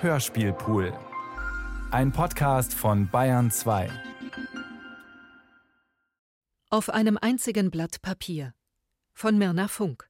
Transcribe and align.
Hörspielpool. 0.00 0.96
Ein 1.90 2.12
Podcast 2.12 2.72
von 2.72 3.10
Bayern 3.10 3.50
2. 3.50 3.90
Auf 6.70 6.88
einem 6.88 7.18
einzigen 7.20 7.72
Blatt 7.72 8.00
Papier 8.00 8.54
von 9.12 9.36
Mirna 9.36 9.66
Funk. 9.66 10.08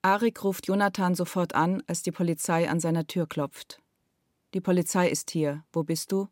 Arik 0.00 0.42
ruft 0.42 0.68
Jonathan 0.68 1.14
sofort 1.14 1.54
an, 1.54 1.82
als 1.86 2.00
die 2.00 2.12
Polizei 2.12 2.70
an 2.70 2.80
seiner 2.80 3.06
Tür 3.06 3.26
klopft. 3.26 3.82
Die 4.54 4.62
Polizei 4.62 5.10
ist 5.10 5.30
hier. 5.30 5.62
Wo 5.74 5.82
bist 5.82 6.10
du? 6.12 6.28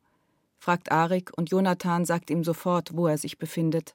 fragt 0.57 0.91
Arik 0.91 1.31
und 1.37 1.51
Jonathan 1.51 2.07
sagt 2.07 2.31
ihm 2.31 2.43
sofort, 2.43 2.97
wo 2.97 3.07
er 3.07 3.19
sich 3.19 3.37
befindet, 3.37 3.95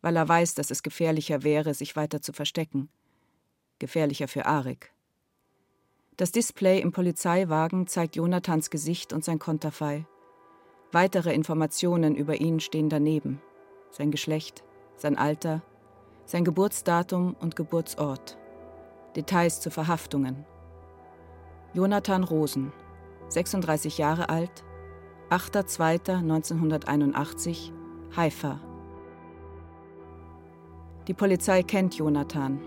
weil 0.00 0.16
er 0.16 0.28
weiß, 0.28 0.54
dass 0.54 0.72
es 0.72 0.82
gefährlicher 0.82 1.44
wäre, 1.44 1.72
sich 1.72 1.94
weiter 1.94 2.20
zu 2.20 2.32
verstecken. 2.32 2.88
Gefährlicher 3.78 4.26
für 4.26 4.46
Arik. 4.46 4.93
Das 6.16 6.30
Display 6.30 6.80
im 6.80 6.92
Polizeiwagen 6.92 7.88
zeigt 7.88 8.14
Jonathans 8.14 8.70
Gesicht 8.70 9.12
und 9.12 9.24
sein 9.24 9.40
Konterfei. 9.40 10.06
Weitere 10.92 11.34
Informationen 11.34 12.14
über 12.14 12.40
ihn 12.40 12.60
stehen 12.60 12.88
daneben. 12.88 13.42
Sein 13.90 14.12
Geschlecht, 14.12 14.62
sein 14.96 15.18
Alter, 15.18 15.62
sein 16.24 16.44
Geburtsdatum 16.44 17.34
und 17.40 17.56
Geburtsort. 17.56 18.38
Details 19.16 19.60
zu 19.60 19.72
Verhaftungen. 19.72 20.46
Jonathan 21.72 22.22
Rosen, 22.22 22.72
36 23.26 23.98
Jahre 23.98 24.28
alt, 24.28 24.62
8.2.1981, 25.30 27.72
Haifa. 28.16 28.60
Die 31.08 31.14
Polizei 31.14 31.64
kennt 31.64 31.96
Jonathan. 31.96 32.60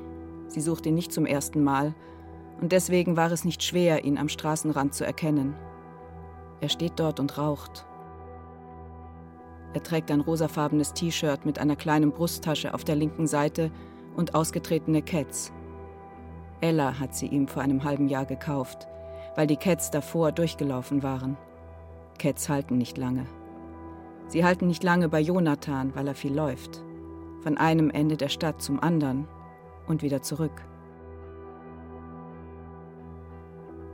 Sie 0.49 0.59
sucht 0.59 0.85
ihn 0.85 0.95
nicht 0.95 1.13
zum 1.13 1.25
ersten 1.25 1.63
Mal 1.63 1.95
und 2.61 2.71
deswegen 2.71 3.17
war 3.17 3.31
es 3.31 3.45
nicht 3.45 3.63
schwer, 3.63 4.03
ihn 4.03 4.17
am 4.17 4.29
Straßenrand 4.29 4.93
zu 4.93 5.05
erkennen. 5.05 5.55
Er 6.59 6.69
steht 6.69 6.93
dort 6.97 7.19
und 7.19 7.37
raucht. 7.37 7.85
Er 9.73 9.83
trägt 9.83 10.09
ein 10.11 10.21
rosafarbenes 10.21 10.93
T-Shirt 10.93 11.45
mit 11.45 11.59
einer 11.59 11.75
kleinen 11.75 12.11
Brusttasche 12.11 12.73
auf 12.73 12.83
der 12.83 12.95
linken 12.95 13.27
Seite 13.27 13.69
und 14.15 14.33
ausgetretene 14.33 15.03
Cats. 15.03 15.51
Ella 16.61 16.99
hat 16.99 17.13
sie 17.13 17.27
ihm 17.27 17.47
vor 17.47 17.61
einem 17.61 17.83
halben 17.83 18.07
Jahr 18.07 18.25
gekauft, 18.25 18.87
weil 19.35 19.45
die 19.45 19.57
Cats 19.57 19.91
davor 19.91 20.31
durchgelaufen 20.31 21.03
waren. 21.03 21.37
Cats 22.17 22.49
halten 22.49 22.79
nicht 22.79 22.97
lange. 22.97 23.27
Sie 24.29 24.43
halten 24.43 24.65
nicht 24.65 24.83
lange 24.83 25.07
bei 25.09 25.19
Jonathan, 25.19 25.95
weil 25.95 26.07
er 26.07 26.15
viel 26.15 26.33
läuft. 26.33 26.83
Von 27.41 27.57
einem 27.57 27.91
Ende 27.91 28.17
der 28.17 28.29
Stadt 28.29 28.61
zum 28.61 28.81
anderen 28.81 29.27
und 29.87 30.01
wieder 30.01 30.23
zurück. 30.23 30.63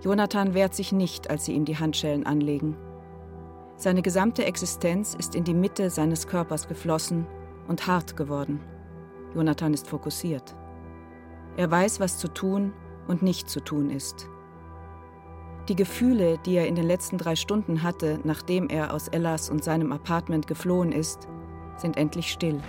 Jonathan 0.03 0.53
wehrt 0.53 0.75
sich 0.75 0.91
nicht, 0.91 1.29
als 1.29 1.45
sie 1.45 1.53
ihm 1.53 1.63
die 1.63 1.77
Handschellen 1.77 2.25
anlegen. 2.25 2.75
Seine 3.77 4.01
gesamte 4.01 4.43
Existenz 4.43 5.15
ist 5.17 5.33
in 5.33 5.45
die 5.45 5.53
Mitte 5.53 5.89
seines 5.89 6.27
Körpers 6.27 6.67
geflossen 6.67 7.25
und 7.69 7.87
hart 7.87 8.17
geworden. 8.17 8.59
Jonathan 9.33 9.73
ist 9.73 9.87
fokussiert. 9.87 10.55
Er 11.55 11.71
weiß, 11.71 12.01
was 12.01 12.17
zu 12.17 12.27
tun 12.27 12.73
und 13.07 13.21
nicht 13.21 13.49
zu 13.49 13.61
tun 13.61 13.89
ist. 13.89 14.27
Die 15.69 15.75
Gefühle, 15.75 16.37
die 16.45 16.55
er 16.55 16.67
in 16.67 16.75
den 16.75 16.85
letzten 16.85 17.17
drei 17.17 17.37
Stunden 17.37 17.81
hatte, 17.81 18.19
nachdem 18.25 18.67
er 18.67 18.93
aus 18.93 19.07
Ellas 19.07 19.49
und 19.49 19.63
seinem 19.63 19.93
Apartment 19.93 20.47
geflohen 20.47 20.91
ist, 20.91 21.29
sind 21.77 21.95
endlich 21.95 22.29
still. 22.29 22.59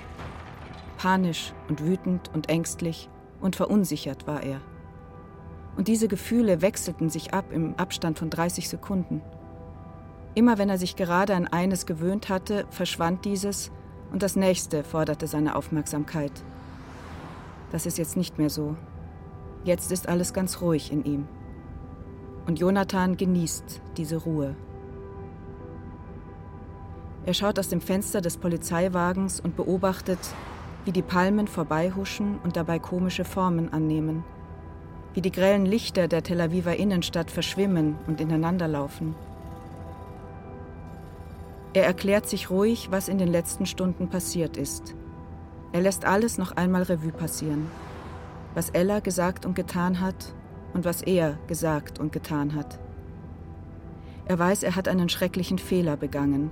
Panisch 0.98 1.52
und 1.68 1.84
wütend 1.84 2.30
und 2.32 2.48
ängstlich 2.48 3.08
und 3.40 3.56
verunsichert 3.56 4.28
war 4.28 4.44
er 4.44 4.60
und 5.76 5.88
diese 5.88 6.08
Gefühle 6.08 6.62
wechselten 6.62 7.10
sich 7.10 7.34
ab 7.34 7.46
im 7.50 7.74
Abstand 7.76 8.18
von 8.18 8.30
30 8.30 8.68
Sekunden. 8.68 9.22
Immer 10.34 10.58
wenn 10.58 10.68
er 10.68 10.78
sich 10.78 10.96
gerade 10.96 11.34
an 11.34 11.46
eines 11.46 11.86
gewöhnt 11.86 12.28
hatte, 12.28 12.66
verschwand 12.70 13.24
dieses 13.24 13.70
und 14.12 14.22
das 14.22 14.36
nächste 14.36 14.84
forderte 14.84 15.26
seine 15.26 15.56
Aufmerksamkeit. 15.56 16.32
Das 17.72 17.86
ist 17.86 17.98
jetzt 17.98 18.16
nicht 18.16 18.38
mehr 18.38 18.50
so. 18.50 18.76
Jetzt 19.64 19.90
ist 19.90 20.08
alles 20.08 20.32
ganz 20.32 20.60
ruhig 20.60 20.92
in 20.92 21.04
ihm. 21.04 21.28
Und 22.46 22.60
Jonathan 22.60 23.16
genießt 23.16 23.80
diese 23.96 24.18
Ruhe. 24.18 24.54
Er 27.26 27.34
schaut 27.34 27.58
aus 27.58 27.68
dem 27.68 27.80
Fenster 27.80 28.20
des 28.20 28.36
Polizeiwagens 28.36 29.40
und 29.40 29.56
beobachtet, 29.56 30.18
wie 30.84 30.92
die 30.92 31.02
Palmen 31.02 31.48
vorbeihuschen 31.48 32.38
und 32.44 32.56
dabei 32.56 32.78
komische 32.78 33.24
Formen 33.24 33.72
annehmen 33.72 34.24
wie 35.14 35.20
die 35.20 35.32
grellen 35.32 35.64
Lichter 35.64 36.08
der 36.08 36.22
Tel 36.22 36.40
Aviver 36.40 36.76
Innenstadt 36.76 37.30
verschwimmen 37.30 37.96
und 38.06 38.20
ineinanderlaufen. 38.20 39.14
Er 41.72 41.86
erklärt 41.86 42.28
sich 42.28 42.50
ruhig, 42.50 42.88
was 42.90 43.08
in 43.08 43.18
den 43.18 43.28
letzten 43.28 43.66
Stunden 43.66 44.08
passiert 44.08 44.56
ist. 44.56 44.94
Er 45.72 45.80
lässt 45.80 46.04
alles 46.04 46.38
noch 46.38 46.52
einmal 46.52 46.82
Revue 46.82 47.12
passieren. 47.12 47.66
Was 48.54 48.70
Ella 48.70 49.00
gesagt 49.00 49.44
und 49.44 49.56
getan 49.56 50.00
hat 50.00 50.34
und 50.72 50.84
was 50.84 51.02
er 51.02 51.36
gesagt 51.48 51.98
und 51.98 52.12
getan 52.12 52.54
hat. 52.54 52.78
Er 54.26 54.38
weiß, 54.38 54.62
er 54.62 54.76
hat 54.76 54.88
einen 54.88 55.08
schrecklichen 55.08 55.58
Fehler 55.58 55.96
begangen, 55.96 56.50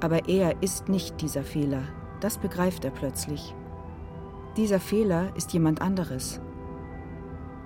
aber 0.00 0.28
er 0.28 0.62
ist 0.62 0.88
nicht 0.88 1.20
dieser 1.20 1.44
Fehler. 1.44 1.82
Das 2.20 2.38
begreift 2.38 2.84
er 2.84 2.90
plötzlich. 2.90 3.54
Dieser 4.56 4.80
Fehler 4.80 5.32
ist 5.36 5.52
jemand 5.52 5.80
anderes. 5.80 6.40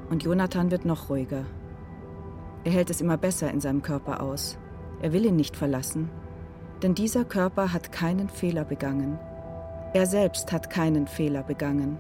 Und 0.09 0.23
Jonathan 0.23 0.71
wird 0.71 0.85
noch 0.85 1.11
ruhiger. 1.11 1.45
Er 2.65 2.73
hält 2.73 2.91
es 2.91 3.01
immer 3.01 3.17
besser 3.17 3.51
in 3.51 3.61
seinem 3.61 3.83
Körper 3.83 4.21
aus. 4.21 4.59
Er 5.03 5.13
will 5.13 5.25
ihn 5.25 5.37
nicht 5.37 5.57
verlassen. 5.57 6.11
Denn 6.83 6.95
dieser 6.95 7.25
Körper 7.25 7.73
hat 7.73 7.93
keinen 7.93 8.29
Fehler 8.29 8.65
begangen. 8.65 9.19
Er 9.95 10.07
selbst 10.07 10.53
hat 10.53 10.69
keinen 10.69 11.07
Fehler 11.07 11.43
begangen. 11.43 11.99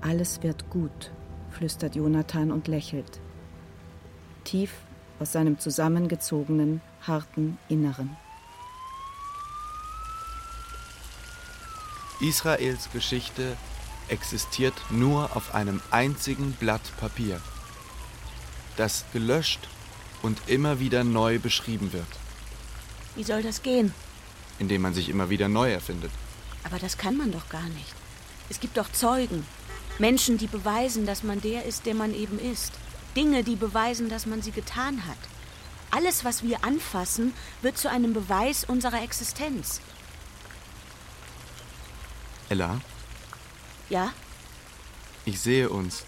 Alles 0.00 0.42
wird 0.42 0.70
gut, 0.70 1.12
flüstert 1.50 1.96
Jonathan 1.96 2.52
und 2.52 2.68
lächelt. 2.68 3.20
Tief 4.44 4.72
aus 5.18 5.32
seinem 5.32 5.58
zusammengezogenen, 5.58 6.80
harten 7.00 7.58
Inneren. 7.68 8.16
Israels 12.20 12.90
Geschichte 12.92 13.56
existiert 14.08 14.74
nur 14.90 15.36
auf 15.36 15.54
einem 15.54 15.80
einzigen 15.90 16.52
Blatt 16.52 16.82
Papier, 16.98 17.40
das 18.76 19.04
gelöscht 19.12 19.68
und 20.22 20.38
immer 20.46 20.80
wieder 20.80 21.04
neu 21.04 21.38
beschrieben 21.38 21.92
wird. 21.92 22.06
Wie 23.14 23.24
soll 23.24 23.42
das 23.42 23.62
gehen? 23.62 23.94
Indem 24.58 24.82
man 24.82 24.94
sich 24.94 25.08
immer 25.08 25.30
wieder 25.30 25.48
neu 25.48 25.72
erfindet. 25.72 26.10
Aber 26.64 26.78
das 26.78 26.98
kann 26.98 27.16
man 27.16 27.32
doch 27.32 27.48
gar 27.48 27.68
nicht. 27.68 27.94
Es 28.48 28.60
gibt 28.60 28.76
doch 28.76 28.90
Zeugen, 28.92 29.46
Menschen, 29.98 30.38
die 30.38 30.48
beweisen, 30.48 31.06
dass 31.06 31.22
man 31.22 31.40
der 31.40 31.64
ist, 31.64 31.86
der 31.86 31.94
man 31.94 32.14
eben 32.14 32.38
ist. 32.38 32.72
Dinge, 33.14 33.44
die 33.44 33.56
beweisen, 33.56 34.08
dass 34.08 34.26
man 34.26 34.42
sie 34.42 34.50
getan 34.50 35.06
hat. 35.06 35.18
Alles, 35.92 36.24
was 36.24 36.42
wir 36.42 36.64
anfassen, 36.64 37.32
wird 37.62 37.78
zu 37.78 37.88
einem 37.88 38.12
Beweis 38.12 38.64
unserer 38.64 39.02
Existenz. 39.02 39.80
Ella? 42.48 42.80
Ja? 43.88 44.12
Ich 45.24 45.40
sehe 45.40 45.68
uns. 45.68 46.04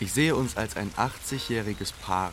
Ich 0.00 0.12
sehe 0.12 0.34
uns 0.34 0.56
als 0.56 0.76
ein 0.76 0.92
80-jähriges 0.92 1.92
Paar. 2.02 2.32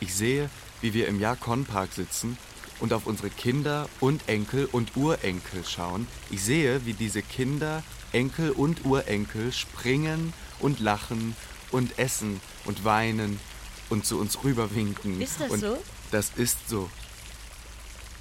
Ich 0.00 0.14
sehe, 0.14 0.50
wie 0.80 0.92
wir 0.92 1.08
im 1.08 1.20
Jakon-Park 1.20 1.92
sitzen 1.92 2.36
und 2.80 2.92
auf 2.92 3.06
unsere 3.06 3.30
Kinder 3.30 3.88
und 4.00 4.28
Enkel 4.28 4.66
und 4.66 4.96
Urenkel 4.96 5.64
schauen. 5.64 6.06
Ich 6.30 6.42
sehe, 6.42 6.84
wie 6.84 6.92
diese 6.92 7.22
Kinder, 7.22 7.82
Enkel 8.12 8.50
und 8.50 8.84
Urenkel 8.84 9.52
springen 9.52 10.32
und 10.58 10.80
lachen 10.80 11.36
und 11.70 11.98
essen 11.98 12.40
und 12.64 12.84
weinen 12.84 13.40
und 13.88 14.04
zu 14.04 14.18
uns 14.18 14.42
rüberwinken. 14.44 15.20
Ist 15.20 15.40
das 15.40 15.50
und 15.50 15.60
so? 15.60 15.78
Das 16.10 16.32
ist 16.36 16.68
so. 16.68 16.90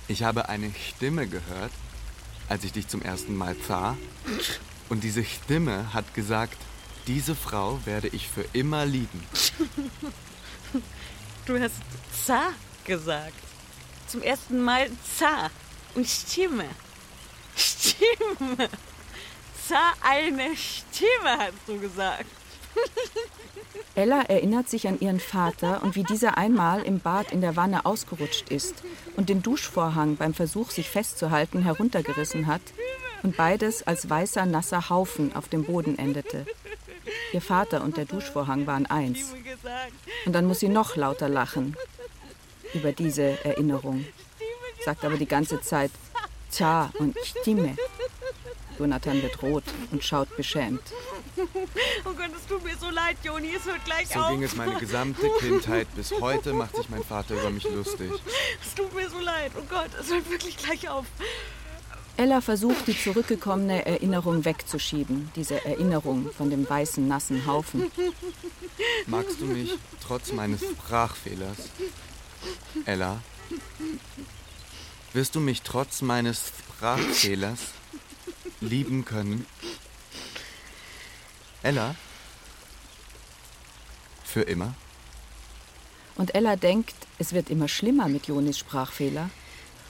Ich 0.08 0.24
habe 0.24 0.50
eine 0.50 0.72
Stimme 0.90 1.28
gehört, 1.28 1.72
als 2.48 2.64
ich 2.64 2.72
dich 2.72 2.88
zum 2.88 3.02
ersten 3.02 3.36
Mal 3.36 3.56
sah. 3.68 3.98
Und 4.90 5.04
diese 5.04 5.24
Stimme 5.24 5.94
hat 5.94 6.14
gesagt, 6.14 6.58
diese 7.08 7.36
Frau 7.36 7.80
werde 7.86 8.08
ich 8.08 8.28
für 8.28 8.46
immer 8.54 8.86
lieben. 8.86 9.24
Du 11.46 11.60
hast 11.60 11.76
Za 12.26 12.54
gesagt. 12.86 13.36
Zum 14.08 14.22
ersten 14.24 14.62
Mal 14.62 14.90
Za. 15.18 15.50
Und 15.94 16.08
Stimme. 16.08 16.66
Stimme. 17.56 18.70
Za 19.68 19.94
eine 20.02 20.56
Stimme, 20.56 21.38
hast 21.38 21.54
du 21.68 21.80
gesagt. 21.80 22.26
Ella 23.96 24.22
erinnert 24.24 24.70
sich 24.70 24.88
an 24.88 25.00
ihren 25.00 25.20
Vater 25.20 25.84
und 25.84 25.96
wie 25.96 26.04
dieser 26.04 26.38
einmal 26.38 26.82
im 26.82 27.00
Bad 27.00 27.32
in 27.32 27.42
der 27.42 27.56
Wanne 27.56 27.86
ausgerutscht 27.86 28.50
ist 28.50 28.84
und 29.16 29.30
den 29.30 29.42
Duschvorhang 29.42 30.18
beim 30.18 30.34
Versuch, 30.34 30.72
sich 30.72 30.90
festzuhalten, 30.90 31.62
heruntergerissen 31.62 32.48
hat 32.48 32.62
und 33.26 33.36
beides 33.36 33.82
als 33.88 34.08
weißer, 34.08 34.46
nasser 34.46 34.88
Haufen 34.92 35.36
auf 35.36 35.48
dem 35.48 35.64
Boden 35.64 35.98
endete. 35.98 36.46
Ihr 37.34 37.42
Vater 37.42 37.84
und 37.84 37.98
der 37.98 38.06
Duschvorhang 38.06 38.68
waren 38.68 38.86
eins. 38.86 39.34
Und 40.28 40.34
dann 40.34 40.46
muss 40.46 40.60
sie 40.60 40.70
noch 40.70 40.96
lauter 40.96 41.28
lachen 41.28 41.76
über 42.76 42.92
diese 42.92 43.44
Erinnerung, 43.44 44.06
sagt 44.84 45.04
aber 45.04 45.18
die 45.18 45.26
ganze 45.26 45.60
Zeit 45.60 45.90
Tja 46.52 46.92
und 47.00 47.18
Stimme. 47.24 47.76
Jonathan 48.78 49.20
wird 49.24 49.42
rot 49.42 49.64
und 49.92 50.04
schaut 50.04 50.36
beschämt. 50.38 50.84
Oh 51.38 52.14
Gott, 52.14 52.30
es 52.36 52.46
tut 52.48 52.64
mir 52.64 52.78
so 52.78 52.92
leid, 52.92 53.18
Joni, 53.24 53.56
es 53.56 53.66
hört 53.66 53.84
gleich 53.86 54.08
So 54.10 54.20
auf. 54.20 54.30
ging 54.30 54.44
es 54.44 54.56
meine 54.56 54.76
gesamte 54.76 55.30
Kindheit. 55.40 55.88
Bis 55.96 56.12
heute 56.22 56.54
macht 56.54 56.76
sich 56.76 56.90
mein 56.90 57.04
Vater 57.04 57.34
über 57.34 57.50
mich 57.50 57.64
lustig. 57.64 58.12
Es 58.62 58.76
tut 58.76 58.94
mir 58.94 59.10
so 59.10 59.20
leid. 59.20 59.52
Oh 59.58 59.64
Gott, 59.68 59.90
es 60.00 60.12
hört 60.12 60.30
wirklich 60.30 60.58
gleich 60.58 60.88
auf. 60.90 61.06
Ella 62.18 62.40
versucht, 62.40 62.88
die 62.88 62.98
zurückgekommene 62.98 63.86
Erinnerung 63.86 64.46
wegzuschieben, 64.46 65.32
diese 65.36 65.66
Erinnerung 65.66 66.32
von 66.32 66.50
dem 66.50 66.68
weißen, 66.68 67.06
nassen 67.06 67.46
Haufen. 67.46 67.92
Magst 69.06 69.42
du 69.42 69.46
mich 69.46 69.78
trotz 70.02 70.32
meines 70.32 70.62
Sprachfehlers? 70.62 71.58
Ella? 72.86 73.22
Wirst 75.12 75.36
du 75.36 75.42
mich 75.42 75.62
trotz 75.62 76.02
meines 76.02 76.54
Sprachfehlers 76.60 77.60
lieben 78.62 79.04
können? 79.04 79.46
Ella? 81.64 81.96
Für 84.24 84.42
immer? 84.42 84.74
Und 86.16 86.34
Ella 86.34 86.56
denkt, 86.56 86.96
es 87.18 87.34
wird 87.34 87.50
immer 87.50 87.68
schlimmer 87.68 88.08
mit 88.08 88.28
Jonis 88.28 88.58
Sprachfehler. 88.58 89.30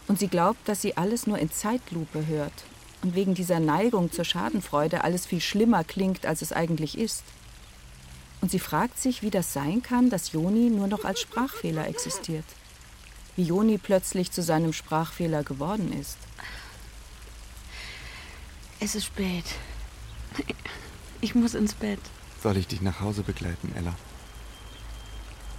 Und 0.08 0.20
sie 0.20 0.28
glaubt, 0.28 0.68
dass 0.68 0.82
sie 0.82 0.98
alles 0.98 1.28
nur 1.28 1.40
in 1.40 1.52
Zeitlupe 1.52 2.28
hört. 2.28 2.54
Und 3.02 3.16
wegen 3.16 3.34
dieser 3.34 3.60
Neigung 3.60 4.12
zur 4.12 4.26
Schadenfreude 4.26 5.04
alles 5.04 5.26
viel 5.26 5.42
schlimmer 5.42 5.84
klingt, 5.84 6.26
als 6.26 6.42
es 6.42 6.52
eigentlich 6.52 6.98
ist. 6.98 7.24
Und 8.42 8.52
sie 8.52 8.60
fragt 8.60 9.00
sich, 9.00 9.22
wie 9.22 9.32
das 9.32 9.54
sein 9.54 9.82
kann, 9.82 10.10
dass 10.10 10.32
Joni 10.32 10.70
nur 10.70 10.88
noch 10.88 11.06
als 11.06 11.22
Sprachfehler 11.22 11.88
existiert. 11.88 12.46
Wie 13.36 13.44
Joni 13.44 13.78
plötzlich 13.78 14.32
zu 14.32 14.44
seinem 14.44 14.74
Sprachfehler 14.74 15.44
geworden 15.44 15.92
ist. 16.00 16.18
Es 18.80 18.96
ist 18.96 19.06
spät. 19.06 19.46
Ich 21.22 21.34
muss 21.34 21.56
ins 21.56 21.74
Bett. 21.74 22.00
Soll 22.44 22.58
ich 22.58 22.68
dich 22.68 22.82
nach 22.82 23.00
Hause 23.00 23.24
begleiten, 23.24 23.74
Ella? 23.76 23.96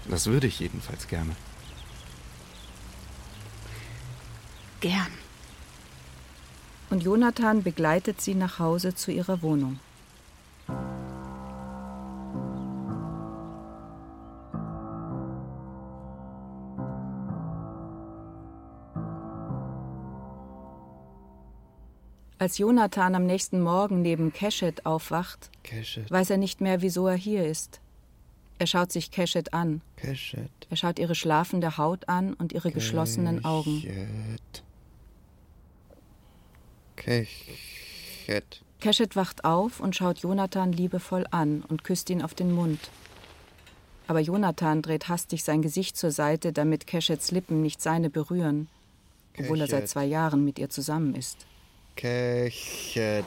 Das 0.09 0.27
würde 0.27 0.47
ich 0.47 0.61
jedenfalls 0.61 1.09
gerne. 1.09 1.35
Gern. 4.81 5.13
Und 6.91 7.03
Jonathan 7.03 7.63
begleitet 7.63 8.21
sie 8.21 8.35
nach 8.35 8.59
Hause 8.59 8.95
zu 8.95 9.11
ihrer 9.11 9.43
Wohnung. 9.43 9.81
Als 22.39 22.59
Jonathan 22.59 23.15
am 23.15 23.25
nächsten 23.25 23.61
Morgen 23.61 24.03
neben 24.03 24.33
Keshet 24.33 24.85
aufwacht, 24.85 25.51
Keshet, 25.63 26.11
weiß 26.11 26.31
er 26.31 26.37
nicht 26.37 26.61
mehr, 26.61 26.83
wieso 26.83 27.09
er 27.09 27.17
hier 27.17 27.47
ist. 27.47 27.81
Er 28.59 28.67
schaut 28.67 28.93
sich 28.93 29.11
Keshet 29.11 29.53
an. 29.53 29.81
Keshet. 29.97 30.51
Er 30.71 30.77
schaut 30.77 30.99
ihre 30.99 31.15
schlafende 31.15 31.77
Haut 31.77 32.09
an 32.09 32.35
und 32.35 32.53
ihre 32.53 32.71
geschlossenen 32.71 33.45
Augen. 33.45 33.83
Keshet. 36.97 38.63
Keshet 38.81 39.17
wacht 39.17 39.45
auf 39.45 39.81
und 39.81 39.97
schaut 39.97 40.19
Jonathan 40.19 40.73
liebevoll 40.73 41.27
an 41.31 41.63
und 41.69 41.85
küsst 41.85 42.11
ihn 42.11 42.23
auf 42.23 42.35
den 42.35 42.53
Mund. 42.53 42.81
Aber 44.09 44.21
Jonathan 44.21 44.83
dreht 44.83 45.09
hastig 45.09 45.43
sein 45.43 45.63
Gesicht 45.63 45.97
zur 45.97 46.11
Seite, 46.11 46.53
damit 46.53 46.87
Keshets 46.87 47.31
Lippen 47.31 47.61
nicht 47.63 47.81
seine 47.83 48.11
berühren, 48.11 48.69
obwohl 49.39 49.61
er 49.61 49.67
seit 49.67 49.81
Keshet. 49.81 49.91
zwei 49.91 50.05
Jahren 50.05 50.45
mit 50.45 50.59
ihr 50.59 50.71
zusammen 50.71 51.15
ist. 51.15 51.47
Keshet. 51.97 53.25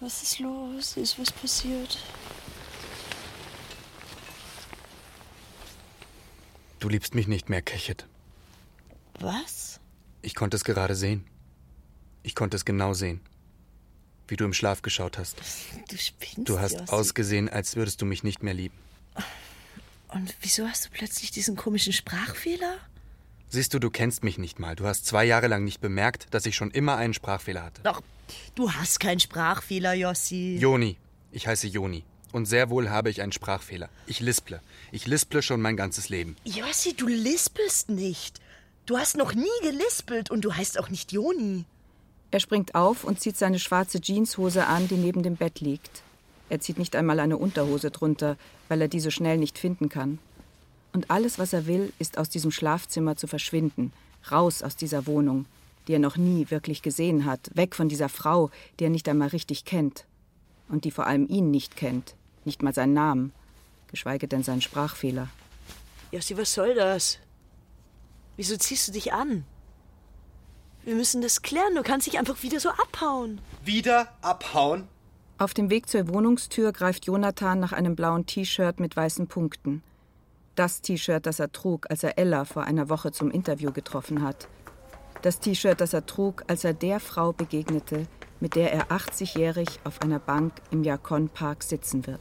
Was 0.00 0.22
ist 0.22 0.38
los? 0.38 0.96
Ist 0.96 1.18
was 1.18 1.30
passiert? 1.32 1.98
Du 6.78 6.88
liebst 6.88 7.14
mich 7.14 7.26
nicht 7.26 7.48
mehr, 7.48 7.62
Keshet. 7.62 8.06
Was? 9.20 9.80
Ich 10.22 10.34
konnte 10.34 10.56
es 10.56 10.64
gerade 10.64 10.94
sehen. 10.94 11.24
Ich 12.24 12.34
konnte 12.34 12.56
es 12.56 12.64
genau 12.64 12.94
sehen. 12.94 13.20
Wie 14.26 14.36
du 14.36 14.44
im 14.44 14.54
Schlaf 14.54 14.80
geschaut 14.82 15.18
hast. 15.18 15.36
Du 15.88 15.96
spinnst. 15.98 16.48
Du 16.48 16.58
hast 16.58 16.72
Jossi. 16.80 16.92
ausgesehen, 16.92 17.48
als 17.50 17.76
würdest 17.76 18.00
du 18.00 18.06
mich 18.06 18.24
nicht 18.24 18.42
mehr 18.42 18.54
lieben. 18.54 18.74
Und 20.08 20.34
wieso 20.40 20.66
hast 20.66 20.86
du 20.86 20.88
plötzlich 20.90 21.30
diesen 21.30 21.54
komischen 21.54 21.92
Sprachfehler? 21.92 22.78
Siehst 23.50 23.74
du, 23.74 23.78
du 23.78 23.90
kennst 23.90 24.24
mich 24.24 24.38
nicht 24.38 24.58
mal. 24.58 24.74
Du 24.74 24.86
hast 24.86 25.04
zwei 25.06 25.24
Jahre 25.24 25.48
lang 25.48 25.64
nicht 25.64 25.80
bemerkt, 25.80 26.28
dass 26.30 26.46
ich 26.46 26.56
schon 26.56 26.70
immer 26.70 26.96
einen 26.96 27.14
Sprachfehler 27.14 27.62
hatte. 27.62 27.82
Doch, 27.82 28.00
du 28.54 28.72
hast 28.72 28.98
keinen 28.98 29.20
Sprachfehler, 29.20 29.92
Jossi. 29.92 30.56
Joni. 30.58 30.96
Ich 31.30 31.46
heiße 31.46 31.66
Joni. 31.66 32.04
Und 32.32 32.46
sehr 32.46 32.70
wohl 32.70 32.88
habe 32.88 33.10
ich 33.10 33.20
einen 33.20 33.32
Sprachfehler. 33.32 33.90
Ich 34.06 34.20
lisple. 34.20 34.60
Ich 34.92 35.06
lisple 35.06 35.42
schon 35.42 35.60
mein 35.60 35.76
ganzes 35.76 36.08
Leben. 36.08 36.36
Jossi, 36.44 36.94
du 36.96 37.06
lispelst 37.06 37.90
nicht. 37.90 38.40
Du 38.86 38.96
hast 38.98 39.16
noch 39.16 39.34
nie 39.34 39.46
gelispelt 39.62 40.30
und 40.30 40.40
du 40.44 40.54
heißt 40.54 40.78
auch 40.78 40.88
nicht 40.88 41.12
Joni. 41.12 41.64
Er 42.34 42.40
springt 42.40 42.74
auf 42.74 43.04
und 43.04 43.20
zieht 43.20 43.36
seine 43.36 43.60
schwarze 43.60 44.00
Jeanshose 44.00 44.66
an, 44.66 44.88
die 44.88 44.96
neben 44.96 45.22
dem 45.22 45.36
Bett 45.36 45.60
liegt. 45.60 46.02
Er 46.48 46.58
zieht 46.58 46.80
nicht 46.80 46.96
einmal 46.96 47.20
eine 47.20 47.36
Unterhose 47.36 47.92
drunter, 47.92 48.36
weil 48.66 48.80
er 48.80 48.88
die 48.88 48.98
so 48.98 49.12
schnell 49.12 49.38
nicht 49.38 49.56
finden 49.56 49.88
kann. 49.88 50.18
Und 50.92 51.12
alles, 51.12 51.38
was 51.38 51.52
er 51.52 51.68
will, 51.68 51.92
ist 52.00 52.18
aus 52.18 52.28
diesem 52.28 52.50
Schlafzimmer 52.50 53.14
zu 53.14 53.28
verschwinden, 53.28 53.92
raus 54.32 54.64
aus 54.64 54.74
dieser 54.74 55.06
Wohnung, 55.06 55.46
die 55.86 55.92
er 55.92 56.00
noch 56.00 56.16
nie 56.16 56.50
wirklich 56.50 56.82
gesehen 56.82 57.24
hat, 57.24 57.52
weg 57.54 57.76
von 57.76 57.88
dieser 57.88 58.08
Frau, 58.08 58.50
die 58.80 58.84
er 58.86 58.90
nicht 58.90 59.08
einmal 59.08 59.28
richtig 59.28 59.64
kennt 59.64 60.04
und 60.68 60.84
die 60.84 60.90
vor 60.90 61.06
allem 61.06 61.28
ihn 61.28 61.52
nicht 61.52 61.76
kennt, 61.76 62.16
nicht 62.44 62.64
mal 62.64 62.74
seinen 62.74 62.94
Namen, 62.94 63.32
geschweige 63.92 64.26
denn 64.26 64.42
seinen 64.42 64.60
Sprachfehler. 64.60 65.28
Jossi, 66.10 66.36
was 66.36 66.52
soll 66.52 66.74
das? 66.74 67.20
Wieso 68.36 68.56
ziehst 68.56 68.88
du 68.88 68.92
dich 68.92 69.12
an? 69.12 69.44
Wir 70.84 70.94
müssen 70.94 71.22
das 71.22 71.40
klären. 71.40 71.74
Du 71.74 71.82
kannst 71.82 72.06
nicht 72.06 72.18
einfach 72.18 72.42
wieder 72.42 72.60
so 72.60 72.68
abhauen. 72.68 73.40
Wieder 73.64 74.08
abhauen? 74.20 74.86
Auf 75.38 75.54
dem 75.54 75.70
Weg 75.70 75.88
zur 75.88 76.08
Wohnungstür 76.08 76.72
greift 76.72 77.06
Jonathan 77.06 77.58
nach 77.58 77.72
einem 77.72 77.96
blauen 77.96 78.26
T-Shirt 78.26 78.78
mit 78.80 78.94
weißen 78.94 79.26
Punkten. 79.26 79.82
Das 80.54 80.82
T-Shirt, 80.82 81.24
das 81.24 81.40
er 81.40 81.50
trug, 81.50 81.86
als 81.90 82.04
er 82.04 82.18
Ella 82.18 82.44
vor 82.44 82.64
einer 82.64 82.90
Woche 82.90 83.12
zum 83.12 83.30
Interview 83.30 83.72
getroffen 83.72 84.22
hat. 84.22 84.46
Das 85.22 85.40
T-Shirt, 85.40 85.80
das 85.80 85.94
er 85.94 86.04
trug, 86.04 86.44
als 86.48 86.64
er 86.64 86.74
der 86.74 87.00
Frau 87.00 87.32
begegnete, 87.32 88.06
mit 88.40 88.54
der 88.54 88.72
er 88.72 88.88
80-jährig 88.88 89.80
auf 89.84 90.02
einer 90.02 90.18
Bank 90.18 90.52
im 90.70 90.84
Yakon 90.84 91.30
Park 91.30 91.62
sitzen 91.62 92.06
wird. 92.06 92.20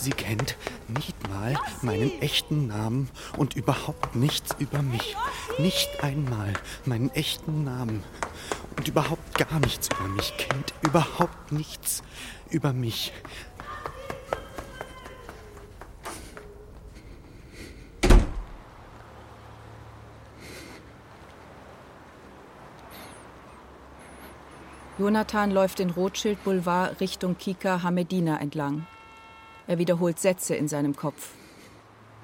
Sie 0.00 0.10
kennt 0.10 0.56
nicht 0.86 1.28
mal 1.28 1.54
meinen 1.82 2.22
echten 2.22 2.68
Namen 2.68 3.10
und 3.36 3.56
überhaupt 3.56 4.14
nichts 4.14 4.54
über 4.60 4.80
mich. 4.80 5.16
Nicht 5.58 6.04
einmal 6.04 6.52
meinen 6.84 7.10
echten 7.10 7.64
Namen. 7.64 8.04
Und 8.76 8.86
überhaupt 8.86 9.36
gar 9.36 9.58
nichts 9.58 9.88
über 9.88 10.08
mich. 10.08 10.32
Kennt 10.38 10.72
überhaupt 10.82 11.50
nichts 11.50 12.04
über 12.48 12.72
mich. 12.72 13.12
Jonathan 24.96 25.50
läuft 25.50 25.80
den 25.80 25.90
Rothschild 25.90 26.42
Boulevard 26.44 27.00
Richtung 27.00 27.36
Kika 27.36 27.82
Hamedina 27.82 28.40
entlang. 28.40 28.86
Er 29.68 29.76
wiederholt 29.76 30.18
Sätze 30.18 30.54
in 30.54 30.66
seinem 30.66 30.96
Kopf. 30.96 31.28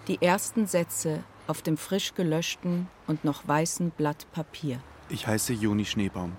Die 0.09 0.21
ersten 0.23 0.67
Sätze 0.67 1.23
auf 1.47 1.61
dem 1.61 1.77
frisch 1.77 2.15
gelöschten 2.15 2.89
und 3.07 3.23
noch 3.23 3.47
weißen 3.47 3.91
Blatt 3.91 4.27
Papier. 4.33 4.81
Ich 5.11 5.27
heiße 5.27 5.53
Joni 5.53 5.85
Schneebaum. 5.85 6.33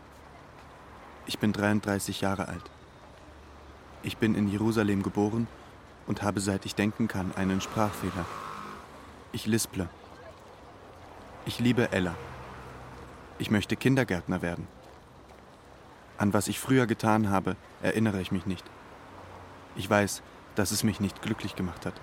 Ich 1.27 1.37
bin 1.37 1.53
33 1.53 2.21
Jahre 2.21 2.47
alt. 2.47 2.71
Ich 4.01 4.17
bin 4.17 4.33
in 4.33 4.47
Jerusalem 4.47 5.03
geboren 5.03 5.47
und 6.07 6.23
habe 6.23 6.39
seit 6.39 6.65
ich 6.65 6.73
denken 6.73 7.07
kann 7.07 7.35
einen 7.35 7.61
Sprachfehler. 7.61 8.25
Ich 9.31 9.45
lisple. 9.45 9.87
Ich 11.45 11.59
liebe 11.59 11.91
Ella. 11.91 12.15
Ich 13.37 13.51
möchte 13.51 13.75
Kindergärtner 13.75 14.41
werden. 14.41 14.67
An 16.17 16.33
was 16.33 16.47
ich 16.47 16.59
früher 16.59 16.87
getan 16.87 17.29
habe, 17.29 17.57
erinnere 17.83 18.21
ich 18.21 18.31
mich 18.31 18.47
nicht. 18.47 18.65
Ich 19.75 19.87
weiß, 19.87 20.23
dass 20.55 20.71
es 20.71 20.83
mich 20.83 20.99
nicht 20.99 21.21
glücklich 21.21 21.55
gemacht 21.55 21.85
hat. 21.85 21.93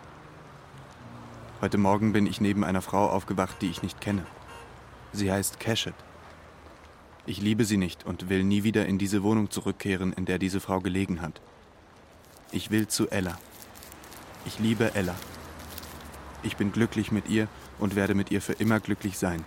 Heute 1.61 1.79
Morgen 1.79 2.13
bin 2.13 2.27
ich 2.27 2.41
neben 2.41 2.65
einer 2.65 2.83
Frau 2.83 3.09
aufgewacht, 3.09 3.63
die 3.63 3.71
ich 3.71 3.83
nicht 3.83 4.01
kenne. 4.01 4.27
Sie 5.13 5.31
heißt 5.31 5.61
Keshet. 5.61 5.95
Ich 7.25 7.41
liebe 7.41 7.65
sie 7.65 7.77
nicht 7.77 8.05
und 8.05 8.29
will 8.29 8.43
nie 8.43 8.65
wieder 8.65 8.87
in 8.87 8.99
diese 8.99 9.23
Wohnung 9.23 9.51
zurückkehren, 9.51 10.13
in 10.13 10.25
der 10.25 10.39
diese 10.39 10.61
Frau 10.61 10.81
gelegen 10.81 11.23
hat. 11.23 11.41
Ich 12.51 12.71
will 12.71 12.89
zu 12.89 13.09
Ella. 13.11 13.39
Ich 14.45 14.59
liebe 14.59 14.95
Ella. 14.95 15.15
Ich 16.43 16.57
bin 16.57 16.73
glücklich 16.73 17.13
mit 17.13 17.29
ihr 17.29 17.47
und 17.79 17.95
werde 17.95 18.15
mit 18.15 18.31
ihr 18.31 18.43
für 18.43 18.55
immer 18.55 18.81
glücklich 18.81 19.19
sein. 19.19 19.45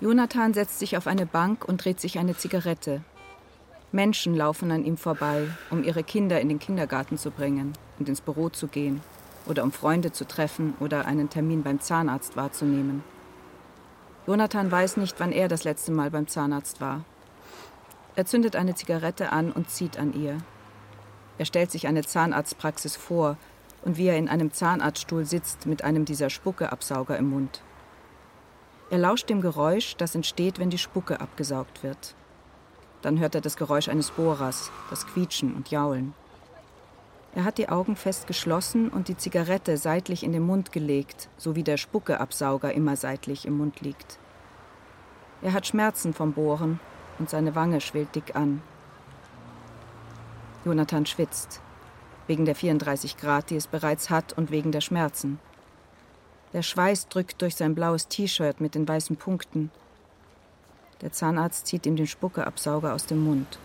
Jonathan 0.00 0.54
setzt 0.54 0.78
sich 0.78 0.96
auf 0.96 1.06
eine 1.06 1.26
Bank 1.26 1.66
und 1.66 1.84
dreht 1.84 2.00
sich 2.00 2.18
eine 2.18 2.34
Zigarette. 2.34 3.02
Menschen 3.92 4.36
laufen 4.36 4.70
an 4.70 4.84
ihm 4.84 4.96
vorbei, 4.96 5.48
um 5.70 5.82
ihre 5.82 6.04
Kinder 6.04 6.40
in 6.40 6.48
den 6.48 6.60
Kindergarten 6.60 7.18
zu 7.18 7.32
bringen 7.32 7.72
und 7.98 8.08
ins 8.08 8.20
Büro 8.20 8.48
zu 8.48 8.68
gehen 8.68 9.00
oder 9.46 9.64
um 9.64 9.72
Freunde 9.72 10.12
zu 10.12 10.26
treffen 10.26 10.74
oder 10.78 11.06
einen 11.06 11.28
Termin 11.28 11.64
beim 11.64 11.80
Zahnarzt 11.80 12.36
wahrzunehmen. 12.36 13.02
Jonathan 14.28 14.70
weiß 14.70 14.96
nicht, 14.96 15.18
wann 15.18 15.32
er 15.32 15.48
das 15.48 15.64
letzte 15.64 15.90
Mal 15.90 16.10
beim 16.10 16.28
Zahnarzt 16.28 16.80
war. 16.80 17.04
Er 18.14 18.26
zündet 18.26 18.54
eine 18.54 18.76
Zigarette 18.76 19.32
an 19.32 19.50
und 19.50 19.70
zieht 19.70 19.98
an 19.98 20.12
ihr. 20.12 20.38
Er 21.38 21.44
stellt 21.44 21.72
sich 21.72 21.88
eine 21.88 22.04
Zahnarztpraxis 22.04 22.94
vor 22.96 23.38
und 23.82 23.96
wie 23.96 24.06
er 24.06 24.18
in 24.18 24.28
einem 24.28 24.52
Zahnarztstuhl 24.52 25.24
sitzt 25.24 25.66
mit 25.66 25.82
einem 25.82 26.04
dieser 26.04 26.30
Spuckeabsauger 26.30 27.16
im 27.16 27.30
Mund. 27.30 27.62
Er 28.90 28.98
lauscht 28.98 29.30
dem 29.30 29.40
Geräusch, 29.40 29.96
das 29.96 30.14
entsteht, 30.14 30.58
wenn 30.58 30.70
die 30.70 30.78
Spucke 30.78 31.20
abgesaugt 31.20 31.82
wird. 31.82 32.14
Dann 33.02 33.18
hört 33.18 33.34
er 33.34 33.40
das 33.40 33.56
Geräusch 33.56 33.88
eines 33.88 34.10
Bohrers, 34.10 34.70
das 34.90 35.06
Quietschen 35.06 35.54
und 35.54 35.70
Jaulen. 35.70 36.14
Er 37.34 37.44
hat 37.44 37.58
die 37.58 37.68
Augen 37.68 37.94
fest 37.94 38.26
geschlossen 38.26 38.88
und 38.88 39.08
die 39.08 39.16
Zigarette 39.16 39.76
seitlich 39.76 40.24
in 40.24 40.32
den 40.32 40.42
Mund 40.42 40.72
gelegt, 40.72 41.28
so 41.36 41.54
wie 41.54 41.62
der 41.62 41.76
Spuckeabsauger 41.76 42.72
immer 42.72 42.96
seitlich 42.96 43.46
im 43.46 43.58
Mund 43.58 43.80
liegt. 43.80 44.18
Er 45.40 45.52
hat 45.52 45.66
Schmerzen 45.66 46.12
vom 46.12 46.32
Bohren 46.32 46.80
und 47.18 47.30
seine 47.30 47.54
Wange 47.54 47.80
schwillt 47.80 48.14
dick 48.14 48.34
an. 48.34 48.62
Jonathan 50.64 51.06
schwitzt, 51.06 51.60
wegen 52.26 52.44
der 52.44 52.54
34 52.54 53.16
Grad, 53.16 53.50
die 53.50 53.56
es 53.56 53.66
bereits 53.66 54.10
hat 54.10 54.32
und 54.36 54.50
wegen 54.50 54.72
der 54.72 54.80
Schmerzen. 54.80 55.38
Der 56.52 56.62
Schweiß 56.62 57.08
drückt 57.08 57.40
durch 57.42 57.54
sein 57.54 57.76
blaues 57.76 58.08
T-Shirt 58.08 58.60
mit 58.60 58.74
den 58.74 58.86
weißen 58.86 59.16
Punkten. 59.16 59.70
Der 61.00 61.12
Zahnarzt 61.12 61.66
zieht 61.66 61.86
ihm 61.86 61.96
den 61.96 62.06
Spuckeabsauger 62.06 62.94
aus 62.94 63.06
dem 63.06 63.24
Mund. 63.24 63.58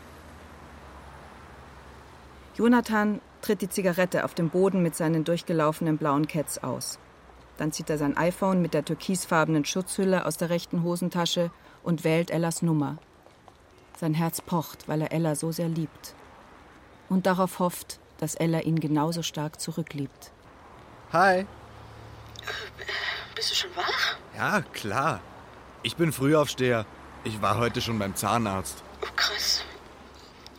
Jonathan 2.56 3.20
tritt 3.42 3.62
die 3.62 3.70
Zigarette 3.70 4.24
auf 4.24 4.34
dem 4.34 4.50
Boden 4.50 4.82
mit 4.82 4.96
seinen 4.96 5.26
durchgelaufenen 5.26 5.98
blauen 5.98 6.28
Cats 6.28 6.64
aus. 6.64 6.98
Dann 7.58 7.72
zieht 7.72 7.90
er 7.90 7.98
sein 7.98 8.18
iPhone 8.18 8.62
mit 8.62 8.74
der 8.74 8.86
türkisfarbenen 8.86 9.66
Schutzhülle 9.66 10.26
aus 10.26 10.38
der 10.38 10.50
rechten 10.50 10.84
Hosentasche 10.84 11.52
und 11.84 12.04
wählt 12.04 12.32
Ellas 12.32 12.62
Nummer. 12.62 12.98
Sein 13.98 14.14
Herz 14.14 14.42
pocht, 14.42 14.88
weil 14.88 15.02
er 15.02 15.12
Ella 15.12 15.36
so 15.36 15.52
sehr 15.52 15.70
liebt. 15.70 16.16
Und 17.08 17.26
darauf 17.26 17.60
hofft, 17.60 18.00
dass 18.18 18.36
Ella 18.36 18.62
ihn 18.62 18.80
genauso 18.80 19.22
stark 19.22 19.60
zurückliebt. 19.60 20.32
Hi. 21.14 21.46
Bist 23.36 23.52
du 23.52 23.56
schon 23.56 23.76
wach? 23.76 24.18
Ja, 24.36 24.62
klar. 24.74 25.22
Ich 25.84 25.96
bin 25.96 26.12
Frühaufsteher. 26.12 26.86
Ich 27.26 27.42
war 27.42 27.58
heute 27.58 27.82
schon 27.82 27.98
beim 27.98 28.16
Zahnarzt. 28.16 28.84
Oh, 29.02 29.08
krass. 29.16 29.66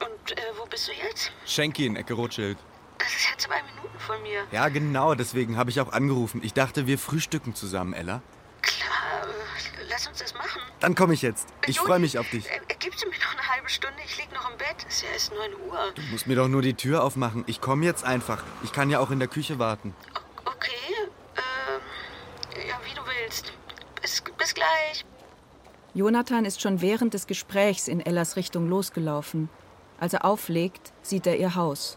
Und 0.00 0.32
äh, 0.32 0.42
wo 0.58 0.66
bist 0.66 0.88
du 0.88 0.92
jetzt? 0.92 1.30
Schenki 1.46 1.86
in 1.86 1.94
Ecke 1.94 2.14
Rothschild. 2.14 2.58
Das 2.98 3.06
ist 3.08 3.28
ja 3.30 3.38
zwei 3.38 3.62
Minuten 3.62 3.98
von 4.00 4.20
mir. 4.22 4.44
Ja, 4.50 4.68
genau, 4.68 5.14
deswegen 5.14 5.56
habe 5.56 5.70
ich 5.70 5.80
auch 5.80 5.92
angerufen. 5.92 6.40
Ich 6.42 6.54
dachte, 6.54 6.88
wir 6.88 6.98
frühstücken 6.98 7.54
zusammen, 7.54 7.92
Ella. 7.92 8.20
Klar, 8.62 9.28
äh, 9.28 9.84
lass 9.88 10.08
uns 10.08 10.18
das 10.18 10.34
machen. 10.34 10.60
Dann 10.80 10.96
komme 10.96 11.14
ich 11.14 11.22
jetzt. 11.22 11.46
Ich 11.66 11.76
Juli, 11.76 11.86
freue 11.86 11.98
mich 12.00 12.18
auf 12.18 12.28
dich. 12.30 12.50
Äh, 12.50 12.58
gibst 12.80 13.04
du 13.04 13.08
mir 13.08 13.16
noch 13.16 13.32
eine 13.38 13.48
halbe 13.48 13.68
Stunde? 13.68 13.98
Ich 14.04 14.16
lieg 14.16 14.32
noch 14.34 14.50
im 14.50 14.58
Bett. 14.58 14.84
Es 14.88 14.96
ist 14.96 15.02
ja 15.02 15.08
erst 15.10 15.32
9 15.32 15.70
Uhr. 15.70 15.92
Du 15.94 16.02
musst 16.10 16.26
mir 16.26 16.34
doch 16.34 16.48
nur 16.48 16.62
die 16.62 16.74
Tür 16.74 17.04
aufmachen. 17.04 17.44
Ich 17.46 17.60
komme 17.60 17.84
jetzt 17.84 18.04
einfach. 18.04 18.42
Ich 18.64 18.72
kann 18.72 18.90
ja 18.90 18.98
auch 18.98 19.12
in 19.12 19.20
der 19.20 19.28
Küche 19.28 19.60
warten. 19.60 19.94
Okay, 20.44 20.70
ähm, 21.36 22.66
ja, 22.68 22.80
wie 22.84 22.94
du 22.94 23.02
willst. 23.06 23.52
Bis, 24.02 24.20
bis 24.36 24.52
gleich. 24.52 25.04
Jonathan 25.96 26.44
ist 26.44 26.60
schon 26.60 26.82
während 26.82 27.14
des 27.14 27.26
Gesprächs 27.26 27.88
in 27.88 28.04
Ellas 28.04 28.36
Richtung 28.36 28.68
losgelaufen. 28.68 29.48
Als 29.98 30.12
er 30.12 30.26
auflegt, 30.26 30.92
sieht 31.00 31.26
er 31.26 31.38
ihr 31.38 31.54
Haus. 31.54 31.96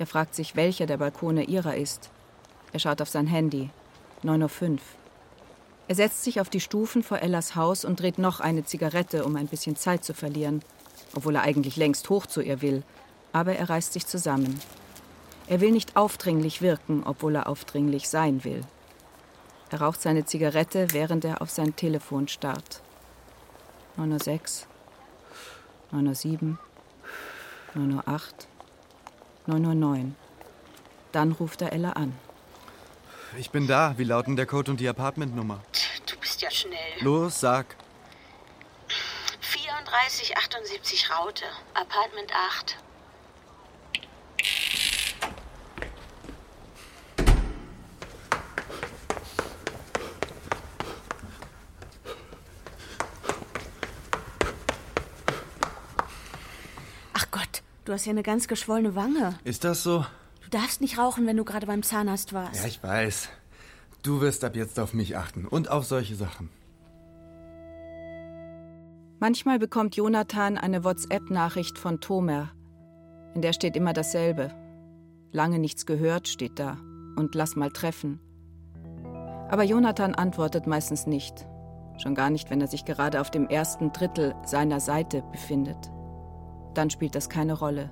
Er 0.00 0.08
fragt 0.08 0.34
sich, 0.34 0.56
welcher 0.56 0.86
der 0.86 0.96
Balkone 0.96 1.44
ihrer 1.44 1.76
ist. 1.76 2.10
Er 2.72 2.80
schaut 2.80 3.00
auf 3.00 3.08
sein 3.08 3.28
Handy. 3.28 3.70
9.05 4.24 4.70
Uhr. 4.72 4.78
Er 5.86 5.94
setzt 5.94 6.24
sich 6.24 6.40
auf 6.40 6.50
die 6.50 6.58
Stufen 6.58 7.04
vor 7.04 7.20
Ellas 7.20 7.54
Haus 7.54 7.84
und 7.84 8.00
dreht 8.00 8.18
noch 8.18 8.40
eine 8.40 8.64
Zigarette, 8.64 9.24
um 9.24 9.36
ein 9.36 9.46
bisschen 9.46 9.76
Zeit 9.76 10.02
zu 10.02 10.14
verlieren. 10.14 10.60
Obwohl 11.14 11.36
er 11.36 11.42
eigentlich 11.42 11.76
längst 11.76 12.10
hoch 12.10 12.26
zu 12.26 12.40
ihr 12.40 12.60
will. 12.60 12.82
Aber 13.32 13.54
er 13.54 13.70
reißt 13.70 13.92
sich 13.92 14.08
zusammen. 14.08 14.60
Er 15.46 15.60
will 15.60 15.70
nicht 15.70 15.96
aufdringlich 15.96 16.60
wirken, 16.60 17.04
obwohl 17.06 17.36
er 17.36 17.46
aufdringlich 17.46 18.08
sein 18.08 18.42
will. 18.42 18.62
Er 19.70 19.80
raucht 19.80 20.02
seine 20.02 20.24
Zigarette, 20.24 20.88
während 20.90 21.24
er 21.24 21.40
auf 21.40 21.50
sein 21.50 21.76
Telefon 21.76 22.26
starrt. 22.26 22.82
9.06 23.98 24.66
Uhr, 25.92 25.98
9.07 26.00 26.56
Uhr, 27.74 27.82
9.08 27.82 28.46
Uhr, 29.46 29.54
9.09 29.56 30.04
Uhr. 30.04 30.10
Dann 31.12 31.32
ruft 31.32 31.62
er 31.62 31.72
Ella 31.72 31.92
an. 31.92 32.14
Ich 33.36 33.50
bin 33.50 33.66
da. 33.66 33.94
Wie 33.98 34.04
lauten 34.04 34.36
der 34.36 34.46
Code 34.46 34.70
und 34.70 34.80
die 34.80 34.88
Apartmentnummer? 34.88 35.60
Du 36.06 36.16
bist 36.18 36.40
ja 36.40 36.50
schnell. 36.50 36.78
Los, 37.00 37.40
sag. 37.40 37.76
3478 39.40 41.10
Raute, 41.10 41.44
Apartment 41.74 42.32
8. 42.34 42.76
Ach 57.14 57.26
Gott, 57.30 57.62
du 57.88 57.94
hast 57.94 58.04
ja 58.04 58.10
eine 58.10 58.22
ganz 58.22 58.48
geschwollene 58.48 58.94
Wange. 58.94 59.38
Ist 59.44 59.64
das 59.64 59.82
so? 59.82 60.04
Du 60.42 60.50
darfst 60.50 60.80
nicht 60.80 60.98
rauchen, 60.98 61.26
wenn 61.26 61.36
du 61.36 61.44
gerade 61.44 61.66
beim 61.66 61.82
Zahnarzt 61.82 62.32
warst. 62.32 62.60
Ja, 62.60 62.68
ich 62.68 62.82
weiß. 62.82 63.28
Du 64.02 64.20
wirst 64.20 64.44
ab 64.44 64.56
jetzt 64.56 64.78
auf 64.78 64.94
mich 64.94 65.16
achten 65.16 65.46
und 65.46 65.70
auf 65.70 65.84
solche 65.84 66.14
Sachen. 66.14 66.50
Manchmal 69.20 69.58
bekommt 69.58 69.96
Jonathan 69.96 70.58
eine 70.58 70.84
WhatsApp-Nachricht 70.84 71.78
von 71.78 72.00
Tomer. 72.00 72.50
In 73.34 73.42
der 73.42 73.52
steht 73.52 73.74
immer 73.74 73.92
dasselbe. 73.92 74.52
Lange 75.32 75.58
nichts 75.58 75.86
gehört, 75.86 76.28
steht 76.28 76.58
da. 76.58 76.76
Und 77.16 77.34
lass 77.34 77.56
mal 77.56 77.70
treffen. 77.70 78.20
Aber 79.50 79.64
Jonathan 79.64 80.14
antwortet 80.14 80.66
meistens 80.66 81.06
nicht. 81.06 81.46
Schon 82.00 82.14
gar 82.14 82.30
nicht, 82.30 82.48
wenn 82.50 82.60
er 82.60 82.68
sich 82.68 82.84
gerade 82.84 83.20
auf 83.20 83.30
dem 83.30 83.48
ersten 83.48 83.92
Drittel 83.92 84.34
seiner 84.44 84.78
Seite 84.78 85.24
befindet. 85.32 85.90
Dann 86.78 86.90
spielt 86.90 87.16
das 87.16 87.28
keine 87.28 87.54
Rolle. 87.54 87.90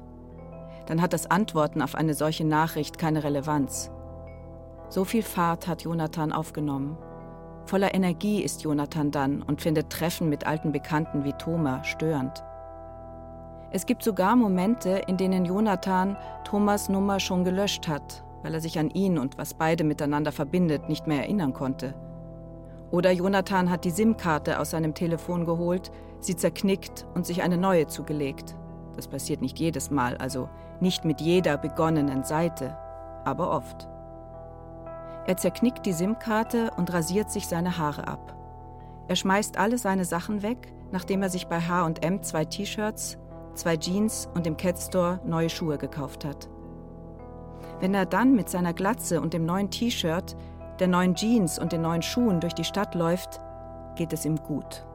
Dann 0.86 1.02
hat 1.02 1.12
das 1.12 1.28
Antworten 1.28 1.82
auf 1.82 1.96
eine 1.96 2.14
solche 2.14 2.44
Nachricht 2.44 2.98
keine 2.98 3.24
Relevanz. 3.24 3.90
So 4.88 5.04
viel 5.04 5.24
Fahrt 5.24 5.66
hat 5.66 5.82
Jonathan 5.82 6.32
aufgenommen. 6.32 6.96
Voller 7.64 7.94
Energie 7.94 8.44
ist 8.44 8.62
Jonathan 8.62 9.10
dann 9.10 9.42
und 9.42 9.60
findet 9.60 9.90
Treffen 9.90 10.28
mit 10.28 10.46
alten 10.46 10.70
Bekannten 10.70 11.24
wie 11.24 11.32
Thomas 11.32 11.88
störend. 11.88 12.44
Es 13.72 13.86
gibt 13.86 14.04
sogar 14.04 14.36
Momente, 14.36 15.02
in 15.08 15.16
denen 15.16 15.46
Jonathan 15.46 16.16
Thomas 16.44 16.88
Nummer 16.88 17.18
schon 17.18 17.42
gelöscht 17.42 17.88
hat, 17.88 18.22
weil 18.44 18.54
er 18.54 18.60
sich 18.60 18.78
an 18.78 18.90
ihn 18.90 19.18
und 19.18 19.36
was 19.36 19.54
beide 19.54 19.82
miteinander 19.82 20.30
verbindet, 20.30 20.88
nicht 20.88 21.08
mehr 21.08 21.22
erinnern 21.22 21.54
konnte. 21.54 21.92
Oder 22.92 23.10
Jonathan 23.10 23.68
hat 23.68 23.84
die 23.84 23.90
SIM-Karte 23.90 24.60
aus 24.60 24.70
seinem 24.70 24.94
Telefon 24.94 25.44
geholt, 25.44 25.90
sie 26.20 26.36
zerknickt 26.36 27.04
und 27.14 27.26
sich 27.26 27.42
eine 27.42 27.56
neue 27.56 27.88
zugelegt. 27.88 28.54
Das 28.96 29.08
passiert 29.08 29.42
nicht 29.42 29.58
jedes 29.58 29.90
Mal, 29.90 30.16
also 30.16 30.48
nicht 30.80 31.04
mit 31.04 31.20
jeder 31.20 31.58
begonnenen 31.58 32.24
Seite, 32.24 32.76
aber 33.24 33.50
oft. 33.50 33.88
Er 35.26 35.36
zerknickt 35.36 35.84
die 35.86 35.92
SIM-Karte 35.92 36.70
und 36.76 36.92
rasiert 36.92 37.30
sich 37.30 37.46
seine 37.46 37.78
Haare 37.78 38.08
ab. 38.08 38.34
Er 39.08 39.16
schmeißt 39.16 39.58
alle 39.58 39.78
seine 39.78 40.04
Sachen 40.04 40.42
weg, 40.42 40.72
nachdem 40.92 41.22
er 41.22 41.30
sich 41.30 41.46
bei 41.46 41.60
HM 41.60 42.22
zwei 42.22 42.44
T-Shirts, 42.44 43.18
zwei 43.54 43.76
Jeans 43.76 44.28
und 44.34 44.46
im 44.46 44.56
Cat 44.56 44.78
Store 44.78 45.20
neue 45.24 45.50
Schuhe 45.50 45.78
gekauft 45.78 46.24
hat. 46.24 46.48
Wenn 47.80 47.92
er 47.92 48.06
dann 48.06 48.34
mit 48.34 48.48
seiner 48.48 48.72
Glatze 48.72 49.20
und 49.20 49.34
dem 49.34 49.44
neuen 49.44 49.70
T-Shirt, 49.70 50.36
der 50.78 50.88
neuen 50.88 51.14
Jeans 51.14 51.58
und 51.58 51.72
den 51.72 51.82
neuen 51.82 52.02
Schuhen 52.02 52.40
durch 52.40 52.54
die 52.54 52.64
Stadt 52.64 52.94
läuft, 52.94 53.40
geht 53.96 54.12
es 54.12 54.24
ihm 54.24 54.36
gut. 54.36 54.86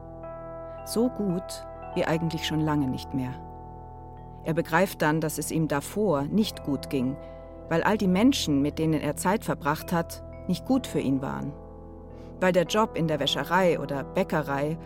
So 0.84 1.08
gut 1.08 1.66
wie 1.94 2.04
eigentlich 2.04 2.46
schon 2.46 2.60
lange 2.60 2.88
nicht 2.88 3.14
mehr. 3.14 3.34
Er 4.44 4.54
begreift 4.54 5.02
dann, 5.02 5.20
dass 5.20 5.38
es 5.38 5.50
ihm 5.50 5.68
davor 5.68 6.22
nicht 6.22 6.64
gut 6.64 6.90
ging, 6.90 7.16
weil 7.68 7.82
all 7.82 7.96
die 7.96 8.08
Menschen, 8.08 8.60
mit 8.60 8.78
denen 8.78 9.00
er 9.00 9.16
Zeit 9.16 9.44
verbracht 9.44 9.92
hat, 9.92 10.22
nicht 10.48 10.64
gut 10.66 10.86
für 10.86 11.00
ihn 11.00 11.22
waren. 11.22 11.52
Weil 12.40 12.52
der 12.52 12.64
Job 12.64 12.96
in 12.96 13.06
der 13.06 13.20
Wäscherei 13.20 13.78
oder 13.78 14.02
Bäckerei 14.02 14.76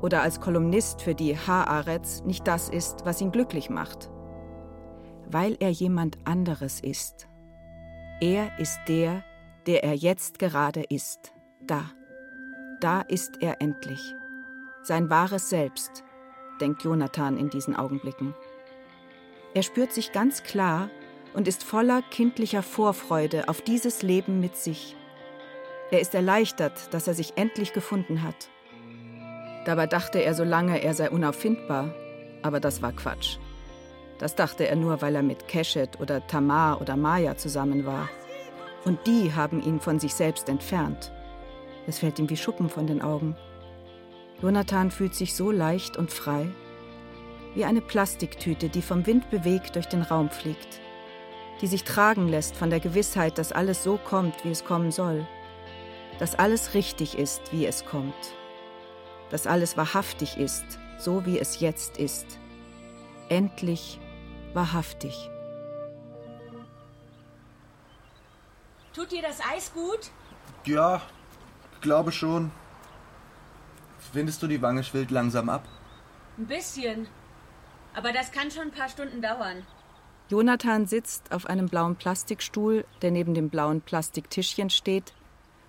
oder 0.00 0.22
als 0.22 0.40
Kolumnist 0.40 1.02
für 1.02 1.14
die 1.14 1.36
Haaretz 1.36 2.22
nicht 2.24 2.46
das 2.48 2.68
ist, 2.68 3.04
was 3.04 3.20
ihn 3.20 3.32
glücklich 3.32 3.70
macht. 3.70 4.10
Weil 5.30 5.56
er 5.60 5.70
jemand 5.70 6.18
anderes 6.24 6.80
ist. 6.80 7.28
Er 8.20 8.58
ist 8.58 8.80
der, 8.88 9.22
der 9.66 9.84
er 9.84 9.94
jetzt 9.94 10.38
gerade 10.38 10.82
ist. 10.82 11.32
Da. 11.66 11.84
Da 12.80 13.02
ist 13.02 13.40
er 13.40 13.60
endlich. 13.60 14.14
Sein 14.82 15.08
wahres 15.08 15.48
Selbst, 15.48 16.02
denkt 16.60 16.82
Jonathan 16.82 17.36
in 17.36 17.50
diesen 17.50 17.76
Augenblicken. 17.76 18.34
Er 19.54 19.62
spürt 19.62 19.92
sich 19.92 20.12
ganz 20.12 20.42
klar 20.42 20.88
und 21.34 21.46
ist 21.46 21.62
voller 21.62 22.02
kindlicher 22.10 22.62
Vorfreude 22.62 23.48
auf 23.48 23.60
dieses 23.60 24.02
Leben 24.02 24.40
mit 24.40 24.56
sich. 24.56 24.96
Er 25.90 26.00
ist 26.00 26.14
erleichtert, 26.14 26.92
dass 26.94 27.06
er 27.06 27.14
sich 27.14 27.34
endlich 27.36 27.72
gefunden 27.74 28.22
hat. 28.22 28.48
Dabei 29.66 29.86
dachte 29.86 30.20
er 30.20 30.34
so 30.34 30.42
lange, 30.42 30.82
er 30.82 30.94
sei 30.94 31.10
unauffindbar, 31.10 31.94
aber 32.42 32.60
das 32.60 32.80
war 32.80 32.92
Quatsch. 32.92 33.36
Das 34.18 34.34
dachte 34.34 34.66
er 34.66 34.76
nur, 34.76 35.02
weil 35.02 35.14
er 35.14 35.22
mit 35.22 35.48
Keshet 35.48 36.00
oder 36.00 36.26
Tamar 36.26 36.80
oder 36.80 36.96
Maya 36.96 37.36
zusammen 37.36 37.84
war. 37.84 38.08
Und 38.84 39.06
die 39.06 39.34
haben 39.34 39.62
ihn 39.62 39.80
von 39.80 40.00
sich 40.00 40.14
selbst 40.14 40.48
entfernt. 40.48 41.12
Es 41.86 41.98
fällt 41.98 42.18
ihm 42.18 42.30
wie 42.30 42.36
Schuppen 42.36 42.68
von 42.68 42.86
den 42.86 43.02
Augen. 43.02 43.36
Jonathan 44.40 44.90
fühlt 44.90 45.14
sich 45.14 45.34
so 45.34 45.50
leicht 45.50 45.96
und 45.96 46.10
frei, 46.10 46.48
wie 47.54 47.64
eine 47.64 47.80
Plastiktüte, 47.80 48.68
die 48.68 48.82
vom 48.82 49.06
Wind 49.06 49.30
bewegt 49.30 49.76
durch 49.76 49.86
den 49.86 50.02
Raum 50.02 50.30
fliegt, 50.30 50.80
die 51.60 51.66
sich 51.66 51.84
tragen 51.84 52.28
lässt 52.28 52.56
von 52.56 52.70
der 52.70 52.80
Gewissheit, 52.80 53.38
dass 53.38 53.52
alles 53.52 53.82
so 53.82 53.98
kommt, 53.98 54.44
wie 54.44 54.50
es 54.50 54.64
kommen 54.64 54.90
soll, 54.90 55.26
dass 56.18 56.34
alles 56.34 56.74
richtig 56.74 57.18
ist, 57.18 57.52
wie 57.52 57.66
es 57.66 57.84
kommt, 57.84 58.14
dass 59.30 59.46
alles 59.46 59.76
wahrhaftig 59.76 60.36
ist, 60.36 60.64
so 60.98 61.26
wie 61.26 61.38
es 61.38 61.60
jetzt 61.60 61.98
ist, 61.98 62.38
endlich 63.28 64.00
wahrhaftig. 64.54 65.30
Tut 68.94 69.10
dir 69.10 69.22
das 69.22 69.40
Eis 69.40 69.72
gut? 69.72 70.10
Ja, 70.66 71.00
glaube 71.80 72.12
schon. 72.12 72.50
Findest 74.12 74.42
du, 74.42 74.46
die 74.46 74.60
Wange 74.60 74.84
schwillt 74.84 75.10
langsam 75.10 75.48
ab? 75.48 75.66
Ein 76.36 76.46
bisschen. 76.46 77.08
Aber 77.94 78.12
das 78.12 78.32
kann 78.32 78.50
schon 78.50 78.64
ein 78.64 78.70
paar 78.70 78.88
Stunden 78.88 79.22
dauern. 79.22 79.66
Jonathan 80.28 80.86
sitzt 80.86 81.30
auf 81.30 81.46
einem 81.46 81.68
blauen 81.68 81.96
Plastikstuhl, 81.96 82.86
der 83.02 83.10
neben 83.10 83.34
dem 83.34 83.50
blauen 83.50 83.82
Plastiktischchen 83.82 84.70
steht, 84.70 85.12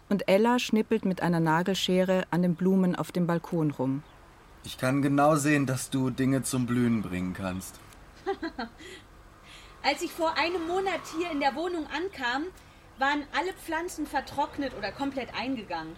und 0.10 0.28
Ella 0.30 0.60
schnippelt 0.60 1.06
mit 1.06 1.22
einer 1.22 1.40
Nagelschere 1.40 2.26
an 2.32 2.42
den 2.42 2.56
Blumen 2.56 2.96
auf 2.96 3.12
dem 3.12 3.28
Balkon 3.28 3.72
rum. 3.72 4.04
Ich 4.64 4.78
kann 4.78 5.02
genau 5.02 5.36
sehen, 5.36 5.66
dass 5.66 5.90
du 5.90 6.10
Dinge 6.10 6.44
zum 6.44 6.66
Blühen 6.66 7.02
bringen 7.02 7.34
kannst. 7.34 7.80
Als 9.84 10.02
ich 10.02 10.12
vor 10.12 10.38
einem 10.38 10.66
Monat 10.68 11.02
hier 11.18 11.30
in 11.32 11.42
der 11.42 11.56
Wohnung 11.56 11.86
ankam, 11.88 12.44
waren 12.98 13.24
alle 13.38 13.54
Pflanzen 13.54 14.08
vertrocknet 14.08 14.74
oder 14.78 14.92
komplett 14.92 15.36
eingegangen. 15.36 15.96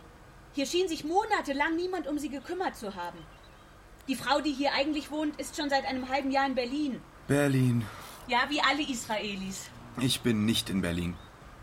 Hier 0.53 0.65
schien 0.65 0.87
sich 0.87 1.03
monatelang 1.03 1.75
niemand 1.75 2.07
um 2.07 2.17
sie 2.17 2.29
gekümmert 2.29 2.75
zu 2.75 2.95
haben. 2.95 3.19
Die 4.07 4.15
Frau, 4.15 4.39
die 4.39 4.51
hier 4.51 4.73
eigentlich 4.73 5.09
wohnt, 5.09 5.39
ist 5.39 5.55
schon 5.55 5.69
seit 5.69 5.85
einem 5.85 6.09
halben 6.09 6.29
Jahr 6.29 6.45
in 6.45 6.55
Berlin. 6.55 7.01
Berlin. 7.27 7.83
Ja, 8.27 8.45
wie 8.49 8.61
alle 8.61 8.83
Israelis. 8.87 9.69
Ich 9.99 10.21
bin 10.21 10.45
nicht 10.45 10.69
in 10.69 10.81
Berlin. 10.81 11.15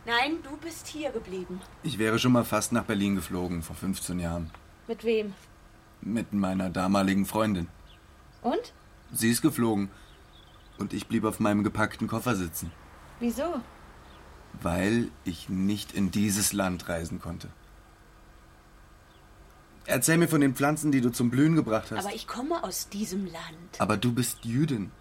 Nein, 0.05 0.39
du 0.43 0.57
bist 0.57 0.89
hier 0.89 1.11
geblieben. 1.13 1.61
Ich 1.85 1.99
wäre 1.99 2.19
schon 2.19 2.33
mal 2.33 2.45
fast 2.45 2.73
nach 2.73 2.85
Berlin 2.85 3.15
geflogen, 3.15 3.63
vor 3.63 3.77
15 3.77 4.19
Jahren. 4.19 4.51
Mit 4.89 5.05
wem? 5.05 5.35
Mit 6.01 6.33
meiner 6.33 6.69
damaligen 6.71 7.27
Freundin. 7.27 7.69
Und? 8.43 8.73
Sie 9.13 9.31
ist 9.31 9.43
geflogen. 9.43 9.91
Und 10.79 10.93
ich 10.93 11.07
blieb 11.07 11.25
auf 11.25 11.39
meinem 11.39 11.63
gepackten 11.63 12.09
Koffer 12.09 12.35
sitzen. 12.35 12.73
Wieso? 13.21 13.61
Weil 14.61 15.11
ich 15.25 15.49
nicht 15.49 15.93
in 15.93 16.11
dieses 16.11 16.53
Land 16.53 16.89
reisen 16.89 17.21
konnte. 17.21 17.49
Erzähl 19.87 20.17
mir 20.17 20.29
von 20.29 20.41
den 20.41 20.55
Pflanzen, 20.55 20.93
die 20.93 21.01
du 21.01 21.11
zum 21.11 21.31
Blühen 21.31 21.57
gebracht 21.57 21.91
hast. 21.91 22.05
Aber 22.05 22.15
ich 22.15 22.27
komme 22.27 22.63
aus 22.63 22.89
diesem 22.89 23.27
Land. 23.27 23.81
Aber 23.81 23.97
du 23.97 24.13
bist 24.13 24.45
Jüdin. 24.45 24.93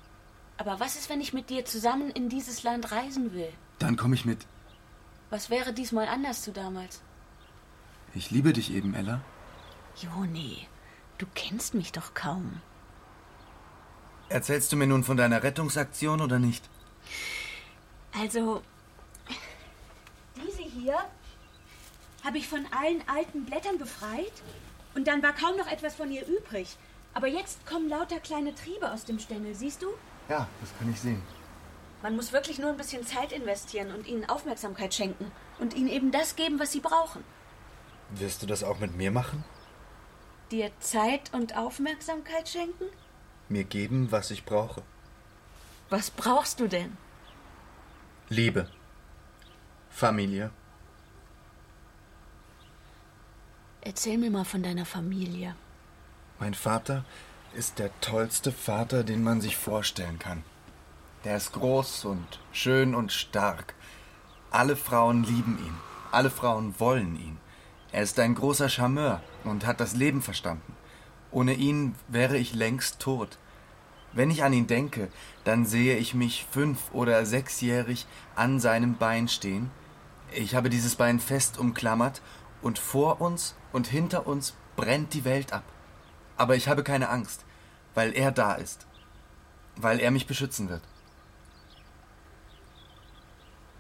Aber 0.57 0.79
was 0.79 0.95
ist, 0.95 1.09
wenn 1.09 1.21
ich 1.21 1.33
mit 1.33 1.49
dir 1.49 1.65
zusammen 1.65 2.09
in 2.11 2.29
dieses 2.29 2.63
Land 2.63 2.91
reisen 2.91 3.33
will? 3.33 3.51
Dann 3.79 3.95
komme 3.97 4.15
ich 4.15 4.25
mit. 4.25 4.45
Was 5.29 5.49
wäre 5.49 5.73
diesmal 5.73 6.07
anders 6.07 6.41
zu 6.41 6.51
damals? 6.51 7.01
Ich 8.13 8.31
liebe 8.31 8.53
dich 8.53 8.73
eben, 8.73 8.93
Ella. 8.93 9.21
Joni, 9.95 10.67
du 11.17 11.25
kennst 11.33 11.73
mich 11.73 11.91
doch 11.91 12.13
kaum. 12.13 12.61
Erzählst 14.29 14.71
du 14.71 14.77
mir 14.77 14.87
nun 14.87 15.03
von 15.03 15.17
deiner 15.17 15.43
Rettungsaktion 15.43 16.21
oder 16.21 16.39
nicht? 16.39 16.69
Also, 18.13 18.61
diese 20.35 20.63
hier 20.63 20.97
habe 22.23 22.37
ich 22.37 22.47
von 22.47 22.65
allen 22.71 23.01
alten 23.07 23.45
Blättern 23.45 23.77
befreit 23.77 24.31
und 24.95 25.07
dann 25.07 25.23
war 25.23 25.33
kaum 25.33 25.57
noch 25.57 25.71
etwas 25.71 25.95
von 25.95 26.11
ihr 26.11 26.25
übrig. 26.27 26.77
Aber 27.13 27.27
jetzt 27.27 27.65
kommen 27.65 27.89
lauter 27.89 28.19
kleine 28.19 28.55
Triebe 28.55 28.91
aus 28.91 29.05
dem 29.05 29.19
Stängel, 29.19 29.53
siehst 29.55 29.81
du? 29.81 29.87
Ja, 30.29 30.47
das 30.61 30.69
kann 30.77 30.89
ich 30.89 30.99
sehen. 30.99 31.21
Man 32.01 32.15
muss 32.15 32.31
wirklich 32.31 32.57
nur 32.57 32.69
ein 32.69 32.77
bisschen 32.77 33.05
Zeit 33.05 33.31
investieren 33.31 33.93
und 33.93 34.07
ihnen 34.07 34.27
Aufmerksamkeit 34.27 34.93
schenken 34.93 35.31
und 35.59 35.75
ihnen 35.75 35.87
eben 35.87 36.11
das 36.11 36.35
geben, 36.35 36.59
was 36.59 36.71
sie 36.71 36.79
brauchen. 36.79 37.23
Wirst 38.11 38.41
du 38.41 38.47
das 38.47 38.63
auch 38.63 38.79
mit 38.79 38.95
mir 38.95 39.11
machen? 39.11 39.43
Dir 40.49 40.71
Zeit 40.79 41.33
und 41.33 41.55
Aufmerksamkeit 41.55 42.49
schenken? 42.49 42.85
Mir 43.49 43.63
geben, 43.63 44.11
was 44.11 44.31
ich 44.31 44.45
brauche. 44.45 44.81
Was 45.89 46.09
brauchst 46.09 46.59
du 46.59 46.67
denn? 46.67 46.97
Liebe. 48.29 48.69
Familie. 49.89 50.51
Erzähl 53.83 54.19
mir 54.19 54.29
mal 54.29 54.45
von 54.45 54.61
deiner 54.61 54.85
Familie. 54.85 55.55
Mein 56.39 56.53
Vater 56.53 57.03
ist 57.53 57.79
der 57.79 57.89
tollste 57.99 58.51
Vater, 58.51 59.03
den 59.03 59.23
man 59.23 59.41
sich 59.41 59.57
vorstellen 59.57 60.19
kann. 60.19 60.43
Der 61.23 61.35
ist 61.37 61.51
groß 61.53 62.05
und 62.05 62.39
schön 62.51 62.93
und 62.93 63.11
stark. 63.11 63.73
Alle 64.51 64.75
Frauen 64.75 65.23
lieben 65.23 65.57
ihn. 65.57 65.75
Alle 66.11 66.29
Frauen 66.29 66.75
wollen 66.79 67.15
ihn. 67.15 67.37
Er 67.91 68.03
ist 68.03 68.19
ein 68.19 68.35
großer 68.35 68.69
Charmeur 68.69 69.21
und 69.43 69.65
hat 69.65 69.79
das 69.79 69.95
Leben 69.95 70.21
verstanden. 70.21 70.75
Ohne 71.31 71.55
ihn 71.55 71.95
wäre 72.07 72.37
ich 72.37 72.53
längst 72.53 72.99
tot. 72.99 73.39
Wenn 74.13 74.29
ich 74.29 74.43
an 74.43 74.53
ihn 74.53 74.67
denke, 74.67 75.09
dann 75.43 75.65
sehe 75.65 75.97
ich 75.97 76.13
mich 76.13 76.45
fünf- 76.51 76.91
oder 76.91 77.25
sechsjährig 77.25 78.05
an 78.35 78.59
seinem 78.59 78.97
Bein 78.97 79.27
stehen. 79.27 79.71
Ich 80.33 80.53
habe 80.53 80.69
dieses 80.69 80.95
Bein 80.95 81.19
fest 81.19 81.57
umklammert 81.57 82.21
und 82.61 82.79
vor 82.79 83.21
uns 83.21 83.55
und 83.71 83.87
hinter 83.87 84.27
uns 84.27 84.55
brennt 84.75 85.13
die 85.13 85.25
Welt 85.25 85.53
ab. 85.53 85.63
Aber 86.37 86.55
ich 86.55 86.67
habe 86.67 86.83
keine 86.83 87.09
Angst, 87.09 87.45
weil 87.93 88.13
er 88.13 88.31
da 88.31 88.53
ist. 88.53 88.87
Weil 89.75 89.99
er 89.99 90.11
mich 90.11 90.27
beschützen 90.27 90.69
wird. 90.69 90.81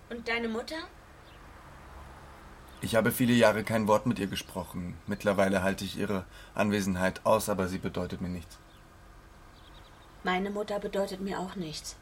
Und 0.09 0.27
deine 0.27 0.47
Mutter? 0.47 0.75
Ich 2.81 2.95
habe 2.95 3.11
viele 3.11 3.33
Jahre 3.33 3.63
kein 3.63 3.87
Wort 3.87 4.07
mit 4.07 4.19
ihr 4.19 4.27
gesprochen. 4.27 4.97
Mittlerweile 5.05 5.61
halte 5.61 5.85
ich 5.85 5.97
ihre 5.97 6.25
Anwesenheit 6.55 7.25
aus, 7.25 7.47
aber 7.47 7.67
sie 7.67 7.77
bedeutet 7.77 8.21
mir 8.21 8.29
nichts. 8.29 8.57
Meine 10.23 10.49
Mutter 10.49 10.79
bedeutet 10.79 11.21
mir 11.21 11.39
auch 11.39 11.55
nichts. 11.55 11.95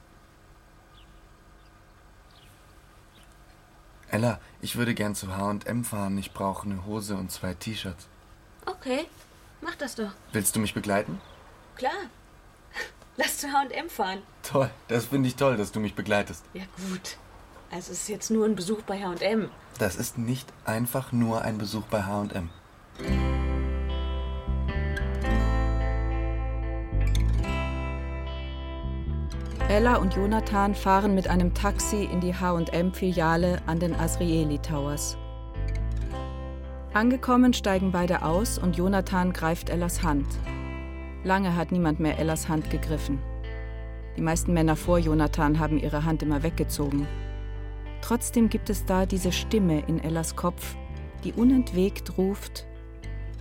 Ella, 4.11 4.39
ich 4.61 4.75
würde 4.75 4.93
gern 4.93 5.15
zu 5.15 5.35
H&M 5.35 5.83
fahren. 5.83 6.17
Ich 6.17 6.33
brauche 6.33 6.65
eine 6.65 6.85
Hose 6.85 7.15
und 7.15 7.31
zwei 7.31 7.53
T-Shirts. 7.53 8.07
Okay, 8.65 9.05
mach 9.61 9.75
das 9.75 9.95
doch. 9.95 10.11
Willst 10.31 10.55
du 10.55 10.59
mich 10.59 10.73
begleiten? 10.73 11.21
Klar. 11.75 11.91
Lass 13.17 13.37
zu 13.37 13.51
H&M 13.51 13.89
fahren. 13.89 14.21
Toll, 14.43 14.69
das 14.87 15.05
finde 15.05 15.27
ich 15.29 15.35
toll, 15.35 15.57
dass 15.57 15.71
du 15.71 15.79
mich 15.79 15.95
begleitest. 15.95 16.43
Ja 16.53 16.63
gut. 16.89 17.17
Also 17.71 17.91
es 17.91 18.01
ist 18.01 18.09
jetzt 18.09 18.31
nur 18.31 18.45
ein 18.45 18.55
Besuch 18.55 18.81
bei 18.81 19.03
H&M. 19.03 19.49
Das 19.77 19.95
ist 19.95 20.17
nicht 20.17 20.51
einfach 20.65 21.11
nur 21.11 21.43
ein 21.43 21.57
Besuch 21.57 21.83
bei 21.83 22.03
H&M. 22.03 22.49
Ella 29.69 29.97
und 29.97 30.15
Jonathan 30.15 30.73
fahren 30.73 31.13
mit 31.13 31.27
einem 31.27 31.53
Taxi 31.53 32.03
in 32.03 32.21
die 32.21 32.33
HM-Filiale 32.33 33.61
an 33.67 33.79
den 33.79 33.93
Asrieli 33.93 34.57
Towers. 34.57 35.15
Angekommen 36.95 37.53
steigen 37.53 37.91
beide 37.91 38.23
aus 38.23 38.57
und 38.57 38.77
Jonathan 38.77 39.31
greift 39.31 39.69
Ellas 39.69 40.01
Hand. 40.01 40.25
Lange 41.23 41.55
hat 41.55 41.71
niemand 41.71 41.99
mehr 41.99 42.17
Ellas 42.17 42.49
Hand 42.49 42.71
gegriffen. 42.71 43.19
Die 44.17 44.23
meisten 44.23 44.53
Männer 44.53 44.75
vor 44.75 44.97
Jonathan 44.97 45.59
haben 45.59 45.77
ihre 45.77 46.03
Hand 46.03 46.23
immer 46.23 46.41
weggezogen. 46.41 47.07
Trotzdem 48.01 48.49
gibt 48.49 48.71
es 48.71 48.85
da 48.85 49.05
diese 49.05 49.31
Stimme 49.31 49.83
in 49.85 50.03
Ellas 50.03 50.35
Kopf, 50.35 50.75
die 51.23 51.31
unentwegt 51.31 52.17
ruft: 52.17 52.65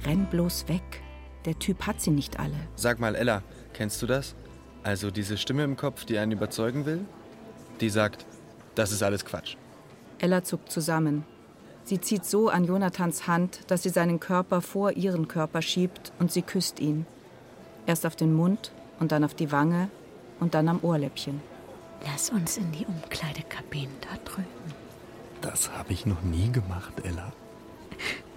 Renn 0.04 0.26
bloß 0.26 0.68
weg, 0.68 1.02
Der 1.46 1.58
Typ 1.58 1.86
hat 1.86 2.02
sie 2.02 2.10
nicht 2.10 2.38
alle. 2.38 2.56
Sag 2.74 3.00
mal, 3.00 3.14
Ella, 3.14 3.42
kennst 3.72 4.02
du 4.02 4.06
das? 4.06 4.36
Also 4.82 5.10
diese 5.10 5.36
Stimme 5.36 5.64
im 5.64 5.76
Kopf, 5.76 6.04
die 6.04 6.18
einen 6.18 6.32
überzeugen 6.32 6.86
will? 6.86 7.04
Die 7.80 7.90
sagt, 7.90 8.26
das 8.74 8.92
ist 8.92 9.02
alles 9.02 9.24
Quatsch. 9.24 9.56
Ella 10.18 10.42
zuckt 10.42 10.70
zusammen. 10.70 11.24
Sie 11.84 12.00
zieht 12.00 12.24
so 12.24 12.48
an 12.48 12.64
Jonathans 12.64 13.26
Hand, 13.26 13.60
dass 13.68 13.82
sie 13.82 13.88
seinen 13.88 14.20
Körper 14.20 14.60
vor 14.60 14.92
ihren 14.92 15.26
Körper 15.26 15.62
schiebt 15.62 16.12
und 16.18 16.30
sie 16.30 16.42
küsst 16.42 16.80
ihn. 16.80 17.06
Erst 17.86 18.04
auf 18.04 18.14
den 18.14 18.34
Mund 18.34 18.72
und 19.00 19.12
dann 19.12 19.24
auf 19.24 19.34
die 19.34 19.52
Wange 19.52 19.88
und 20.40 20.54
dann 20.54 20.68
am 20.68 20.80
Ohrläppchen. 20.82 21.40
Lass 22.04 22.30
uns 22.30 22.58
in 22.58 22.70
die 22.72 22.84
Umkleidekabinen 22.84 23.94
da 24.02 24.16
drüben. 24.24 24.48
Das 25.40 25.70
habe 25.70 25.92
ich 25.92 26.04
noch 26.04 26.22
nie 26.22 26.50
gemacht, 26.50 26.92
Ella. 27.04 27.32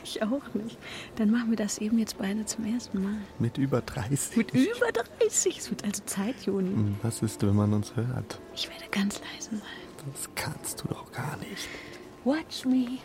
Ich 0.03 0.21
auch 0.23 0.53
nicht. 0.53 0.77
Dann 1.15 1.29
machen 1.29 1.49
wir 1.51 1.57
das 1.57 1.77
eben 1.77 1.97
jetzt 1.99 2.17
beide 2.17 2.45
zum 2.45 2.65
ersten 2.65 3.03
Mal. 3.03 3.17
Mit 3.39 3.57
über 3.57 3.81
30. 3.81 4.35
Mit 4.37 4.53
über 4.53 4.91
30. 5.19 5.57
Es 5.57 5.69
wird 5.69 5.83
also 5.83 6.01
Zeit, 6.05 6.35
Joni. 6.45 6.69
Hm, 6.69 6.95
Was 7.03 7.21
ist, 7.21 7.41
wenn 7.43 7.55
man 7.55 7.73
uns 7.73 7.95
hört? 7.95 8.39
Ich 8.55 8.69
werde 8.69 8.85
ganz 8.91 9.19
leise 9.19 9.51
sein. 9.51 9.61
Das 10.11 10.29
kannst 10.35 10.83
du 10.83 10.87
doch 10.87 11.11
gar 11.11 11.37
nicht. 11.37 11.67
Watch 12.23 12.65
me. 12.65 12.97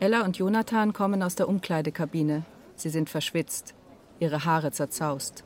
Ella 0.00 0.22
und 0.24 0.36
Jonathan 0.36 0.92
kommen 0.92 1.22
aus 1.22 1.34
der 1.36 1.48
Umkleidekabine. 1.48 2.44
Sie 2.76 2.90
sind 2.90 3.08
verschwitzt, 3.08 3.74
ihre 4.20 4.44
Haare 4.44 4.70
zerzaust. 4.72 5.42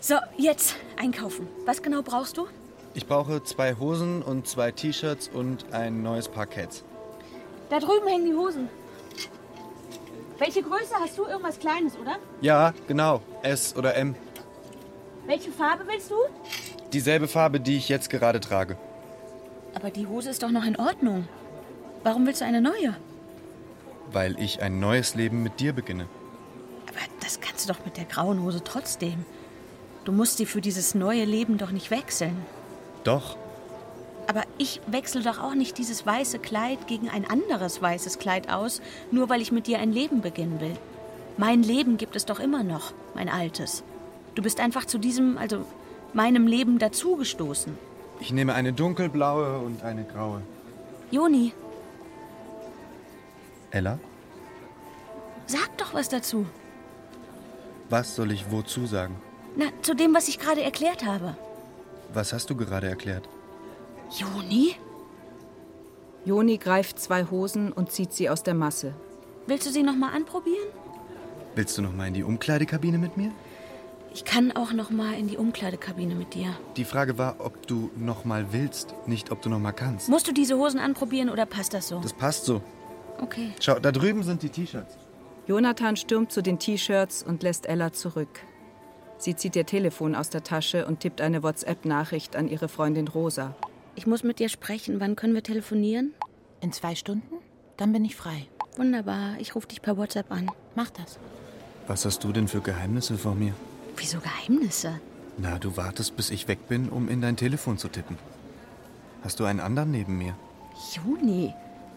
So, 0.00 0.14
jetzt 0.38 0.76
einkaufen. 0.98 1.46
Was 1.66 1.82
genau 1.82 2.00
brauchst 2.02 2.38
du? 2.38 2.46
Ich 2.94 3.06
brauche 3.06 3.42
zwei 3.44 3.74
Hosen 3.74 4.22
und 4.22 4.46
zwei 4.48 4.72
T-Shirts 4.72 5.28
und 5.28 5.72
ein 5.72 6.02
neues 6.02 6.28
Paar 6.28 6.46
Cats. 6.46 6.84
Da 7.70 7.78
drüben 7.78 8.06
hängen 8.08 8.26
die 8.26 8.34
Hosen. 8.34 8.68
Welche 10.38 10.62
Größe 10.62 10.94
hast 10.98 11.16
du? 11.16 11.24
Irgendwas 11.26 11.58
Kleines, 11.58 11.96
oder? 11.96 12.16
Ja, 12.40 12.74
genau. 12.88 13.22
S 13.42 13.76
oder 13.76 13.94
M. 13.94 14.14
Welche 15.26 15.52
Farbe 15.52 15.84
willst 15.86 16.10
du? 16.10 16.16
Dieselbe 16.92 17.28
Farbe, 17.28 17.60
die 17.60 17.76
ich 17.76 17.88
jetzt 17.88 18.10
gerade 18.10 18.40
trage. 18.40 18.76
Aber 19.74 19.90
die 19.90 20.06
Hose 20.06 20.30
ist 20.30 20.42
doch 20.42 20.50
noch 20.50 20.64
in 20.64 20.76
Ordnung. 20.76 21.28
Warum 22.02 22.26
willst 22.26 22.40
du 22.40 22.44
eine 22.44 22.60
neue? 22.60 22.96
Weil 24.10 24.40
ich 24.40 24.60
ein 24.62 24.80
neues 24.80 25.14
Leben 25.14 25.42
mit 25.42 25.60
dir 25.60 25.72
beginne. 25.72 26.08
Aber 26.88 26.98
das 27.20 27.40
kannst 27.40 27.68
du 27.68 27.72
doch 27.72 27.84
mit 27.84 27.96
der 27.96 28.06
grauen 28.06 28.42
Hose 28.42 28.64
trotzdem. 28.64 29.24
Du 30.04 30.10
musst 30.10 30.38
sie 30.38 30.46
für 30.46 30.60
dieses 30.60 30.94
neue 30.94 31.24
Leben 31.24 31.58
doch 31.58 31.70
nicht 31.70 31.90
wechseln. 31.90 32.44
Doch, 33.04 33.36
Aber 34.30 34.44
ich 34.58 34.80
wechsle 34.86 35.22
doch 35.24 35.40
auch 35.42 35.54
nicht 35.56 35.76
dieses 35.76 36.06
weiße 36.06 36.38
Kleid 36.38 36.86
gegen 36.86 37.08
ein 37.08 37.28
anderes 37.28 37.82
weißes 37.82 38.20
Kleid 38.20 38.48
aus, 38.48 38.80
nur 39.10 39.28
weil 39.28 39.40
ich 39.40 39.50
mit 39.50 39.66
dir 39.66 39.80
ein 39.80 39.90
Leben 39.92 40.20
beginnen 40.20 40.60
will. 40.60 40.76
Mein 41.36 41.64
Leben 41.64 41.96
gibt 41.96 42.14
es 42.14 42.26
doch 42.26 42.38
immer 42.38 42.62
noch, 42.62 42.92
mein 43.16 43.28
altes. 43.28 43.82
Du 44.36 44.42
bist 44.42 44.60
einfach 44.60 44.84
zu 44.84 44.98
diesem, 44.98 45.36
also 45.36 45.64
meinem 46.12 46.46
Leben 46.46 46.78
dazugestoßen. 46.78 47.76
ich 48.20 48.32
nehme 48.32 48.54
eine 48.54 48.72
dunkelblaue 48.72 49.58
und 49.58 49.82
eine 49.82 50.04
graue. 50.04 50.42
Joni, 51.10 51.52
Ella, 53.72 53.98
sag 55.46 55.76
doch 55.76 55.92
was 55.92 56.08
dazu. 56.08 56.46
was 57.88 58.14
soll 58.14 58.30
ich 58.30 58.52
wozu 58.52 58.86
sagen? 58.86 59.16
Na, 59.56 59.64
zu 59.82 59.94
dem, 59.96 60.14
was 60.14 60.28
ich 60.28 60.38
gerade 60.38 60.62
erklärt 60.62 61.04
habe. 61.04 61.36
Was 62.14 62.32
hast 62.32 62.48
du 62.48 62.54
gerade 62.54 62.86
erklärt? 62.86 63.28
Joni? 64.10 64.74
Joni 66.24 66.58
greift 66.58 66.98
zwei 66.98 67.24
Hosen 67.24 67.72
und 67.72 67.92
zieht 67.92 68.12
sie 68.12 68.28
aus 68.28 68.42
der 68.42 68.54
Masse. 68.54 68.94
Willst 69.46 69.66
du 69.66 69.70
sie 69.70 69.82
noch 69.82 69.96
mal 69.96 70.12
anprobieren? 70.12 70.68
Willst 71.54 71.78
du 71.78 71.82
noch 71.82 71.92
mal 71.92 72.08
in 72.08 72.14
die 72.14 72.22
Umkleidekabine 72.22 72.98
mit 72.98 73.16
mir? 73.16 73.32
Ich 74.12 74.24
kann 74.24 74.52
auch 74.52 74.72
noch 74.72 74.90
mal 74.90 75.14
in 75.14 75.28
die 75.28 75.36
Umkleidekabine 75.36 76.14
mit 76.14 76.34
dir. 76.34 76.52
Die 76.76 76.84
Frage 76.84 77.16
war, 77.16 77.36
ob 77.38 77.66
du 77.66 77.90
noch 77.96 78.24
mal 78.24 78.52
willst, 78.52 78.94
nicht 79.06 79.30
ob 79.30 79.40
du 79.42 79.48
noch 79.48 79.60
mal 79.60 79.72
kannst. 79.72 80.08
Musst 80.08 80.26
du 80.26 80.32
diese 80.32 80.56
Hosen 80.56 80.80
anprobieren 80.80 81.30
oder 81.30 81.46
passt 81.46 81.74
das 81.74 81.88
so? 81.88 82.00
Das 82.00 82.12
passt 82.12 82.44
so. 82.44 82.60
Okay. 83.20 83.52
Schau, 83.60 83.78
da 83.78 83.92
drüben 83.92 84.22
sind 84.24 84.42
die 84.42 84.48
T-Shirts. 84.48 84.96
Jonathan 85.46 85.96
stürmt 85.96 86.32
zu 86.32 86.42
den 86.42 86.58
T-Shirts 86.58 87.22
und 87.22 87.42
lässt 87.42 87.66
Ella 87.66 87.92
zurück. 87.92 88.40
Sie 89.18 89.36
zieht 89.36 89.54
ihr 89.54 89.66
Telefon 89.66 90.14
aus 90.14 90.30
der 90.30 90.42
Tasche 90.42 90.86
und 90.86 91.00
tippt 91.00 91.20
eine 91.20 91.42
WhatsApp-Nachricht 91.42 92.36
an 92.36 92.48
ihre 92.48 92.68
Freundin 92.68 93.06
Rosa. 93.06 93.54
Ich 93.94 94.06
muss 94.06 94.22
mit 94.22 94.38
dir 94.38 94.48
sprechen. 94.48 95.00
Wann 95.00 95.16
können 95.16 95.34
wir 95.34 95.42
telefonieren? 95.42 96.14
In 96.60 96.72
zwei 96.72 96.94
Stunden? 96.94 97.36
Dann 97.76 97.92
bin 97.92 98.04
ich 98.04 98.16
frei. 98.16 98.46
Wunderbar. 98.76 99.36
Ich 99.38 99.54
rufe 99.54 99.68
dich 99.68 99.82
per 99.82 99.96
WhatsApp 99.96 100.30
an. 100.30 100.50
Mach 100.74 100.90
das. 100.90 101.18
Was 101.86 102.04
hast 102.04 102.22
du 102.24 102.32
denn 102.32 102.48
für 102.48 102.60
Geheimnisse 102.60 103.18
vor 103.18 103.34
mir? 103.34 103.54
Wieso 103.96 104.18
Geheimnisse? 104.20 105.00
Na, 105.38 105.58
du 105.58 105.76
wartest, 105.76 106.16
bis 106.16 106.30
ich 106.30 106.48
weg 106.48 106.68
bin, 106.68 106.88
um 106.88 107.08
in 107.08 107.20
dein 107.20 107.36
Telefon 107.36 107.78
zu 107.78 107.88
tippen. 107.88 108.16
Hast 109.22 109.40
du 109.40 109.44
einen 109.44 109.60
anderen 109.60 109.90
neben 109.90 110.18
mir? 110.18 110.34
Juni, 110.92 111.54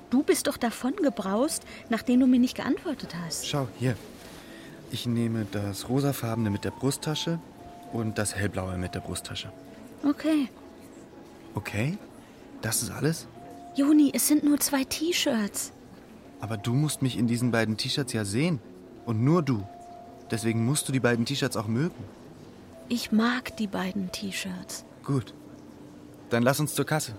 du 0.10 0.24
bist 0.24 0.48
doch 0.48 0.58
davon 0.58 0.96
gebraust, 0.96 1.64
nachdem 1.90 2.20
du 2.22 2.28
mir 2.28 2.40
nicht 2.40 2.56
geantwortet 2.56 3.16
hast. 3.24 3.48
Schau, 3.48 3.68
hier. 3.80 3.96
Ich 4.92 5.06
nehme 5.06 5.46
das 5.52 5.90
rosafarbene 5.90 6.50
mit 6.50 6.64
der 6.66 6.72
Brusttasche 6.72 7.40
und 7.92 8.18
das 8.18 8.36
hellblaue 8.36 8.78
mit 8.78 8.96
der 8.96 9.00
Brusttasche. 9.00 9.52
Okay. 10.08 10.50
Okay? 11.56 11.98
Das 12.62 12.82
ist 12.82 12.92
alles? 12.92 13.28
Juni, 13.76 14.12
es 14.14 14.28
sind 14.28 14.44
nur 14.44 14.60
zwei 14.60 14.84
T-Shirts. 14.84 15.72
Aber 16.40 16.58
du 16.58 16.74
musst 16.74 17.02
mich 17.02 17.18
in 17.18 17.28
diesen 17.28 17.52
beiden 17.52 17.78
T-Shirts 17.78 18.14
ja 18.14 18.26
sehen. 18.26 18.60
Und 19.06 19.24
nur 19.24 19.42
du. 19.42 19.64
Deswegen 20.32 20.66
musst 20.66 20.88
du 20.88 20.92
die 20.92 21.00
beiden 21.00 21.26
T-Shirts 21.26 21.58
auch 21.58 21.68
mögen. 21.68 22.04
Ich 22.90 23.12
mag 23.12 23.56
die 23.58 23.68
beiden 23.68 24.12
T-Shirts. 24.12 24.86
Gut. 25.04 25.34
Dann 26.30 26.44
lass 26.44 26.60
uns 26.60 26.74
zur 26.74 26.86
Kasse. 26.86 27.14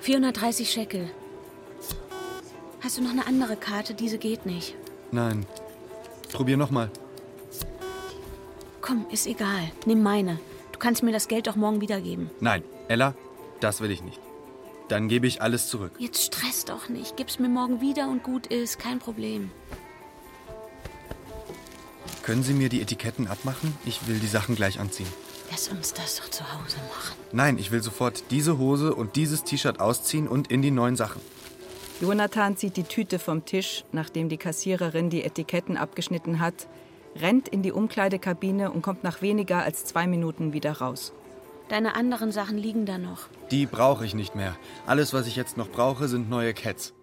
430 0.00 0.70
Shekel. 0.70 1.10
Hast 2.80 2.98
du 2.98 3.02
noch 3.02 3.10
eine 3.10 3.26
andere 3.26 3.56
Karte? 3.56 3.94
Diese 3.94 4.18
geht 4.18 4.46
nicht. 4.46 4.74
Nein. 5.12 5.44
Probier 6.32 6.56
nochmal. 6.56 6.90
Komm, 8.88 9.04
ist 9.10 9.26
egal. 9.26 9.70
Nimm 9.84 10.02
meine. 10.02 10.40
Du 10.72 10.78
kannst 10.78 11.02
mir 11.02 11.12
das 11.12 11.28
Geld 11.28 11.46
doch 11.46 11.56
morgen 11.56 11.82
wiedergeben. 11.82 12.30
Nein, 12.40 12.64
Ella, 12.88 13.14
das 13.60 13.82
will 13.82 13.90
ich 13.90 14.02
nicht. 14.02 14.18
Dann 14.88 15.08
gebe 15.08 15.26
ich 15.26 15.42
alles 15.42 15.68
zurück. 15.68 15.92
Jetzt 15.98 16.22
stress 16.22 16.64
doch 16.64 16.88
nicht. 16.88 17.14
Gib's 17.18 17.38
mir 17.38 17.50
morgen 17.50 17.82
wieder 17.82 18.08
und 18.08 18.22
gut 18.22 18.46
ist. 18.46 18.78
Kein 18.78 18.98
Problem. 18.98 19.50
Können 22.22 22.42
Sie 22.42 22.54
mir 22.54 22.70
die 22.70 22.80
Etiketten 22.80 23.28
abmachen? 23.28 23.76
Ich 23.84 24.08
will 24.08 24.20
die 24.20 24.26
Sachen 24.26 24.54
gleich 24.54 24.80
anziehen. 24.80 25.08
Lass 25.50 25.68
uns 25.68 25.92
das 25.92 26.16
doch 26.16 26.30
zu 26.30 26.44
Hause 26.44 26.78
machen. 26.88 27.14
Nein, 27.32 27.58
ich 27.58 27.70
will 27.70 27.82
sofort 27.82 28.24
diese 28.30 28.56
Hose 28.56 28.94
und 28.94 29.16
dieses 29.16 29.44
T-Shirt 29.44 29.80
ausziehen 29.80 30.26
und 30.26 30.50
in 30.50 30.62
die 30.62 30.70
neuen 30.70 30.96
Sachen. 30.96 31.20
Jonathan 32.00 32.56
zieht 32.56 32.78
die 32.78 32.84
Tüte 32.84 33.18
vom 33.18 33.44
Tisch, 33.44 33.84
nachdem 33.92 34.30
die 34.30 34.38
Kassiererin 34.38 35.10
die 35.10 35.24
Etiketten 35.24 35.76
abgeschnitten 35.76 36.40
hat, 36.40 36.68
rennt 37.16 37.48
in 37.48 37.62
die 37.62 37.72
Umkleidekabine 37.72 38.70
und 38.70 38.82
kommt 38.82 39.04
nach 39.04 39.22
weniger 39.22 39.62
als 39.62 39.84
zwei 39.84 40.06
Minuten 40.06 40.52
wieder 40.52 40.72
raus. 40.78 41.12
Deine 41.68 41.94
anderen 41.94 42.32
Sachen 42.32 42.56
liegen 42.56 42.86
da 42.86 42.96
noch. 42.96 43.28
Die 43.50 43.66
brauche 43.66 44.04
ich 44.06 44.14
nicht 44.14 44.34
mehr. 44.34 44.56
Alles, 44.86 45.12
was 45.12 45.26
ich 45.26 45.36
jetzt 45.36 45.56
noch 45.56 45.68
brauche, 45.68 46.08
sind 46.08 46.30
neue 46.30 46.54
Cats. 46.54 46.94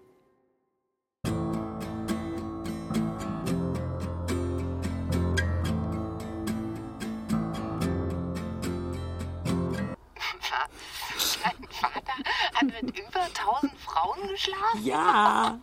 Dein 11.42 11.68
Vater 11.70 12.12
hat 12.54 12.64
mit 12.64 12.98
über 12.98 13.20
1000 13.20 13.72
Frauen 13.78 14.28
geschlafen? 14.28 14.84
Ja. 14.84 15.60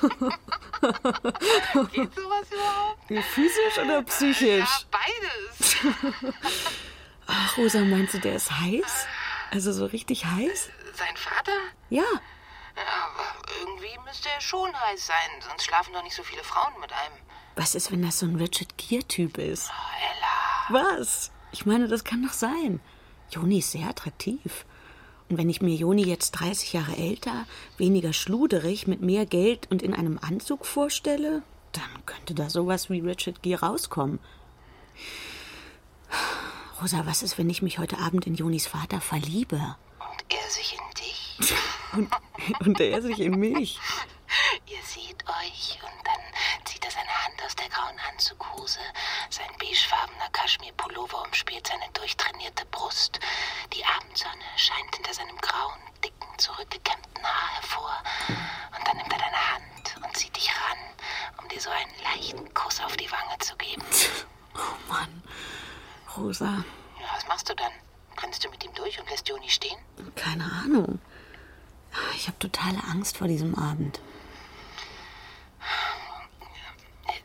Geht 1.92 2.14
sowas 2.14 2.46
überhaupt? 2.50 3.24
Physisch 3.34 3.78
oder 3.82 4.02
psychisch? 4.02 4.58
Ja, 4.58 4.80
beides. 4.90 5.76
Ach, 7.26 7.58
Rosa, 7.58 7.80
meinst 7.80 8.14
du, 8.14 8.18
der 8.18 8.36
ist 8.36 8.50
heiß? 8.50 9.06
Also 9.50 9.72
so 9.72 9.86
richtig 9.86 10.24
heiß? 10.24 10.70
Sein 10.94 11.16
Vater? 11.16 11.52
Ja. 11.90 12.04
Aber 12.74 13.24
irgendwie 13.60 13.98
müsste 14.06 14.28
er 14.30 14.40
schon 14.40 14.72
heiß 14.74 15.06
sein, 15.06 15.40
sonst 15.46 15.64
schlafen 15.64 15.92
doch 15.92 16.02
nicht 16.02 16.14
so 16.16 16.22
viele 16.22 16.42
Frauen 16.44 16.72
mit 16.80 16.92
einem. 16.92 17.14
Was 17.56 17.74
ist, 17.74 17.92
wenn 17.92 18.02
das 18.02 18.20
so 18.20 18.26
ein 18.26 18.36
Richard 18.36 18.78
Gere-Typ 18.78 19.38
ist? 19.38 19.70
Oh, 19.70 20.72
Ella. 20.72 20.96
Was? 20.98 21.30
Ich 21.52 21.66
meine, 21.66 21.88
das 21.88 22.04
kann 22.04 22.22
doch 22.24 22.32
sein. 22.32 22.80
Joni 23.30 23.58
ist 23.58 23.72
sehr 23.72 23.88
attraktiv. 23.88 24.64
Und 25.30 25.38
wenn 25.38 25.48
ich 25.48 25.62
mir 25.62 25.74
Joni 25.74 26.02
jetzt 26.02 26.32
30 26.32 26.72
Jahre 26.72 26.96
älter, 26.96 27.46
weniger 27.78 28.12
schluderig, 28.12 28.88
mit 28.88 29.00
mehr 29.00 29.26
Geld 29.26 29.70
und 29.70 29.80
in 29.80 29.94
einem 29.94 30.18
Anzug 30.20 30.66
vorstelle, 30.66 31.42
dann 31.70 32.04
könnte 32.04 32.34
da 32.34 32.50
sowas 32.50 32.90
wie 32.90 32.98
Richard 32.98 33.40
Gere 33.40 33.64
rauskommen. 33.64 34.18
Rosa, 36.82 37.06
was 37.06 37.22
ist, 37.22 37.38
wenn 37.38 37.48
ich 37.48 37.62
mich 37.62 37.78
heute 37.78 37.98
Abend 37.98 38.26
in 38.26 38.34
Jonis 38.34 38.66
Vater 38.66 39.00
verliebe? 39.00 39.76
Und 40.00 40.24
er 40.28 40.50
sich 40.50 40.76
in 40.76 40.94
dich. 40.98 41.54
Und 41.92 42.10
und 42.66 42.80
er 42.80 43.02
sich 43.02 43.20
in 43.20 43.38
mich. 43.38 43.78
Ihr 44.66 44.78
seht 44.84 45.24
euch 45.28 45.78
aus 47.50 47.56
der 47.56 47.68
grauen 47.68 47.98
Anzughose. 48.08 48.78
Sein 49.28 49.50
beigefarbener 49.58 50.28
Kaschmir-Pullover 50.30 51.20
umspielt 51.24 51.66
seine 51.66 51.90
durchtrainierte 51.94 52.64
Brust. 52.66 53.18
Die 53.72 53.84
Abendsonne 53.84 54.44
scheint 54.56 54.94
hinter 54.94 55.12
seinem 55.12 55.36
grauen, 55.38 55.80
dicken, 56.04 56.38
zurückgekämmten 56.38 57.24
Haar 57.24 57.54
hervor. 57.54 58.02
Und 58.78 58.86
dann 58.86 58.96
nimmt 58.98 59.12
er 59.12 59.18
deine 59.18 59.52
Hand 59.52 59.96
und 60.04 60.16
zieht 60.16 60.36
dich 60.36 60.48
ran, 60.48 60.78
um 61.42 61.48
dir 61.48 61.60
so 61.60 61.70
einen 61.70 61.90
leichten 62.04 62.54
Kuss 62.54 62.80
auf 62.80 62.96
die 62.96 63.10
Wange 63.10 63.36
zu 63.40 63.56
geben. 63.56 63.82
Oh 64.54 64.88
Mann. 64.92 65.22
Rosa. 66.16 66.64
Ja, 67.00 67.06
was 67.16 67.26
machst 67.26 67.48
du 67.48 67.54
dann? 67.56 67.72
Kannst 68.14 68.44
du 68.44 68.50
mit 68.50 68.62
ihm 68.64 68.74
durch 68.74 69.00
und 69.00 69.10
lässt 69.10 69.28
Joni 69.28 69.48
stehen? 69.48 69.78
Keine 70.14 70.44
Ahnung. 70.44 71.00
Ich 72.14 72.28
habe 72.28 72.38
totale 72.38 72.78
Angst 72.84 73.16
vor 73.16 73.26
diesem 73.26 73.56
Abend. 73.56 74.00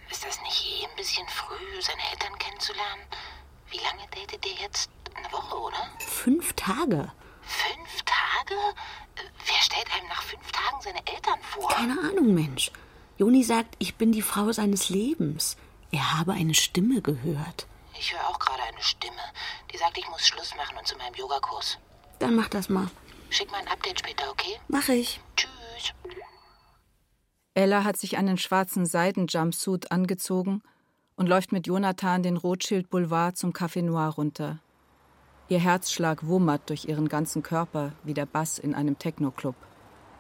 Ist 0.10 0.26
das 0.26 0.42
nicht 0.44 0.66
eh 0.66 0.86
ein 0.86 0.96
bisschen 0.96 1.28
früh, 1.28 1.56
seine 1.82 2.02
Eltern 2.12 2.38
kennenzulernen? 2.38 3.04
Wie 3.70 3.78
lange 3.78 4.08
datet 4.12 4.46
ihr 4.46 4.62
jetzt? 4.62 4.90
Eine 5.16 5.32
Woche, 5.32 5.58
oder? 5.58 5.90
Fünf 6.00 6.54
Tage. 6.54 7.12
Fünf 7.42 8.02
Tage? 8.04 8.56
Wer 9.46 9.62
stellt 9.62 9.94
einem 9.94 10.08
nach 10.08 10.24
fünf 10.24 10.52
Tagen 10.52 10.82
seine 10.82 11.06
Eltern 11.08 11.40
vor? 11.42 11.70
Keine 11.70 12.00
Ahnung, 12.00 12.34
Mensch. 12.34 12.72
Joni 13.18 13.44
sagt, 13.44 13.76
ich 13.80 13.96
bin 13.96 14.12
die 14.12 14.22
Frau 14.22 14.52
seines 14.52 14.90
Lebens. 14.90 15.58
Er 15.92 16.18
habe 16.18 16.34
eine 16.34 16.54
Stimme 16.54 17.02
gehört. 17.02 17.68
Ich 17.98 18.14
höre 18.14 18.28
auch 18.28 18.40
gerade 18.40 18.64
eine 18.64 18.82
Stimme, 18.82 19.22
die 19.72 19.78
sagt, 19.78 19.98
ich 19.98 20.10
muss 20.10 20.28
Schluss 20.28 20.54
machen 20.56 20.78
und 20.78 20.86
zu 20.86 20.98
meinem 20.98 21.16
Yogakurs. 21.16 21.78
Dann 22.20 22.36
mach 22.36 22.50
das 22.50 22.68
mal. 22.68 22.90
Schick 23.30 23.50
mal 23.52 23.60
ein 23.60 23.68
Update 23.70 24.00
später, 24.00 24.30
okay? 24.30 24.60
Mach 24.68 24.90
ich. 24.90 25.22
Tschüss. 25.38 25.94
Ella 27.54 27.86
hat 27.86 27.98
sich 27.98 28.18
einen 28.18 28.38
schwarzen 28.38 28.86
Seidenjumpsuit 28.86 29.92
angezogen 29.92 30.62
und 31.16 31.28
läuft 31.28 31.52
mit 31.52 31.68
Jonathan 31.68 32.24
den 32.24 32.38
Rothschild 32.38 32.90
Boulevard 32.90 33.38
zum 33.38 33.52
Café 33.54 33.82
Noir 33.82 34.10
runter. 34.10 34.60
Ihr 35.48 35.60
Herzschlag 35.60 36.26
wummert 36.26 36.70
durch 36.70 36.86
ihren 36.86 37.08
ganzen 37.08 37.44
Körper 37.44 37.92
wie 38.04 38.14
der 38.14 38.26
Bass 38.26 38.58
in 38.58 38.74
einem 38.74 38.98
Techno-Club. 38.98 39.56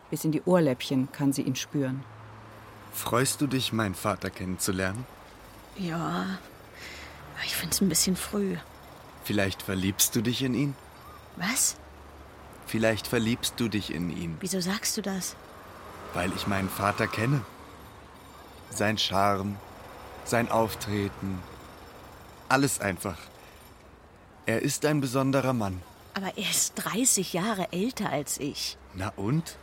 Bis 0.10 0.24
in 0.24 0.32
die 0.32 0.42
Ohrläppchen 0.44 1.12
kann 1.12 1.34
sie 1.34 1.42
ihn 1.42 1.56
spüren. 1.56 2.04
Freust 2.94 3.42
du 3.42 3.48
dich, 3.48 3.74
meinen 3.74 3.96
Vater 3.96 4.30
kennenzulernen? 4.30 5.06
Ja, 5.78 6.26
ich 7.44 7.56
find's 7.56 7.82
ein 7.82 7.90
bisschen 7.90 8.16
früh. 8.16 8.56
Vielleicht 9.24 9.64
verliebst 9.64 10.16
du 10.16 10.22
dich 10.22 10.44
in 10.44 10.54
ihn? 10.54 10.76
Was? 11.38 11.76
Vielleicht 12.68 13.08
verliebst 13.08 13.56
du 13.58 13.68
dich 13.68 13.94
in 13.94 14.16
ihn, 14.16 14.38
Wieso 14.40 14.60
sagst 14.60 14.96
du 14.98 15.02
das? 15.02 15.36
weil 16.14 16.32
ich 16.34 16.48
meinen 16.48 16.70
Vater 16.70 17.08
kenne. 17.08 17.42
Sein 18.70 18.98
Charme, 18.98 19.58
sein 20.28 20.50
Auftreten, 20.52 21.40
alles 22.50 22.80
einfach. 22.80 23.18
Er 24.46 24.62
ist 24.62 24.86
ein 24.86 25.02
besonderer 25.02 25.54
Mann. 25.54 25.82
Aber 26.14 26.38
er 26.38 26.50
ist 26.50 26.76
30 26.76 27.34
Jahre 27.34 27.72
älter 27.72 28.10
als 28.10 28.40
ich. 28.40 28.78
Na 28.94 29.12
und? 29.16 29.58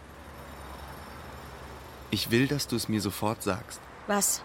Ich 2.10 2.30
will, 2.30 2.46
dass 2.46 2.68
du 2.68 2.76
es 2.76 2.88
mir 2.88 3.00
sofort 3.00 3.42
sagst. 3.42 3.80
Was? 4.06 4.42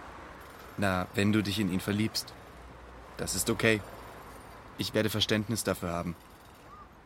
Na, 0.77 1.07
wenn 1.15 1.33
du 1.33 1.41
dich 1.41 1.59
in 1.59 1.71
ihn 1.71 1.79
verliebst. 1.79 2.33
Das 3.17 3.35
ist 3.35 3.49
okay. 3.49 3.81
Ich 4.77 4.93
werde 4.93 5.09
Verständnis 5.09 5.63
dafür 5.63 5.89
haben. 5.89 6.15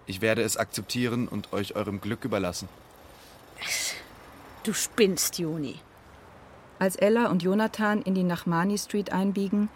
Ich 0.05 0.21
werde 0.21 0.43
es 0.43 0.57
akzeptieren 0.57 1.27
und 1.27 1.53
euch 1.53 1.75
eurem 1.75 2.01
Glück 2.01 2.25
überlassen. 2.25 2.67
Du 4.63 4.73
spinnst, 4.73 5.39
Juni. 5.39 5.79
Als 6.81 6.95
Ella 6.95 7.29
und 7.29 7.43
Jonathan 7.43 8.01
in 8.01 8.15
die 8.15 8.23
Nachmani 8.23 8.75
Street 8.75 9.13
einbiegen, 9.13 9.69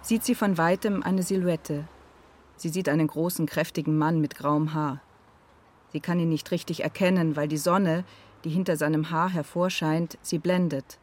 sieht 0.00 0.22
sie 0.22 0.36
von 0.36 0.58
weitem 0.58 1.02
eine 1.02 1.24
Silhouette. 1.24 1.88
Sie 2.54 2.68
sieht 2.68 2.88
einen 2.88 3.08
großen, 3.08 3.46
kräftigen 3.46 3.98
Mann 3.98 4.20
mit 4.20 4.36
grauem 4.36 4.72
Haar. 4.72 5.00
Sie 5.92 5.98
kann 5.98 6.20
ihn 6.20 6.28
nicht 6.28 6.52
richtig 6.52 6.84
erkennen, 6.84 7.34
weil 7.34 7.48
die 7.48 7.56
Sonne, 7.56 8.04
die 8.44 8.50
hinter 8.50 8.76
seinem 8.76 9.10
Haar 9.10 9.30
hervorscheint, 9.30 10.18
sie 10.22 10.38
blendet. 10.38 11.00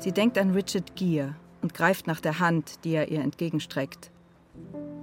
Sie 0.00 0.10
denkt 0.10 0.36
an 0.36 0.50
Richard 0.50 0.96
Gere 0.96 1.36
und 1.62 1.72
greift 1.72 2.08
nach 2.08 2.20
der 2.20 2.40
Hand, 2.40 2.82
die 2.82 2.94
er 2.94 3.06
ihr 3.06 3.20
entgegenstreckt. 3.20 4.10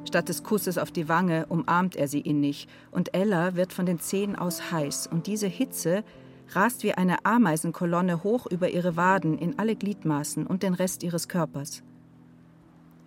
Statt 0.05 0.27
des 0.27 0.43
Kusses 0.43 0.77
auf 0.77 0.91
die 0.91 1.07
Wange 1.07 1.45
umarmt 1.45 1.95
er 1.95 2.09
sie 2.09 2.19
innig 2.19 2.67
und 2.91 3.15
Ella 3.15 3.55
wird 3.55 3.71
von 3.71 3.85
den 3.85 3.99
Zehen 4.01 4.35
aus 4.35 4.73
heiß 4.73 5.07
und 5.07 5.25
diese 5.25 5.47
Hitze 5.47 6.03
rast 6.49 6.83
wie 6.83 6.93
eine 6.93 7.25
Ameisenkolonne 7.25 8.23
hoch 8.23 8.45
über 8.45 8.69
ihre 8.69 8.95
Waden 8.95 9.37
in 9.37 9.57
alle 9.57 9.75
Gliedmaßen 9.75 10.45
und 10.45 10.63
den 10.63 10.73
Rest 10.73 11.03
ihres 11.03 11.27
Körpers. 11.27 11.83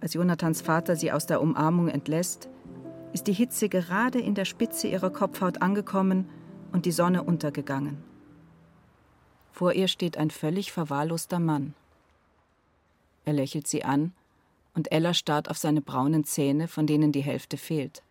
Als 0.01 0.15
Jonathans 0.15 0.61
Vater 0.61 0.97
sie 0.97 1.13
aus 1.13 1.27
der 1.27 1.41
Umarmung 1.41 1.89
entlässt, 1.89 2.49
ist 3.13 3.27
die 3.27 3.33
Hitze 3.33 3.69
gerade 3.69 4.21
in 4.21 4.35
der 4.35 4.45
Spitze 4.45 4.89
ihrer 4.89 5.11
Kopfhaut 5.11 5.63
angekommen 5.63 6.29
und 6.73 6.85
die 6.87 6.93
Sonne 6.93 7.23
untergegangen. 7.23 7.99
Vor 9.53 9.73
ihr 9.73 9.89
steht 9.89 10.19
ein 10.19 10.31
völlig 10.31 10.71
verwahrloster 10.71 11.39
Mann. 11.39 11.75
Er 13.25 13.33
lächelt 13.33 13.67
sie 13.67 13.85
an 13.85 14.13
und 14.75 14.93
Ella 14.93 15.15
starrt 15.15 15.51
auf 15.51 15.57
seine 15.57 15.81
braunen 15.81 16.25
Zähne, 16.25 16.69
von 16.69 16.87
denen 16.87 17.11
die 17.11 17.23
Hälfte 17.23 17.57
fehlt. 17.57 18.03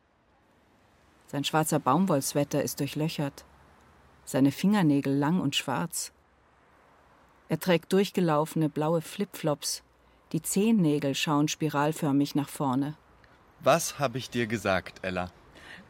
Sein 1.28 1.44
schwarzer 1.44 1.80
Baumwollswetter 1.80 2.64
ist 2.64 2.80
durchlöchert, 2.80 3.46
seine 4.26 4.52
Fingernägel 4.52 5.16
lang 5.16 5.40
und 5.40 5.56
schwarz. 5.56 6.12
Er 7.48 7.60
trägt 7.60 7.94
durchgelaufene 7.94 8.70
blaue 8.70 9.02
Flipflops, 9.02 9.84
die 10.32 10.42
Zehennägel 10.42 11.16
schauen 11.16 11.48
spiralförmig 11.48 12.36
nach 12.36 12.50
vorne. 12.50 12.96
Was 13.62 14.00
habe 14.00 14.18
ich 14.18 14.30
dir 14.30 14.48
gesagt, 14.48 15.00
Ella? 15.04 15.32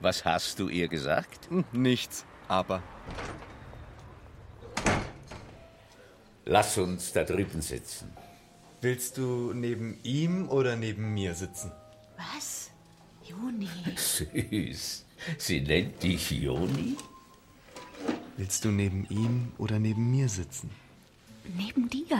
Was 0.01 0.25
hast 0.25 0.59
du 0.59 0.69
ihr 0.69 0.87
gesagt? 0.87 1.49
Hm, 1.49 1.63
nichts, 1.71 2.25
aber. 2.47 2.83
Lass 6.43 6.77
uns 6.77 7.11
da 7.13 7.23
drüben 7.23 7.61
sitzen. 7.61 8.11
Willst 8.81 9.17
du 9.17 9.53
neben 9.53 9.97
ihm 10.03 10.47
oder 10.49 10.75
neben 10.75 11.13
mir 11.13 11.33
sitzen? 11.33 11.71
Was? 12.17 12.69
Juni. 13.23 13.69
Süß. 13.95 15.05
Sie 15.37 15.61
nennt 15.61 16.03
dich 16.03 16.29
Joni? 16.29 16.97
Willst 18.37 18.65
du 18.65 18.69
neben 18.69 19.05
ihm 19.09 19.53
oder 19.57 19.79
neben 19.79 20.11
mir 20.11 20.27
sitzen? 20.27 20.69
Neben 21.55 21.89
dir. 21.89 22.19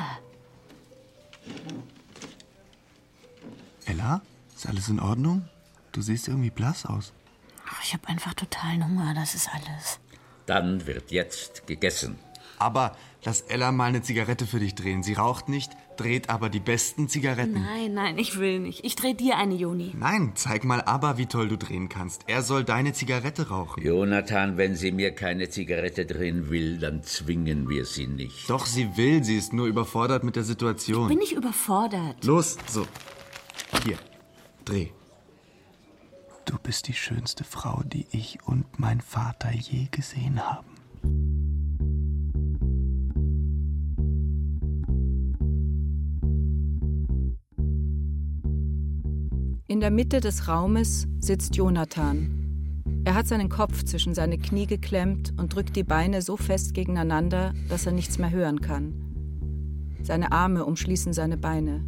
Ella, 3.86 4.22
ist 4.56 4.66
alles 4.66 4.88
in 4.90 5.00
Ordnung? 5.00 5.48
Du 5.92 6.02
siehst 6.02 6.28
irgendwie 6.28 6.50
blass 6.50 6.86
aus. 6.86 7.12
Ach, 7.68 7.84
ich 7.84 7.94
habe 7.94 8.08
einfach 8.08 8.34
totalen 8.34 8.86
Hunger, 8.86 9.14
das 9.14 9.36
ist 9.36 9.50
alles. 9.54 10.00
Dann 10.46 10.88
wird 10.88 11.12
jetzt 11.12 11.68
gegessen. 11.68 12.18
Aber 12.60 12.96
lass 13.26 13.42
Ella 13.42 13.72
mal 13.72 13.86
eine 13.86 14.02
Zigarette 14.02 14.46
für 14.46 14.60
dich 14.60 14.76
drehen. 14.76 15.04
Sie 15.04 15.14
raucht 15.14 15.50
nicht, 15.50 15.72
dreht 15.98 16.30
aber 16.30 16.50
die 16.50 16.60
besten 16.60 17.10
Zigaretten. 17.10 17.62
Nein, 17.62 17.94
nein, 17.94 18.18
ich 18.18 18.40
will 18.40 18.60
nicht. 18.60 18.86
Ich 18.86 18.96
dreh 18.96 19.14
dir 19.14 19.38
eine, 19.38 19.56
Juni. 19.56 19.94
Nein, 19.98 20.34
zeig 20.36 20.64
mal 20.64 20.82
aber, 20.82 21.18
wie 21.18 21.26
toll 21.26 21.48
du 21.48 21.58
drehen 21.58 21.90
kannst. 21.90 22.24
Er 22.28 22.44
soll 22.44 22.64
deine 22.64 22.94
Zigarette 22.94 23.50
rauchen. 23.50 23.84
Jonathan, 23.84 24.58
wenn 24.58 24.76
sie 24.76 24.92
mir 24.92 25.12
keine 25.12 25.50
Zigarette 25.50 26.06
drehen 26.06 26.50
will, 26.50 26.78
dann 26.78 27.04
zwingen 27.04 27.68
wir 27.68 27.86
sie 27.86 28.08
nicht. 28.08 28.50
Doch, 28.50 28.66
sie 28.66 28.96
will. 28.96 29.24
Sie 29.24 29.38
ist 29.38 29.54
nur 29.54 29.68
überfordert 29.68 30.24
mit 30.24 30.36
der 30.36 30.44
Situation. 30.44 31.08
Bin 31.08 31.22
ich 31.22 31.34
überfordert? 31.34 32.24
Los, 32.24 32.58
so. 32.68 32.86
Hier, 33.84 33.98
dreh. 34.64 34.90
Du 36.46 36.60
bist 36.60 36.88
die 36.88 36.94
schönste 36.94 37.44
Frau, 37.44 37.82
die 37.84 38.06
ich 38.12 38.38
und 38.46 38.80
mein 38.80 39.02
Vater 39.02 39.52
je 39.52 39.88
gesehen 39.90 40.46
haben. 40.46 41.55
In 49.76 49.82
der 49.82 49.92
Mitte 49.92 50.22
des 50.22 50.48
Raumes 50.48 51.06
sitzt 51.20 51.58
Jonathan. 51.58 52.82
Er 53.04 53.14
hat 53.14 53.28
seinen 53.28 53.50
Kopf 53.50 53.84
zwischen 53.84 54.16
seine 54.16 54.38
Knie 54.38 54.68
geklemmt 54.68 55.34
und 55.36 55.54
drückt 55.54 55.76
die 55.76 55.84
Beine 55.84 56.22
so 56.22 56.38
fest 56.38 56.74
gegeneinander, 56.74 57.54
dass 57.68 57.86
er 57.86 57.92
nichts 57.92 58.18
mehr 58.18 58.30
hören 58.32 58.62
kann. 58.62 58.94
Seine 60.02 60.32
Arme 60.32 60.64
umschließen 60.64 61.12
seine 61.12 61.36
Beine. 61.36 61.84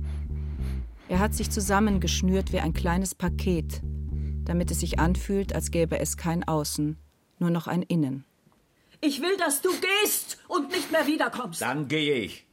Er 1.08 1.20
hat 1.20 1.34
sich 1.34 1.50
zusammengeschnürt 1.50 2.52
wie 2.52 2.60
ein 2.60 2.74
kleines 2.74 3.16
Paket, 3.16 3.82
damit 4.44 4.70
es 4.70 4.82
sich 4.82 5.00
anfühlt, 5.00 5.56
als 5.56 5.72
gäbe 5.72 5.98
es 5.98 6.18
kein 6.18 6.46
Außen, 6.46 6.98
nur 7.40 7.52
noch 7.52 7.68
ein 7.68 7.84
Innen. 7.84 8.26
Ich 9.00 9.22
will, 9.22 9.38
dass 9.38 9.62
du 9.62 9.70
gehst 10.02 10.40
und 10.50 10.72
nicht 10.72 10.92
mehr 10.92 11.08
wiederkommst. 11.08 11.62
Dann 11.62 11.88
gehe 11.88 12.16
ich. 12.16 12.48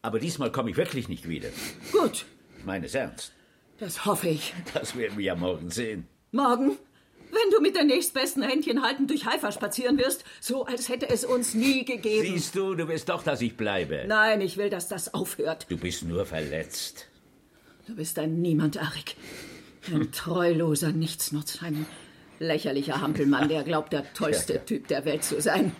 Aber 0.00 0.18
diesmal 0.18 0.50
komme 0.50 0.70
ich 0.70 0.78
wirklich 0.78 1.10
nicht 1.10 1.28
wieder. 1.28 1.50
Gut, 1.92 2.24
Ich 2.58 2.64
meine 2.64 2.86
es 2.86 2.94
ernst. 2.94 3.34
Das 3.80 4.04
hoffe 4.04 4.28
ich. 4.28 4.54
Das 4.74 4.96
werden 4.96 5.18
wir 5.18 5.24
ja 5.24 5.34
morgen 5.34 5.70
sehen. 5.70 6.06
Morgen? 6.30 6.78
wenn 7.32 7.50
du 7.50 7.60
mit 7.60 7.76
der 7.76 7.84
nächstbesten 7.84 8.42
Händchen 8.42 8.82
halten 8.82 9.06
durch 9.06 9.26
Haifa 9.26 9.52
spazieren 9.52 9.98
wirst, 9.98 10.24
so 10.40 10.66
als 10.66 10.88
hätte 10.88 11.08
es 11.08 11.24
uns 11.24 11.54
nie 11.54 11.84
gegeben. 11.84 12.26
Siehst 12.26 12.54
du, 12.56 12.74
du 12.74 12.88
willst 12.88 13.08
doch, 13.08 13.22
dass 13.22 13.40
ich 13.40 13.56
bleibe. 13.56 14.04
Nein, 14.06 14.40
ich 14.40 14.56
will, 14.56 14.70
dass 14.70 14.88
das 14.88 15.14
aufhört. 15.14 15.66
Du 15.68 15.76
bist 15.76 16.04
nur 16.04 16.26
verletzt. 16.26 17.06
Du 17.86 17.94
bist 17.94 18.18
ein 18.18 18.40
Niemand, 18.40 18.78
Arik. 18.78 19.16
Ein 19.90 20.12
treuloser 20.12 20.92
Nichtsnutz, 20.92 21.62
ein 21.62 21.86
lächerlicher 22.38 23.00
Hampelmann, 23.00 23.48
der 23.48 23.64
glaubt, 23.64 23.92
der 23.92 24.12
tollste 24.14 24.64
Typ 24.64 24.88
der 24.88 25.04
Welt 25.04 25.24
zu 25.24 25.40
sein. 25.40 25.72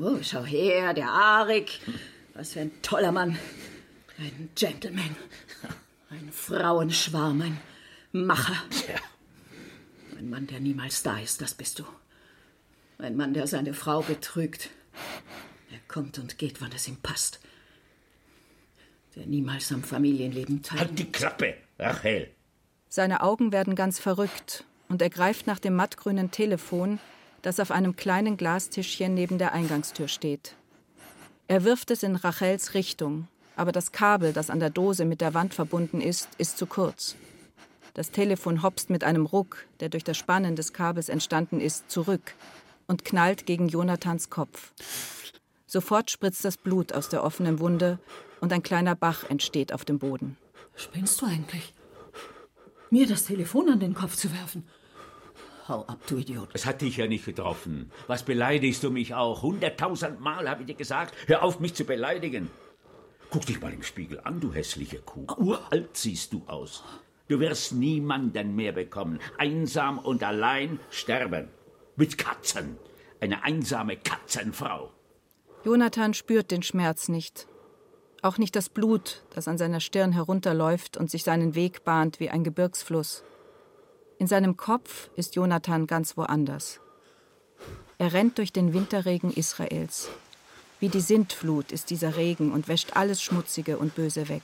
Oh, 0.00 0.18
schau 0.22 0.44
her, 0.44 0.94
der 0.94 1.08
Arik. 1.08 1.80
Was 2.34 2.52
für 2.52 2.60
ein 2.60 2.72
toller 2.82 3.12
Mann. 3.12 3.38
Ein 4.18 4.50
Gentleman. 4.54 5.16
Ein 6.10 6.32
Frauenschwarm, 6.32 7.42
ein 7.42 7.60
Macher. 8.12 8.56
Ein 10.16 10.30
Mann, 10.30 10.46
der 10.46 10.58
niemals 10.58 11.02
da 11.02 11.18
ist, 11.18 11.42
das 11.42 11.54
bist 11.54 11.78
du. 11.78 11.84
Ein 12.98 13.14
Mann, 13.16 13.34
der 13.34 13.46
seine 13.46 13.74
Frau 13.74 14.00
betrügt. 14.00 14.70
Er 15.70 15.78
kommt 15.86 16.18
und 16.18 16.38
geht, 16.38 16.62
wann 16.62 16.72
es 16.72 16.88
ihm 16.88 16.96
passt. 16.96 17.40
Der 19.16 19.26
niemals 19.26 19.70
am 19.70 19.82
Familienleben 19.82 20.62
teilnimmt. 20.62 20.88
Halt 20.88 20.98
die 20.98 21.12
Klappe, 21.12 21.54
Rachel. 21.78 22.30
Seine 22.88 23.22
Augen 23.22 23.52
werden 23.52 23.74
ganz 23.74 23.98
verrückt 23.98 24.64
und 24.88 25.02
er 25.02 25.10
greift 25.10 25.46
nach 25.46 25.58
dem 25.58 25.76
mattgrünen 25.76 26.30
Telefon, 26.30 27.00
das 27.42 27.60
auf 27.60 27.70
einem 27.70 27.96
kleinen 27.96 28.38
Glastischchen 28.38 29.12
neben 29.12 29.36
der 29.36 29.52
Eingangstür 29.52 30.08
steht. 30.08 30.54
Er 31.48 31.64
wirft 31.64 31.90
es 31.90 32.02
in 32.02 32.16
Rachels 32.16 32.72
Richtung, 32.74 33.28
aber 33.58 33.72
das 33.72 33.92
Kabel, 33.92 34.32
das 34.32 34.50
an 34.50 34.60
der 34.60 34.70
Dose 34.70 35.04
mit 35.04 35.20
der 35.20 35.34
Wand 35.34 35.52
verbunden 35.52 36.00
ist, 36.00 36.28
ist 36.38 36.58
zu 36.58 36.66
kurz. 36.66 37.16
Das 37.94 38.12
Telefon 38.12 38.62
hopst 38.62 38.90
mit 38.90 39.02
einem 39.02 39.26
Ruck, 39.26 39.66
der 39.80 39.88
durch 39.88 40.04
das 40.04 40.16
Spannen 40.16 40.54
des 40.54 40.72
Kabels 40.72 41.08
entstanden 41.08 41.60
ist, 41.60 41.90
zurück 41.90 42.34
und 42.86 43.04
knallt 43.04 43.46
gegen 43.46 43.68
Jonathans 43.68 44.30
Kopf. 44.30 44.72
Sofort 45.66 46.10
spritzt 46.10 46.44
das 46.44 46.56
Blut 46.56 46.92
aus 46.92 47.08
der 47.08 47.24
offenen 47.24 47.58
Wunde 47.58 47.98
und 48.40 48.52
ein 48.52 48.62
kleiner 48.62 48.94
Bach 48.94 49.24
entsteht 49.28 49.72
auf 49.72 49.84
dem 49.84 49.98
Boden. 49.98 50.36
Spinnst 50.76 51.20
du 51.20 51.26
eigentlich? 51.26 51.74
Mir 52.90 53.08
das 53.08 53.24
Telefon 53.24 53.68
an 53.68 53.80
den 53.80 53.94
Kopf 53.94 54.14
zu 54.14 54.32
werfen? 54.32 54.68
Hau 55.66 55.84
ab, 55.86 55.98
du 56.06 56.16
Idiot. 56.16 56.48
Es 56.54 56.64
hat 56.64 56.80
dich 56.80 56.96
ja 56.96 57.08
nicht 57.08 57.26
getroffen. 57.26 57.90
Was 58.06 58.22
beleidigst 58.22 58.84
du 58.84 58.90
mich 58.90 59.14
auch? 59.14 59.42
Hunderttausend 59.42 60.20
Mal 60.20 60.48
habe 60.48 60.62
ich 60.62 60.68
dir 60.68 60.76
gesagt, 60.76 61.14
hör 61.26 61.42
auf, 61.42 61.58
mich 61.58 61.74
zu 61.74 61.84
beleidigen. 61.84 62.48
Guck 63.30 63.44
dich 63.44 63.60
mal 63.60 63.72
im 63.72 63.82
Spiegel 63.82 64.20
an, 64.24 64.40
du 64.40 64.52
hässliche 64.52 64.98
Kuh. 65.00 65.26
Uralt 65.36 65.96
siehst 65.96 66.32
du 66.32 66.42
aus. 66.46 66.82
Du 67.28 67.40
wirst 67.40 67.72
niemanden 67.72 68.56
mehr 68.56 68.72
bekommen. 68.72 69.20
Einsam 69.36 69.98
und 69.98 70.22
allein 70.22 70.80
sterben. 70.90 71.48
Mit 71.96 72.16
Katzen. 72.16 72.78
Eine 73.20 73.44
einsame 73.44 73.96
Katzenfrau. 73.96 74.90
Jonathan 75.64 76.14
spürt 76.14 76.50
den 76.50 76.62
Schmerz 76.62 77.08
nicht. 77.08 77.46
Auch 78.22 78.38
nicht 78.38 78.56
das 78.56 78.68
Blut, 78.70 79.22
das 79.34 79.46
an 79.46 79.58
seiner 79.58 79.80
Stirn 79.80 80.12
herunterläuft 80.12 80.96
und 80.96 81.10
sich 81.10 81.22
seinen 81.22 81.54
Weg 81.54 81.84
bahnt 81.84 82.20
wie 82.20 82.30
ein 82.30 82.44
Gebirgsfluss. 82.44 83.22
In 84.18 84.26
seinem 84.26 84.56
Kopf 84.56 85.10
ist 85.16 85.36
Jonathan 85.36 85.86
ganz 85.86 86.16
woanders. 86.16 86.80
Er 87.98 88.12
rennt 88.12 88.38
durch 88.38 88.52
den 88.52 88.72
Winterregen 88.72 89.32
Israels. 89.32 90.08
Wie 90.80 90.88
die 90.88 91.00
Sintflut 91.00 91.72
ist 91.72 91.90
dieser 91.90 92.16
Regen 92.16 92.52
und 92.52 92.68
wäscht 92.68 92.96
alles 92.96 93.20
Schmutzige 93.20 93.78
und 93.78 93.96
Böse 93.96 94.28
weg. 94.28 94.42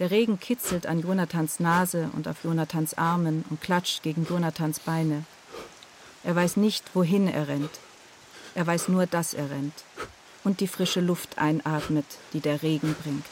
Der 0.00 0.10
Regen 0.10 0.40
kitzelt 0.40 0.86
an 0.86 1.00
Jonathans 1.00 1.60
Nase 1.60 2.10
und 2.16 2.26
auf 2.26 2.42
Jonathans 2.42 2.94
Armen 2.94 3.44
und 3.48 3.60
klatscht 3.60 4.02
gegen 4.02 4.26
Jonathans 4.26 4.80
Beine. 4.80 5.24
Er 6.24 6.34
weiß 6.34 6.56
nicht, 6.56 6.84
wohin 6.94 7.28
er 7.28 7.46
rennt. 7.46 7.70
Er 8.56 8.66
weiß 8.66 8.88
nur, 8.88 9.06
dass 9.06 9.34
er 9.34 9.50
rennt 9.50 9.84
und 10.42 10.60
die 10.60 10.68
frische 10.68 11.00
Luft 11.00 11.38
einatmet, 11.38 12.06
die 12.32 12.40
der 12.40 12.62
Regen 12.62 12.94
bringt. 13.02 13.24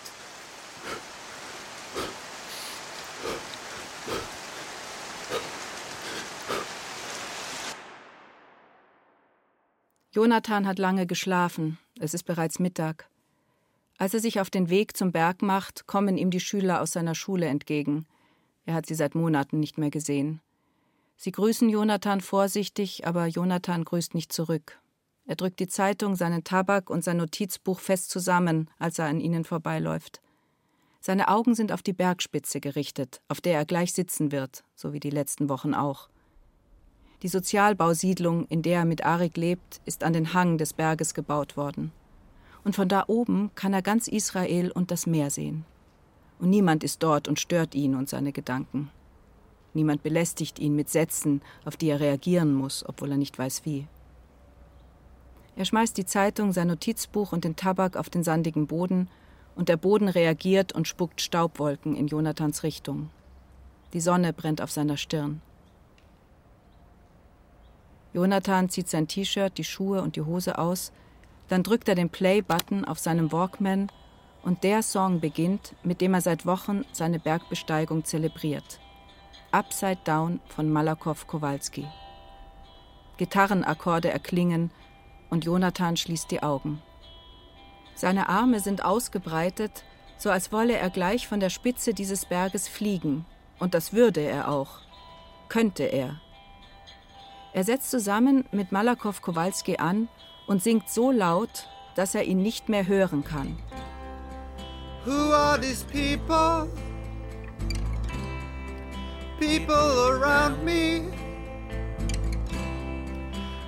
Jonathan 10.14 10.66
hat 10.66 10.78
lange 10.78 11.06
geschlafen. 11.06 11.78
Es 11.98 12.12
ist 12.12 12.24
bereits 12.24 12.58
Mittag. 12.58 13.08
Als 13.96 14.12
er 14.12 14.20
sich 14.20 14.40
auf 14.40 14.50
den 14.50 14.68
Weg 14.68 14.94
zum 14.94 15.10
Berg 15.10 15.40
macht, 15.40 15.86
kommen 15.86 16.18
ihm 16.18 16.30
die 16.30 16.40
Schüler 16.40 16.82
aus 16.82 16.92
seiner 16.92 17.14
Schule 17.14 17.46
entgegen. 17.46 18.04
Er 18.66 18.74
hat 18.74 18.84
sie 18.84 18.94
seit 18.94 19.14
Monaten 19.14 19.58
nicht 19.58 19.78
mehr 19.78 19.88
gesehen. 19.88 20.42
Sie 21.16 21.32
grüßen 21.32 21.70
Jonathan 21.70 22.20
vorsichtig, 22.20 23.06
aber 23.06 23.26
Jonathan 23.26 23.84
grüßt 23.84 24.14
nicht 24.14 24.34
zurück. 24.34 24.78
Er 25.24 25.36
drückt 25.36 25.60
die 25.60 25.68
Zeitung, 25.68 26.14
seinen 26.14 26.44
Tabak 26.44 26.90
und 26.90 27.02
sein 27.02 27.16
Notizbuch 27.16 27.80
fest 27.80 28.10
zusammen, 28.10 28.68
als 28.78 28.98
er 28.98 29.06
an 29.06 29.18
ihnen 29.18 29.44
vorbeiläuft. 29.44 30.20
Seine 31.00 31.28
Augen 31.28 31.54
sind 31.54 31.72
auf 31.72 31.82
die 31.82 31.94
Bergspitze 31.94 32.60
gerichtet, 32.60 33.22
auf 33.28 33.40
der 33.40 33.54
er 33.54 33.64
gleich 33.64 33.94
sitzen 33.94 34.30
wird, 34.30 34.62
so 34.74 34.92
wie 34.92 35.00
die 35.00 35.10
letzten 35.10 35.48
Wochen 35.48 35.72
auch. 35.72 36.10
Die 37.22 37.28
Sozialbausiedlung, 37.28 38.46
in 38.48 38.62
der 38.62 38.80
er 38.80 38.84
mit 38.84 39.04
Arik 39.04 39.36
lebt, 39.36 39.80
ist 39.84 40.02
an 40.02 40.12
den 40.12 40.34
Hang 40.34 40.58
des 40.58 40.72
Berges 40.72 41.14
gebaut 41.14 41.56
worden. 41.56 41.92
Und 42.64 42.74
von 42.74 42.88
da 42.88 43.04
oben 43.06 43.52
kann 43.54 43.72
er 43.72 43.82
ganz 43.82 44.08
Israel 44.08 44.72
und 44.72 44.90
das 44.90 45.06
Meer 45.06 45.30
sehen. 45.30 45.64
Und 46.40 46.50
niemand 46.50 46.82
ist 46.82 47.00
dort 47.02 47.28
und 47.28 47.38
stört 47.38 47.76
ihn 47.76 47.94
und 47.94 48.08
seine 48.08 48.32
Gedanken. 48.32 48.90
Niemand 49.72 50.02
belästigt 50.02 50.58
ihn 50.58 50.74
mit 50.74 50.90
Sätzen, 50.90 51.42
auf 51.64 51.76
die 51.76 51.90
er 51.90 52.00
reagieren 52.00 52.52
muss, 52.52 52.84
obwohl 52.86 53.12
er 53.12 53.16
nicht 53.16 53.38
weiß 53.38 53.64
wie. 53.64 53.86
Er 55.54 55.64
schmeißt 55.64 55.96
die 55.96 56.06
Zeitung, 56.06 56.52
sein 56.52 56.68
Notizbuch 56.68 57.32
und 57.32 57.44
den 57.44 57.54
Tabak 57.54 57.96
auf 57.96 58.10
den 58.10 58.24
sandigen 58.24 58.66
Boden, 58.66 59.08
und 59.54 59.68
der 59.68 59.76
Boden 59.76 60.08
reagiert 60.08 60.72
und 60.72 60.88
spuckt 60.88 61.20
Staubwolken 61.20 61.94
in 61.94 62.06
Jonathans 62.06 62.62
Richtung. 62.62 63.10
Die 63.92 64.00
Sonne 64.00 64.32
brennt 64.32 64.62
auf 64.62 64.70
seiner 64.70 64.96
Stirn. 64.96 65.42
Jonathan 68.12 68.68
zieht 68.68 68.88
sein 68.88 69.08
T-Shirt, 69.08 69.56
die 69.56 69.64
Schuhe 69.64 70.02
und 70.02 70.16
die 70.16 70.22
Hose 70.22 70.58
aus, 70.58 70.92
dann 71.48 71.62
drückt 71.62 71.88
er 71.88 71.94
den 71.94 72.10
Play-Button 72.10 72.84
auf 72.84 72.98
seinem 72.98 73.32
Walkman 73.32 73.90
und 74.42 74.64
der 74.64 74.82
Song 74.82 75.20
beginnt, 75.20 75.74
mit 75.82 76.00
dem 76.00 76.14
er 76.14 76.20
seit 76.20 76.46
Wochen 76.46 76.84
seine 76.92 77.18
Bergbesteigung 77.18 78.04
zelebriert. 78.04 78.80
Upside 79.50 79.98
Down 80.04 80.40
von 80.48 80.70
Malakow 80.70 81.26
Kowalski. 81.26 81.86
Gitarrenakkorde 83.18 84.10
erklingen 84.10 84.70
und 85.30 85.44
Jonathan 85.44 85.96
schließt 85.96 86.30
die 86.30 86.42
Augen. 86.42 86.82
Seine 87.94 88.28
Arme 88.28 88.60
sind 88.60 88.84
ausgebreitet, 88.84 89.84
so 90.16 90.30
als 90.30 90.52
wolle 90.52 90.76
er 90.76 90.90
gleich 90.90 91.28
von 91.28 91.40
der 91.40 91.50
Spitze 91.50 91.94
dieses 91.94 92.24
Berges 92.24 92.68
fliegen, 92.68 93.26
und 93.58 93.74
das 93.74 93.92
würde 93.92 94.20
er 94.20 94.48
auch. 94.48 94.80
Könnte 95.48 95.84
er. 95.84 96.20
Er 97.54 97.64
setzt 97.64 97.90
zusammen 97.90 98.44
mit 98.50 98.72
Malakow 98.72 99.20
Kowalski 99.20 99.76
an 99.76 100.08
und 100.46 100.62
singt 100.62 100.88
so 100.88 101.10
laut, 101.10 101.68
dass 101.94 102.14
er 102.14 102.24
ihn 102.24 102.42
nicht 102.42 102.70
mehr 102.70 102.86
hören 102.86 103.24
kann. 103.24 103.58
Who 105.04 105.32
are 105.32 105.60
these 105.60 105.84
people? 105.84 106.68
People 109.38 109.74
around 109.74 110.64
me. 110.64 111.02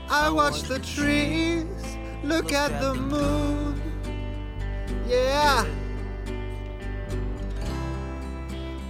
I 0.08 0.30
watch 0.30 0.62
the 0.62 0.78
trees, 0.78 1.66
look 2.22 2.52
at 2.52 2.80
the 2.80 2.94
moon. 2.94 3.82
Yeah. 5.08 5.66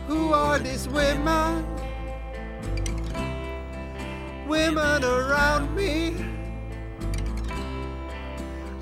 Who 0.07 0.33
are 0.33 0.61
these 0.61 0.89
women? 0.89 1.74
Women 4.47 5.03
around 5.03 5.75
me. 5.75 6.15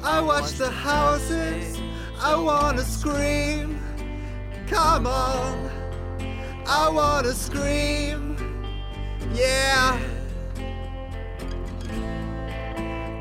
I 0.03 0.21
watch 0.21 0.53
the 0.55 0.69
houses, 0.69 1.81
I 2.21 2.35
wanna 2.35 2.83
scream. 2.83 3.81
Come 4.67 5.07
on, 5.07 5.71
I 6.67 6.89
wanna 6.89 7.33
scream. 7.33 8.37
Yeah. 9.33 9.97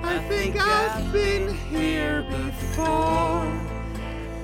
I 0.03 0.17
think 0.27 0.59
I've 0.59 1.13
been 1.13 1.53
here 1.53 2.23
before. 2.23 3.45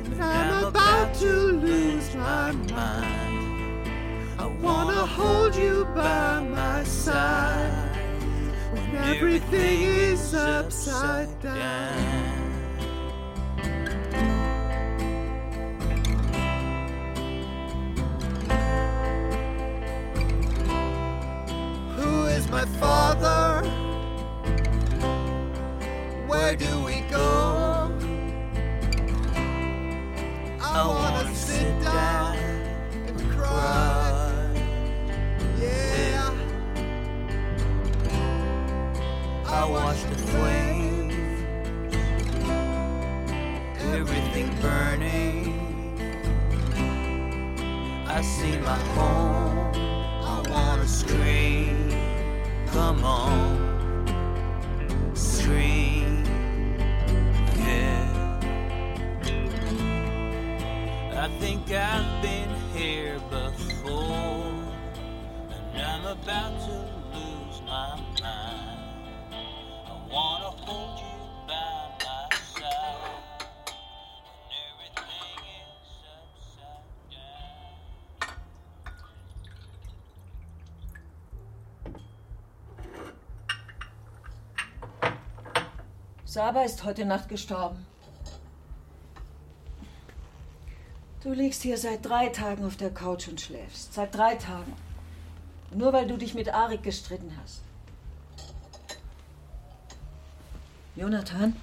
And 0.05 0.21
I'm 0.21 0.65
about 0.65 1.15
to 1.15 1.31
lose 1.31 2.13
my 2.13 2.51
mind. 2.51 3.89
I 4.37 4.45
wanna 4.61 5.03
hold 5.07 5.55
you 5.55 5.85
by 5.95 6.41
my 6.41 6.83
side 6.83 7.86
everything 9.05 9.81
is 9.81 10.33
upside 10.33 11.39
down. 11.41 12.17
Who 21.95 22.25
is 22.25 22.47
my 22.49 22.65
father? 22.79 23.67
Where 26.27 26.55
do 26.55 26.83
we 26.83 27.01
go? 27.09 27.56
Watch 39.69 40.01
the 40.03 40.15
flames, 40.15 41.13
everything 43.93 44.49
burning. 44.61 45.53
I 48.07 48.21
see 48.21 48.57
my 48.59 48.77
home. 48.95 49.73
I 50.23 50.41
wanna 50.49 50.87
scream. 50.87 51.91
Come 52.67 53.03
on, 53.03 54.05
scream. 55.13 56.23
Yeah. 57.57 58.03
I 61.15 61.27
think 61.39 61.71
I've 61.71 62.21
been 62.21 62.56
Saba 86.27 86.63
ist 86.63 86.83
heute 86.83 87.05
Nacht 87.05 87.29
gestorben. 87.29 87.85
Du 91.23 91.31
liegst 91.31 91.63
hier 91.63 91.77
seit 91.77 92.05
drei 92.05 92.27
Tagen 92.27 92.65
auf 92.65 92.75
der 92.75 92.93
Couch 92.93 93.29
und 93.29 93.39
schläfst. 93.39 93.93
Seit 93.93 94.13
drei 94.13 94.35
Tagen. 94.35 94.73
Nur 95.73 95.93
weil 95.93 96.05
du 96.05 96.17
dich 96.17 96.33
mit 96.33 96.53
Arik 96.53 96.83
gestritten 96.83 97.31
hast. 97.41 97.61
Jonathan? 100.97 101.55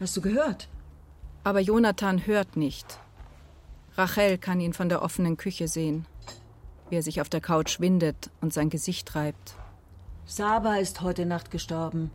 Hast 0.00 0.16
du 0.16 0.22
gehört? 0.22 0.66
Aber 1.44 1.60
Jonathan 1.60 2.26
hört 2.26 2.56
nicht. 2.56 2.98
Rachel 3.98 4.38
kann 4.38 4.60
ihn 4.60 4.72
von 4.72 4.88
der 4.88 5.02
offenen 5.02 5.36
Küche 5.36 5.68
sehen, 5.68 6.06
wie 6.88 6.96
er 6.96 7.02
sich 7.02 7.20
auf 7.20 7.28
der 7.28 7.42
Couch 7.42 7.80
windet 7.80 8.30
und 8.40 8.54
sein 8.54 8.70
Gesicht 8.70 9.14
reibt. 9.14 9.56
Saba 10.24 10.76
ist 10.76 11.02
heute 11.02 11.26
Nacht 11.26 11.50
gestorben. 11.50 12.10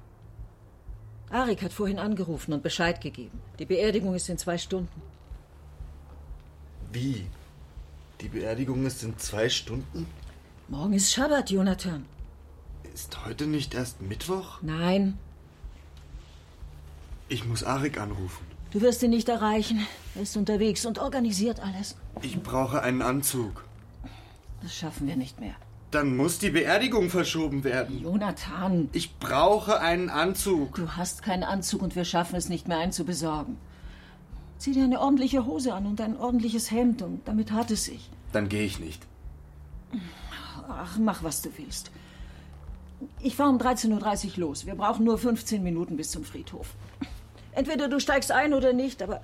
Arik 1.32 1.62
hat 1.64 1.74
vorhin 1.74 2.00
angerufen 2.00 2.54
und 2.54 2.64
Bescheid 2.64 3.00
gegeben. 3.02 3.40
Die 3.60 3.66
Beerdigung 3.66 4.14
ist 4.16 4.30
in 4.30 4.38
zwei 4.38 4.58
Stunden. 4.58 5.02
Wie? 6.92 7.26
Die 8.20 8.28
Beerdigung 8.28 8.86
ist 8.86 9.04
in 9.04 9.18
zwei 9.18 9.50
Stunden? 9.50 10.08
Morgen 10.68 10.94
ist 10.94 11.12
Schabbat, 11.14 11.50
Jonathan. 11.50 12.06
Ist 12.94 13.26
heute 13.26 13.48
nicht 13.48 13.74
erst 13.74 14.02
Mittwoch? 14.02 14.62
Nein, 14.62 15.18
Ich 17.30 17.46
muss 17.46 17.64
Arik 17.64 17.98
anrufen. 17.98 18.46
du 18.72 18.82
wirst 18.82 19.02
ihn 19.04 19.12
nicht 19.12 19.30
erreichen. 19.30 19.88
Er 20.16 20.24
ist 20.24 20.36
unterwegs 20.36 20.86
und 20.86 21.00
organisiert 21.00 21.62
alles. 21.62 21.96
Ich 22.22 22.42
brauche 22.44 22.82
einen 22.84 23.02
Anzug. 23.02 23.64
Das 24.62 24.76
schaffen 24.76 25.08
wir 25.08 25.16
nicht 25.16 25.40
mehr. 25.40 25.56
Dann 25.92 26.16
muss 26.16 26.40
die 26.40 26.52
Beerdigung 26.52 27.10
verschoben 27.10 27.66
werden. 27.66 28.02
Jonathan. 28.02 28.90
Ich 28.94 29.18
brauche 29.18 29.82
einen 29.82 30.10
Anzug. 30.10 30.76
Du 30.76 30.96
hast 30.96 31.22
keinen 31.22 31.44
Anzug 31.44 31.82
und 31.82 31.98
wir 31.98 32.06
schaffen 32.06 32.38
es 32.38 32.48
nicht 32.48 32.70
mehr, 32.70 32.78
einen 32.78 32.94
zu 32.94 33.04
besorgen. 33.04 33.58
Zieh 34.58 34.72
dir 34.72 34.86
eine 34.86 35.02
ordentliche 35.02 35.46
Hose 35.46 35.74
an 35.74 35.86
und 35.86 36.00
ein 36.00 36.16
ordentliches 36.16 36.72
Hemd 36.72 37.02
und 37.02 37.28
damit 37.28 37.52
hat 37.52 37.72
es 37.72 37.86
sich. 37.86 38.10
Dann 38.32 38.48
gehe 38.48 38.64
ich 38.64 38.80
nicht. 38.80 39.06
Ach, 40.70 40.98
mach, 40.98 41.24
was 41.24 41.42
du 41.42 41.50
willst. 41.58 41.92
Ich 43.20 43.36
fahre 43.36 43.50
um 43.50 43.58
13.30 43.58 44.34
Uhr 44.34 44.38
los. 44.38 44.66
Wir 44.66 44.76
brauchen 44.76 45.04
nur 45.04 45.18
15 45.18 45.62
Minuten 45.62 45.98
bis 45.98 46.12
zum 46.12 46.24
Friedhof. 46.24 46.76
Entweder 47.52 47.90
du 47.90 48.00
steigst 48.00 48.32
ein 48.32 48.54
oder 48.54 48.72
nicht, 48.72 49.02
aber 49.02 49.22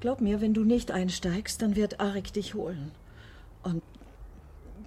glaub 0.00 0.20
mir, 0.20 0.42
wenn 0.42 0.52
du 0.52 0.64
nicht 0.64 0.90
einsteigst, 0.90 1.62
dann 1.62 1.74
wird 1.74 2.00
Arik 2.00 2.32
dich 2.34 2.54
holen. 2.54 2.90
Und 3.62 3.82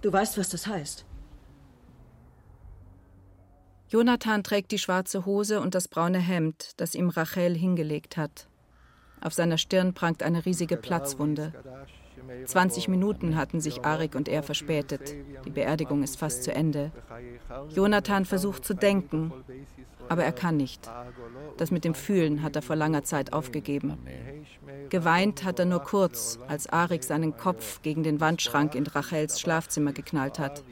du 0.03 0.13
weißt, 0.13 0.37
was 0.37 0.49
das 0.49 0.67
heißt. 0.67 1.05
Jonathan 3.89 4.43
trägt 4.43 4.71
die 4.71 4.79
schwarze 4.79 5.25
Hose 5.25 5.61
und 5.61 5.75
das 5.75 5.87
braune 5.87 6.19
Hemd, 6.19 6.71
das 6.77 6.95
ihm 6.95 7.09
Rachel 7.09 7.55
hingelegt 7.55 8.17
hat. 8.17 8.47
Auf 9.21 9.33
seiner 9.33 9.57
Stirn 9.57 9.93
prangt 9.93 10.23
eine 10.23 10.45
riesige 10.45 10.77
Platzwunde. 10.77 11.53
20 12.45 12.87
Minuten 12.87 13.35
hatten 13.35 13.61
sich 13.61 13.85
Arik 13.85 14.15
und 14.15 14.27
er 14.27 14.43
verspätet. 14.43 15.15
Die 15.45 15.49
Beerdigung 15.49 16.03
ist 16.03 16.17
fast 16.17 16.43
zu 16.43 16.53
Ende. 16.53 16.91
Jonathan 17.69 18.25
versucht 18.25 18.65
zu 18.65 18.73
denken, 18.73 19.31
aber 20.09 20.23
er 20.23 20.31
kann 20.31 20.57
nicht. 20.57 20.89
Das 21.57 21.71
mit 21.71 21.83
dem 21.83 21.93
Fühlen 21.93 22.41
hat 22.41 22.55
er 22.55 22.61
vor 22.61 22.75
langer 22.75 23.03
Zeit 23.03 23.33
aufgegeben. 23.33 23.97
Geweint 24.89 25.43
hat 25.43 25.59
er 25.59 25.65
nur 25.65 25.81
kurz, 25.81 26.39
als 26.47 26.67
Arik 26.67 27.03
seinen 27.03 27.37
Kopf 27.37 27.81
gegen 27.81 28.03
den 28.03 28.19
Wandschrank 28.19 28.75
in 28.75 28.87
Rachels 28.87 29.39
Schlafzimmer 29.39 29.93
geknallt 29.93 30.39
hat. 30.39 30.63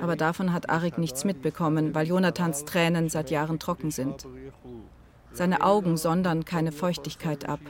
Aber 0.00 0.16
davon 0.16 0.52
hat 0.52 0.68
Arik 0.70 0.98
nichts 0.98 1.24
mitbekommen, 1.24 1.94
weil 1.94 2.06
Jonathans 2.06 2.64
Tränen 2.64 3.08
seit 3.08 3.30
Jahren 3.30 3.58
trocken 3.58 3.90
sind. 3.90 4.26
Seine 5.32 5.62
Augen 5.62 5.96
sondern 5.96 6.44
keine 6.44 6.72
Feuchtigkeit 6.72 7.48
ab. 7.48 7.60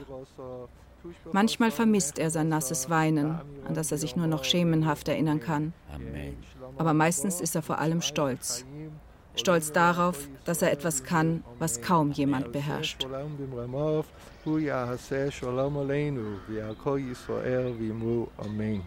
Manchmal 1.31 1.71
vermisst 1.71 2.19
er 2.19 2.29
sein 2.29 2.49
nasses 2.49 2.89
Weinen, 2.89 3.39
an 3.65 3.73
das 3.73 3.91
er 3.91 3.97
sich 3.97 4.15
nur 4.15 4.27
noch 4.27 4.43
schemenhaft 4.43 5.07
erinnern 5.07 5.39
kann. 5.39 5.73
Aber 6.77 6.93
meistens 6.93 7.41
ist 7.41 7.55
er 7.55 7.61
vor 7.61 7.79
allem 7.79 8.01
stolz. 8.01 8.65
Stolz 9.35 9.71
darauf, 9.71 10.27
dass 10.45 10.61
er 10.61 10.71
etwas 10.71 11.03
kann, 11.03 11.43
was 11.59 11.81
kaum 11.81 12.11
jemand 12.11 12.51
beherrscht. 12.51 13.05
Amen. 18.35 18.81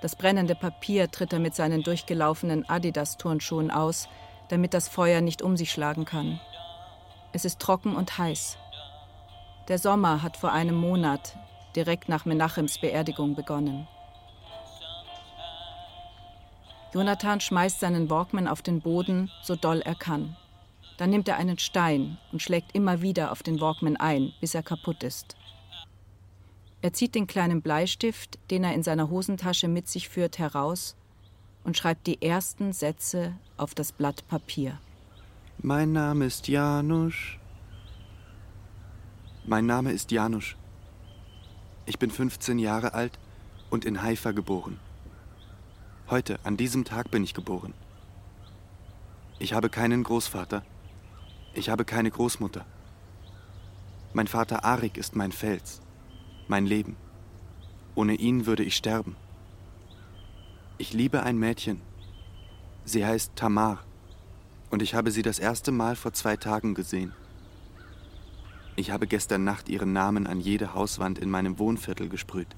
Das 0.01 0.15
brennende 0.15 0.55
Papier 0.55 1.09
tritt 1.09 1.33
er 1.33 1.39
mit 1.39 1.55
seinen 1.55 1.83
durchgelaufenen 1.83 2.67
Adidas-Turnschuhen 2.69 3.71
aus, 3.71 4.07
damit 4.49 4.73
das 4.73 4.87
Feuer 4.87 5.21
nicht 5.21 5.41
um 5.41 5.57
sich 5.57 5.71
schlagen 5.71 6.05
kann. 6.05 6.39
Es 7.33 7.45
ist 7.45 7.59
trocken 7.59 7.95
und 7.95 8.17
heiß. 8.17 8.57
Der 9.67 9.79
Sommer 9.79 10.21
hat 10.21 10.37
vor 10.37 10.51
einem 10.51 10.75
Monat, 10.75 11.35
direkt 11.75 12.07
nach 12.07 12.25
Menachems 12.25 12.79
Beerdigung, 12.79 13.35
begonnen. 13.35 13.87
Jonathan 16.93 17.41
schmeißt 17.41 17.81
seinen 17.81 18.09
Walkman 18.09 18.47
auf 18.47 18.61
den 18.61 18.79
Boden, 18.79 19.29
so 19.41 19.57
doll 19.57 19.81
er 19.81 19.95
kann. 19.95 20.37
Dann 20.97 21.09
nimmt 21.09 21.27
er 21.27 21.35
einen 21.35 21.59
Stein 21.59 22.17
und 22.31 22.41
schlägt 22.41 22.73
immer 22.73 23.01
wieder 23.01 23.33
auf 23.33 23.43
den 23.43 23.59
Walkman 23.59 23.97
ein, 23.97 24.31
bis 24.39 24.55
er 24.55 24.63
kaputt 24.63 25.03
ist. 25.03 25.35
Er 26.85 26.93
zieht 26.93 27.15
den 27.15 27.25
kleinen 27.25 27.63
Bleistift, 27.63 28.37
den 28.51 28.63
er 28.63 28.75
in 28.75 28.83
seiner 28.83 29.09
Hosentasche 29.09 29.67
mit 29.67 29.87
sich 29.87 30.07
führt, 30.07 30.37
heraus 30.37 30.95
und 31.63 31.75
schreibt 31.75 32.05
die 32.05 32.21
ersten 32.21 32.73
Sätze 32.73 33.33
auf 33.57 33.73
das 33.73 33.91
Blatt 33.91 34.27
Papier. 34.27 34.77
Mein 35.57 35.93
Name 35.93 36.25
ist 36.25 36.47
Janusz. 36.47 37.39
Mein 39.47 39.65
Name 39.65 39.93
ist 39.93 40.11
Janusz. 40.11 40.57
Ich 41.87 41.97
bin 41.97 42.11
15 42.11 42.59
Jahre 42.59 42.93
alt 42.93 43.17
und 43.71 43.83
in 43.83 44.03
Haifa 44.03 44.31
geboren. 44.31 44.79
Heute, 46.11 46.39
an 46.43 46.55
diesem 46.55 46.85
Tag 46.85 47.09
bin 47.09 47.23
ich 47.23 47.33
geboren. 47.33 47.73
Ich 49.39 49.53
habe 49.53 49.69
keinen 49.69 50.03
Großvater. 50.03 50.61
Ich 51.55 51.71
habe 51.71 51.83
keine 51.83 52.11
Großmutter. 52.11 52.63
Mein 54.13 54.27
Vater 54.27 54.63
Arik 54.63 54.97
ist 54.97 55.15
mein 55.15 55.31
Fels, 55.31 55.81
mein 56.47 56.65
Leben. 56.65 56.95
Ohne 57.95 58.15
ihn 58.15 58.45
würde 58.45 58.63
ich 58.63 58.75
sterben. 58.75 59.15
Ich 60.77 60.93
liebe 60.93 61.23
ein 61.23 61.37
Mädchen. 61.37 61.81
Sie 62.83 63.05
heißt 63.05 63.35
Tamar. 63.35 63.83
Und 64.69 64.81
ich 64.81 64.93
habe 64.93 65.11
sie 65.11 65.21
das 65.21 65.39
erste 65.39 65.71
Mal 65.71 65.95
vor 65.95 66.13
zwei 66.13 66.35
Tagen 66.35 66.73
gesehen. 66.73 67.13
Ich 68.75 68.91
habe 68.91 69.07
gestern 69.07 69.45
Nacht 69.45 69.69
ihren 69.69 69.93
Namen 69.93 70.27
an 70.27 70.41
jede 70.41 70.73
Hauswand 70.73 71.17
in 71.17 71.29
meinem 71.29 71.59
Wohnviertel 71.59 72.09
gesprüht, 72.09 72.55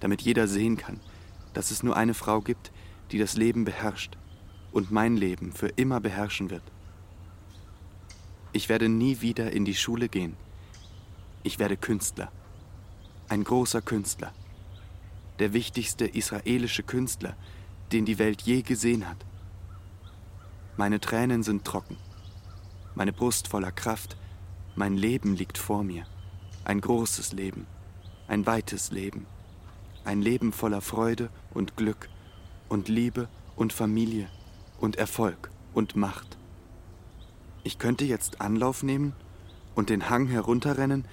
damit 0.00 0.22
jeder 0.22 0.48
sehen 0.48 0.78
kann, 0.78 1.00
dass 1.52 1.70
es 1.70 1.82
nur 1.82 1.96
eine 1.96 2.14
Frau 2.14 2.40
gibt, 2.40 2.72
die 3.10 3.18
das 3.18 3.36
Leben 3.36 3.64
beherrscht 3.64 4.16
und 4.72 4.90
mein 4.90 5.16
Leben 5.16 5.52
für 5.52 5.68
immer 5.68 6.00
beherrschen 6.00 6.48
wird. 6.48 6.62
Ich 8.52 8.68
werde 8.68 8.88
nie 8.88 9.20
wieder 9.20 9.52
in 9.52 9.64
die 9.64 9.74
Schule 9.74 10.08
gehen. 10.08 10.36
Ich 11.42 11.58
werde 11.58 11.76
Künstler. 11.76 12.32
Ein 13.30 13.44
großer 13.44 13.80
Künstler. 13.80 14.32
Der 15.38 15.52
wichtigste 15.52 16.04
israelische 16.04 16.82
Künstler, 16.82 17.36
den 17.92 18.04
die 18.04 18.18
Welt 18.18 18.42
je 18.42 18.62
gesehen 18.62 19.08
hat. 19.08 19.24
Meine 20.76 20.98
Tränen 20.98 21.44
sind 21.44 21.64
trocken. 21.64 21.96
Meine 22.96 23.12
Brust 23.12 23.46
voller 23.46 23.70
Kraft. 23.70 24.16
Mein 24.74 24.96
Leben 24.96 25.36
liegt 25.36 25.58
vor 25.58 25.84
mir. 25.84 26.06
Ein 26.64 26.80
großes 26.80 27.32
Leben. 27.32 27.68
Ein 28.26 28.46
weites 28.46 28.90
Leben. 28.90 29.26
Ein 30.04 30.22
Leben 30.22 30.52
voller 30.52 30.80
Freude 30.80 31.30
und 31.54 31.76
Glück 31.76 32.08
und 32.68 32.88
Liebe 32.88 33.28
und 33.54 33.72
Familie 33.72 34.26
und 34.80 34.96
Erfolg 34.96 35.52
und 35.72 35.94
Macht. 35.94 36.36
Ich 37.62 37.78
könnte 37.78 38.04
jetzt 38.04 38.40
Anlauf 38.40 38.82
nehmen 38.82 39.12
und 39.76 39.88
den 39.88 40.10
Hang 40.10 40.26
herunterrennen, 40.26 41.04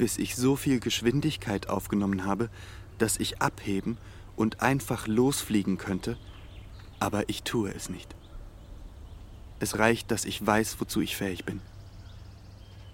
bis 0.00 0.16
ich 0.16 0.34
so 0.34 0.56
viel 0.56 0.80
Geschwindigkeit 0.80 1.68
aufgenommen 1.68 2.24
habe, 2.24 2.48
dass 2.96 3.18
ich 3.18 3.42
abheben 3.42 3.98
und 4.34 4.62
einfach 4.62 5.06
losfliegen 5.06 5.76
könnte, 5.76 6.16
aber 7.00 7.28
ich 7.28 7.42
tue 7.42 7.70
es 7.74 7.90
nicht. 7.90 8.16
Es 9.58 9.78
reicht, 9.78 10.10
dass 10.10 10.24
ich 10.24 10.44
weiß, 10.46 10.80
wozu 10.80 11.02
ich 11.02 11.18
fähig 11.18 11.44
bin. 11.44 11.60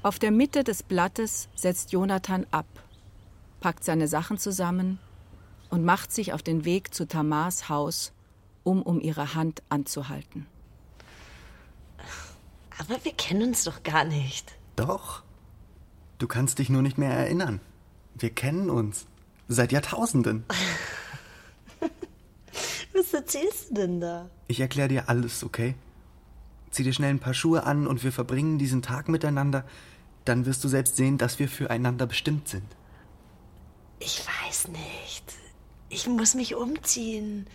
Auf 0.02 0.18
der 0.18 0.32
Mitte 0.32 0.64
des 0.64 0.82
Blattes 0.82 1.48
setzt 1.54 1.92
Jonathan 1.92 2.44
ab, 2.50 2.66
packt 3.60 3.84
seine 3.84 4.08
Sachen 4.08 4.36
zusammen 4.36 4.98
und 5.70 5.84
macht 5.84 6.10
sich 6.10 6.32
auf 6.32 6.42
den 6.42 6.64
Weg 6.64 6.92
zu 6.92 7.06
Tamars 7.06 7.68
Haus, 7.68 8.14
um 8.64 8.82
um 8.82 9.00
ihre 9.00 9.32
Hand 9.36 9.62
anzuhalten. 9.68 10.48
Aber 12.80 13.04
wir 13.04 13.12
kennen 13.12 13.50
uns 13.50 13.62
doch 13.62 13.84
gar 13.84 14.02
nicht. 14.02 14.58
Doch. 14.74 15.22
Du 16.18 16.26
kannst 16.26 16.58
dich 16.58 16.70
nur 16.70 16.82
nicht 16.82 16.98
mehr 16.98 17.10
erinnern. 17.10 17.60
Wir 18.14 18.30
kennen 18.30 18.70
uns. 18.70 19.06
Seit 19.48 19.72
Jahrtausenden. 19.72 20.44
Was 22.94 23.12
erzählst 23.12 23.70
du 23.70 23.74
denn 23.74 24.00
da? 24.00 24.30
Ich 24.48 24.60
erkläre 24.60 24.88
dir 24.88 25.08
alles, 25.08 25.44
okay? 25.44 25.74
Zieh 26.70 26.82
dir 26.82 26.94
schnell 26.94 27.10
ein 27.10 27.20
paar 27.20 27.34
Schuhe 27.34 27.64
an 27.64 27.86
und 27.86 28.02
wir 28.02 28.12
verbringen 28.12 28.58
diesen 28.58 28.82
Tag 28.82 29.08
miteinander. 29.08 29.64
Dann 30.24 30.46
wirst 30.46 30.64
du 30.64 30.68
selbst 30.68 30.96
sehen, 30.96 31.18
dass 31.18 31.38
wir 31.38 31.48
füreinander 31.48 32.06
bestimmt 32.06 32.48
sind. 32.48 32.64
Ich 33.98 34.22
weiß 34.26 34.68
nicht. 34.68 35.34
Ich 35.88 36.06
muss 36.06 36.34
mich 36.34 36.54
umziehen. 36.54 37.46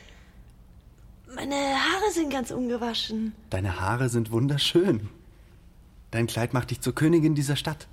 Meine 1.35 1.55
Haare 1.55 2.11
sind 2.13 2.31
ganz 2.31 2.51
ungewaschen. 2.51 3.33
Deine 3.49 3.79
Haare 3.79 4.09
sind 4.09 4.31
wunderschön. 4.31 5.09
Dein 6.11 6.27
Kleid 6.27 6.53
macht 6.53 6.71
dich 6.71 6.81
zur 6.81 6.93
Königin 6.93 7.35
dieser 7.35 7.55
Stadt. 7.55 7.87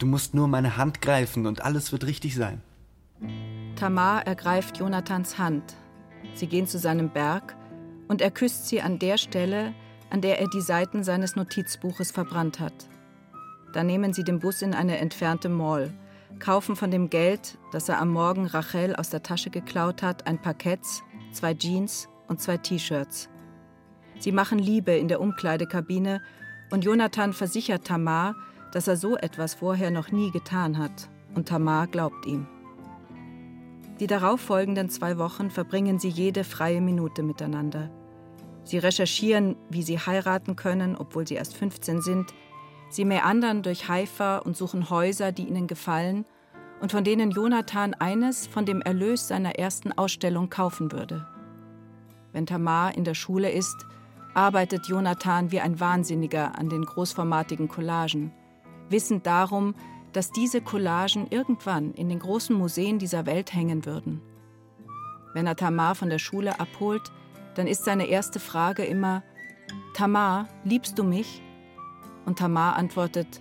Du 0.00 0.06
musst 0.06 0.34
nur 0.34 0.48
meine 0.48 0.78
Hand 0.78 1.02
greifen 1.02 1.46
und 1.46 1.62
alles 1.62 1.92
wird 1.92 2.06
richtig 2.06 2.34
sein. 2.34 2.62
Tamar 3.76 4.26
ergreift 4.26 4.78
Jonathans 4.78 5.38
Hand. 5.38 5.76
Sie 6.32 6.46
gehen 6.46 6.66
zu 6.66 6.78
seinem 6.78 7.10
Berg 7.10 7.54
und 8.08 8.22
er 8.22 8.30
küsst 8.30 8.66
sie 8.66 8.80
an 8.80 8.98
der 8.98 9.18
Stelle, 9.18 9.74
an 10.08 10.22
der 10.22 10.40
er 10.40 10.48
die 10.48 10.62
Seiten 10.62 11.04
seines 11.04 11.36
Notizbuches 11.36 12.12
verbrannt 12.12 12.60
hat. 12.60 12.88
Dann 13.74 13.86
nehmen 13.86 14.14
sie 14.14 14.24
den 14.24 14.40
Bus 14.40 14.62
in 14.62 14.72
eine 14.72 14.96
entfernte 14.96 15.50
Mall, 15.50 15.92
kaufen 16.38 16.76
von 16.76 16.90
dem 16.90 17.10
Geld, 17.10 17.58
das 17.70 17.90
er 17.90 18.00
am 18.00 18.08
Morgen 18.08 18.46
Rachel 18.46 18.96
aus 18.96 19.10
der 19.10 19.22
Tasche 19.22 19.50
geklaut 19.50 20.02
hat, 20.02 20.26
ein 20.26 20.40
Parkett, 20.40 20.80
zwei 21.32 21.52
Jeans 21.52 22.08
und 22.26 22.40
zwei 22.40 22.56
T-Shirts. 22.56 23.28
Sie 24.18 24.32
machen 24.32 24.58
Liebe 24.58 24.92
in 24.92 25.08
der 25.08 25.20
Umkleidekabine 25.20 26.22
und 26.70 26.86
Jonathan 26.86 27.34
versichert 27.34 27.86
Tamar, 27.86 28.34
dass 28.72 28.88
er 28.88 28.96
so 28.96 29.16
etwas 29.16 29.54
vorher 29.54 29.90
noch 29.90 30.10
nie 30.12 30.30
getan 30.30 30.78
hat. 30.78 31.08
Und 31.34 31.48
Tamar 31.48 31.86
glaubt 31.86 32.26
ihm. 32.26 32.46
Die 34.00 34.06
darauffolgenden 34.06 34.88
zwei 34.88 35.18
Wochen 35.18 35.50
verbringen 35.50 35.98
sie 35.98 36.08
jede 36.08 36.42
freie 36.42 36.80
Minute 36.80 37.22
miteinander. 37.22 37.90
Sie 38.64 38.78
recherchieren, 38.78 39.56
wie 39.68 39.82
sie 39.82 39.98
heiraten 39.98 40.56
können, 40.56 40.96
obwohl 40.96 41.26
sie 41.26 41.34
erst 41.34 41.56
15 41.56 42.00
sind. 42.00 42.32
Sie 42.88 43.04
meandern 43.04 43.62
durch 43.62 43.88
Haifa 43.88 44.38
und 44.38 44.56
suchen 44.56 44.90
Häuser, 44.90 45.32
die 45.32 45.46
ihnen 45.46 45.66
gefallen 45.66 46.24
und 46.80 46.92
von 46.92 47.04
denen 47.04 47.30
Jonathan 47.30 47.94
eines 47.94 48.46
von 48.46 48.64
dem 48.64 48.80
Erlös 48.80 49.28
seiner 49.28 49.58
ersten 49.58 49.92
Ausstellung 49.92 50.48
kaufen 50.48 50.92
würde. 50.92 51.26
Wenn 52.32 52.46
Tamar 52.46 52.96
in 52.96 53.04
der 53.04 53.14
Schule 53.14 53.50
ist, 53.50 53.86
arbeitet 54.34 54.86
Jonathan 54.86 55.50
wie 55.50 55.60
ein 55.60 55.78
Wahnsinniger 55.80 56.58
an 56.58 56.68
den 56.68 56.84
großformatigen 56.84 57.68
Collagen, 57.68 58.32
wissend 58.90 59.26
darum, 59.26 59.74
dass 60.12 60.32
diese 60.32 60.60
Collagen 60.60 61.28
irgendwann 61.30 61.92
in 61.92 62.08
den 62.08 62.18
großen 62.18 62.56
Museen 62.56 62.98
dieser 62.98 63.26
Welt 63.26 63.54
hängen 63.54 63.86
würden. 63.86 64.20
Wenn 65.32 65.46
er 65.46 65.56
Tamar 65.56 65.94
von 65.94 66.10
der 66.10 66.18
Schule 66.18 66.58
abholt, 66.58 67.12
dann 67.54 67.66
ist 67.66 67.84
seine 67.84 68.06
erste 68.06 68.40
Frage 68.40 68.84
immer: 68.84 69.22
Tamar, 69.94 70.48
liebst 70.64 70.98
du 70.98 71.04
mich? 71.04 71.42
Und 72.26 72.38
Tamar 72.38 72.76
antwortet: 72.76 73.40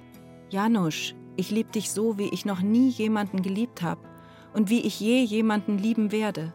Janusz, 0.50 1.16
ich 1.36 1.52
lieb 1.52 1.72
dich 1.72 1.91
so, 1.91 2.18
wie 2.18 2.30
ich 2.30 2.45
noch 2.45 2.62
nie 2.62 2.89
jemanden 2.89 3.41
geliebt 3.41 3.82
habe 3.82 4.02
und 4.54 4.70
wie 4.70 4.82
ich 4.82 5.00
je 5.00 5.24
jemanden 5.24 5.78
lieben 5.78 6.12
werde. 6.12 6.54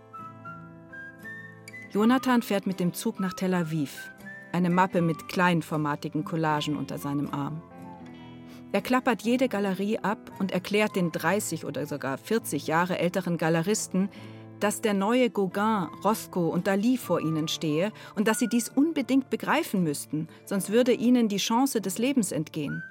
Jonathan 1.90 2.42
fährt 2.42 2.66
mit 2.66 2.80
dem 2.80 2.92
Zug 2.92 3.20
nach 3.20 3.34
Tel 3.34 3.55
Aviv, 3.55 4.11
eine 4.53 4.70
Mappe 4.70 5.01
mit 5.01 5.28
kleinformatigen 5.28 6.24
Collagen 6.24 6.76
unter 6.76 6.99
seinem 6.99 7.30
Arm. 7.32 7.62
Er 8.75 8.83
klappert 8.83 9.22
jede 9.22 9.49
Galerie 9.49 10.01
ab 10.01 10.33
und 10.41 10.51
erklärt 10.51 10.97
den 10.97 11.12
30 11.12 11.64
oder 11.64 11.87
sogar 11.87 12.18
40 12.18 12.66
Jahre 12.66 12.99
älteren 12.99 13.39
Galeristen, 13.39 14.09
dass 14.59 14.81
der 14.81 14.95
neue 14.95 15.31
Gauguin, 15.31 15.87
Rothko 16.03 16.49
und 16.49 16.66
Dali 16.66 16.97
vor 16.97 17.20
ihnen 17.20 17.47
stehe 17.47 17.93
und 18.16 18.27
dass 18.27 18.41
sie 18.41 18.49
dies 18.49 18.68
unbedingt 18.68 19.31
begreifen 19.31 19.85
müssten, 19.85 20.27
sonst 20.45 20.70
würde 20.70 20.93
ihnen 20.93 21.29
die 21.29 21.37
Chance 21.37 21.81
des 21.81 21.99
Lebens 21.99 22.33
entgehen. 22.33 22.83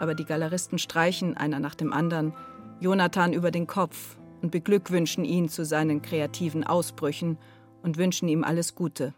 Aber 0.00 0.16
die 0.16 0.24
Galeristen 0.24 0.80
streichen 0.80 1.36
einer 1.36 1.60
nach 1.60 1.76
dem 1.76 1.92
anderen 1.92 2.34
Jonathan 2.80 3.34
über 3.34 3.52
den 3.52 3.68
Kopf 3.68 4.16
und 4.42 4.50
beglückwünschen 4.50 5.24
ihn 5.24 5.48
zu 5.48 5.64
seinen 5.64 6.02
kreativen 6.02 6.64
Ausbrüchen 6.64 7.38
und 7.84 7.96
wünschen 7.96 8.26
ihm 8.26 8.42
alles 8.42 8.74
Gute. 8.74 9.14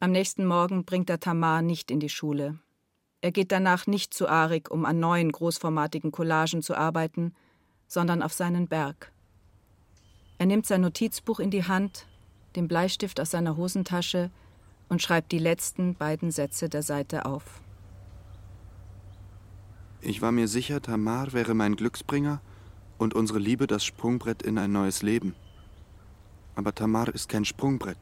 Am 0.00 0.12
nächsten 0.12 0.44
Morgen 0.44 0.84
bringt 0.84 1.08
er 1.08 1.18
Tamar 1.18 1.62
nicht 1.62 1.90
in 1.90 1.98
die 1.98 2.10
Schule. 2.10 2.58
Er 3.20 3.32
geht 3.32 3.52
danach 3.52 3.86
nicht 3.86 4.14
zu 4.14 4.28
Arik, 4.28 4.70
um 4.70 4.84
an 4.84 5.00
neuen 5.00 5.32
großformatigen 5.32 6.12
Collagen 6.12 6.62
zu 6.62 6.74
arbeiten, 6.76 7.34
sondern 7.86 8.22
auf 8.22 8.32
seinen 8.32 8.68
Berg. 8.68 9.12
Er 10.38 10.46
nimmt 10.46 10.66
sein 10.66 10.82
Notizbuch 10.82 11.40
in 11.40 11.50
die 11.50 11.64
Hand, 11.64 12.06
den 12.56 12.68
Bleistift 12.68 13.20
aus 13.20 13.30
seiner 13.30 13.56
Hosentasche 13.56 14.30
und 14.88 15.02
schreibt 15.02 15.32
die 15.32 15.38
letzten 15.38 15.94
beiden 15.94 16.30
Sätze 16.30 16.68
der 16.68 16.82
Seite 16.82 17.24
auf. 17.24 17.60
Ich 20.00 20.22
war 20.22 20.30
mir 20.30 20.46
sicher, 20.46 20.80
Tamar 20.80 21.32
wäre 21.32 21.54
mein 21.54 21.74
Glücksbringer 21.74 22.40
und 22.98 23.14
unsere 23.14 23.38
Liebe 23.38 23.66
das 23.66 23.84
Sprungbrett 23.84 24.42
in 24.42 24.58
ein 24.58 24.72
neues 24.72 25.02
Leben. 25.02 25.34
Aber 26.54 26.74
Tamar 26.74 27.08
ist 27.08 27.28
kein 27.28 27.44
Sprungbrett. 27.44 27.98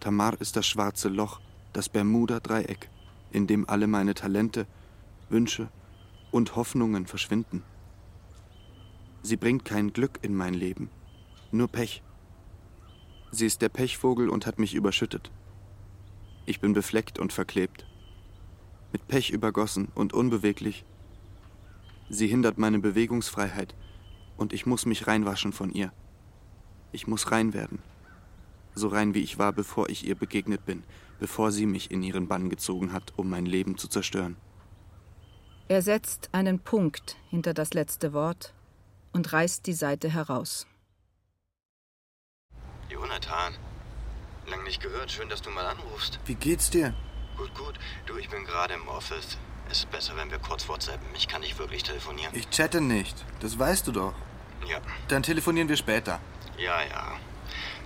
Tamar 0.00 0.40
ist 0.40 0.56
das 0.56 0.66
schwarze 0.66 1.08
Loch, 1.08 1.40
das 1.72 1.88
Bermuda-Dreieck, 1.88 2.88
in 3.30 3.46
dem 3.46 3.68
alle 3.68 3.86
meine 3.86 4.14
Talente, 4.14 4.66
Wünsche 5.28 5.68
und 6.30 6.56
Hoffnungen 6.56 7.06
verschwinden. 7.06 7.62
Sie 9.22 9.36
bringt 9.36 9.64
kein 9.64 9.92
Glück 9.92 10.20
in 10.22 10.34
mein 10.34 10.54
Leben, 10.54 10.90
nur 11.50 11.68
Pech. 11.68 12.02
Sie 13.32 13.46
ist 13.46 13.60
der 13.60 13.68
Pechvogel 13.68 14.28
und 14.28 14.46
hat 14.46 14.58
mich 14.58 14.74
überschüttet. 14.74 15.30
Ich 16.44 16.60
bin 16.60 16.74
befleckt 16.74 17.18
und 17.18 17.32
verklebt, 17.32 17.86
mit 18.92 19.08
Pech 19.08 19.30
übergossen 19.30 19.88
und 19.94 20.12
unbeweglich. 20.12 20.84
Sie 22.08 22.28
hindert 22.28 22.56
meine 22.56 22.78
Bewegungsfreiheit 22.78 23.74
und 24.36 24.52
ich 24.52 24.64
muss 24.64 24.86
mich 24.86 25.08
reinwaschen 25.08 25.52
von 25.52 25.72
ihr. 25.72 25.92
Ich 26.92 27.08
muss 27.08 27.32
rein 27.32 27.52
werden. 27.52 27.80
So 28.74 28.88
rein 28.88 29.12
wie 29.14 29.22
ich 29.22 29.38
war, 29.38 29.52
bevor 29.52 29.88
ich 29.88 30.06
ihr 30.06 30.14
begegnet 30.14 30.64
bin, 30.64 30.84
bevor 31.18 31.52
sie 31.52 31.66
mich 31.66 31.90
in 31.90 32.02
ihren 32.02 32.28
Bann 32.28 32.50
gezogen 32.50 32.92
hat, 32.92 33.12
um 33.16 33.28
mein 33.28 33.46
Leben 33.46 33.78
zu 33.78 33.88
zerstören. 33.88 34.36
Er 35.68 35.82
setzt 35.82 36.28
einen 36.32 36.60
Punkt 36.60 37.16
hinter 37.28 37.52
das 37.52 37.74
letzte 37.74 38.12
Wort 38.12 38.54
und 39.12 39.32
reißt 39.32 39.66
die 39.66 39.72
Seite 39.72 40.08
heraus. 40.08 40.66
Jonathan. 42.88 43.54
Lang 44.46 44.62
nicht 44.62 44.80
gehört. 44.80 45.10
Schön, 45.10 45.28
dass 45.28 45.42
du 45.42 45.50
mal 45.50 45.66
anrufst. 45.66 46.20
Wie 46.26 46.36
geht's 46.36 46.70
dir? 46.70 46.94
Gut, 47.36 47.52
gut. 47.54 47.74
Du, 48.06 48.16
ich 48.16 48.28
bin 48.28 48.44
gerade 48.44 48.74
im 48.74 48.86
Office. 48.86 49.38
Es 49.68 49.78
ist 49.78 49.90
besser, 49.90 50.16
wenn 50.16 50.30
wir 50.30 50.38
kurz 50.38 50.68
WhatsAppen. 50.68 51.06
Ich 51.16 51.26
kann 51.26 51.40
nicht 51.40 51.58
wirklich 51.58 51.82
telefonieren. 51.82 52.32
Ich 52.34 52.48
chatte 52.50 52.80
nicht. 52.80 53.24
Das 53.40 53.58
weißt 53.58 53.88
du 53.88 53.92
doch. 53.92 54.14
Ja. 54.68 54.78
Dann 55.08 55.22
telefonieren 55.24 55.68
wir 55.68 55.76
später. 55.76 56.20
Ja, 56.56 56.82
ja. 56.84 57.18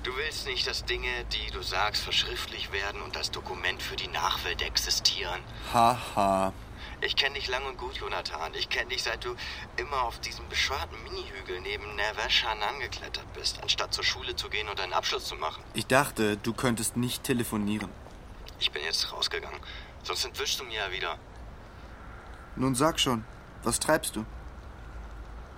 Du 0.02 0.16
willst 0.16 0.46
nicht, 0.46 0.66
dass 0.66 0.84
Dinge, 0.86 1.08
die 1.32 1.50
du 1.50 1.60
sagst, 1.62 2.02
verschriftlich 2.02 2.72
werden 2.72 3.02
und 3.02 3.16
als 3.18 3.30
Dokument 3.30 3.82
für 3.82 3.96
die 3.96 4.08
Nachwelt 4.08 4.62
existieren. 4.62 5.40
Haha. 5.74 6.54
Ich 7.02 7.16
kenne 7.16 7.34
dich 7.34 7.48
lang 7.48 7.66
und 7.66 7.76
gut, 7.76 7.96
Jonathan. 7.96 8.54
Ich 8.54 8.70
kenne 8.70 8.88
dich, 8.88 9.02
seit 9.02 9.24
du 9.24 9.34
immer 9.76 10.02
auf 10.02 10.18
diesem 10.20 10.48
bescheuerten 10.48 11.02
Minihügel 11.04 11.60
neben 11.60 11.94
Nerveshan 11.96 12.62
angeklettert 12.62 13.30
bist, 13.34 13.62
anstatt 13.62 13.92
zur 13.92 14.04
Schule 14.04 14.34
zu 14.36 14.48
gehen 14.48 14.68
und 14.68 14.80
einen 14.80 14.94
Abschluss 14.94 15.26
zu 15.26 15.36
machen. 15.36 15.62
Ich 15.74 15.86
dachte, 15.86 16.38
du 16.38 16.54
könntest 16.54 16.96
nicht 16.96 17.24
telefonieren. 17.24 17.90
Ich 18.58 18.70
bin 18.70 18.82
jetzt 18.82 19.12
rausgegangen. 19.12 19.60
Sonst 20.02 20.24
entwischst 20.24 20.60
du 20.60 20.64
mir 20.64 20.78
ja 20.78 20.92
wieder. 20.92 21.18
Nun 22.56 22.74
sag 22.74 22.98
schon, 22.98 23.24
was 23.62 23.80
treibst 23.80 24.16
du? 24.16 24.24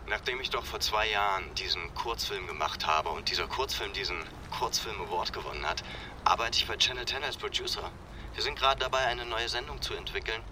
Nachdem 0.09 0.41
ich 0.41 0.51
doch 0.51 0.65
vor 0.65 0.81
zwei 0.81 1.09
Jahren 1.11 1.55
diesen 1.55 1.95
Kurzfilm 1.95 2.47
gemacht 2.47 2.87
habe 2.87 3.11
und 3.11 3.31
dieser 3.31 3.47
Kurzfilm 3.47 3.93
diesen 3.93 4.17
Kurzfilm 4.51 5.01
Award 5.01 5.33
gewonnen 5.33 5.65
hat, 5.67 5.83
arbeite 6.25 6.59
ich 6.59 6.67
bei 6.67 6.77
Channel 6.77 7.07
10 7.07 7.23
als 7.23 7.37
Producer. 7.37 7.91
Wir 8.35 8.43
sind 8.43 8.59
gerade 8.59 8.81
dabei, 8.81 9.07
eine 9.07 9.25
neue 9.27 9.49
Sendung 9.49 9.81
zu 9.81 9.95
entwickeln. 9.95 10.43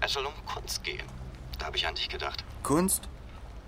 Es 0.00 0.12
soll 0.12 0.26
um 0.26 0.34
Kunst 0.46 0.82
gehen. 0.84 1.06
Da 1.58 1.66
habe 1.66 1.76
ich 1.76 1.86
an 1.86 1.94
dich 1.94 2.08
gedacht. 2.08 2.44
Kunst? 2.62 3.08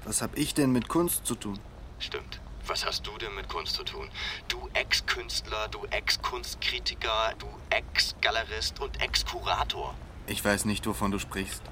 Was 0.04 0.22
hab 0.22 0.36
ich 0.36 0.54
denn 0.54 0.72
mit 0.72 0.88
Kunst 0.88 1.26
zu 1.26 1.34
tun? 1.34 1.58
Stimmt. 1.98 2.40
Was 2.66 2.86
hast 2.86 3.06
du 3.06 3.16
denn 3.18 3.34
mit 3.34 3.48
Kunst 3.48 3.74
zu 3.74 3.84
tun? 3.84 4.08
Du 4.48 4.68
Ex-Künstler, 4.74 5.68
du 5.68 5.84
Ex-Kunstkritiker, 5.90 7.34
du 7.38 7.48
Ex-Galerist 7.70 8.80
und 8.80 9.00
Ex-Kurator. 9.00 9.94
Ich 10.26 10.44
weiß 10.44 10.66
nicht, 10.66 10.86
wovon 10.86 11.10
du 11.10 11.18
sprichst. 11.18 11.62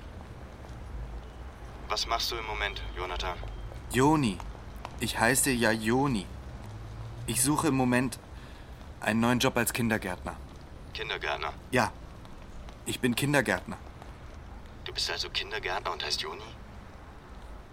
Was 1.88 2.06
machst 2.06 2.30
du 2.30 2.36
im 2.36 2.46
Moment, 2.46 2.82
Jonathan? 2.96 3.36
Joni. 3.90 4.38
Ich 5.00 5.18
heiße 5.18 5.50
ja 5.50 5.70
Joni. 5.70 6.26
Ich 7.26 7.42
suche 7.42 7.68
im 7.68 7.76
Moment 7.76 8.18
einen 9.00 9.20
neuen 9.20 9.38
Job 9.38 9.56
als 9.56 9.72
Kindergärtner. 9.72 10.36
Kindergärtner. 10.92 11.52
Ja, 11.70 11.92
ich 12.84 13.00
bin 13.00 13.14
Kindergärtner. 13.14 13.78
Du 14.84 14.92
bist 14.92 15.10
also 15.10 15.30
Kindergärtner 15.30 15.92
und 15.92 16.04
heißt 16.04 16.20
Joni? 16.20 16.42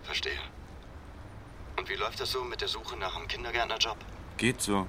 Verstehe. 0.03 0.39
Und 1.77 1.89
wie 1.89 1.95
läuft 1.95 2.19
das 2.19 2.31
so 2.31 2.43
mit 2.43 2.61
der 2.61 2.67
Suche 2.67 2.95
nach 2.97 3.15
einem 3.15 3.27
Kindergärtnerjob? 3.27 3.97
Geht 4.37 4.61
so. 4.61 4.87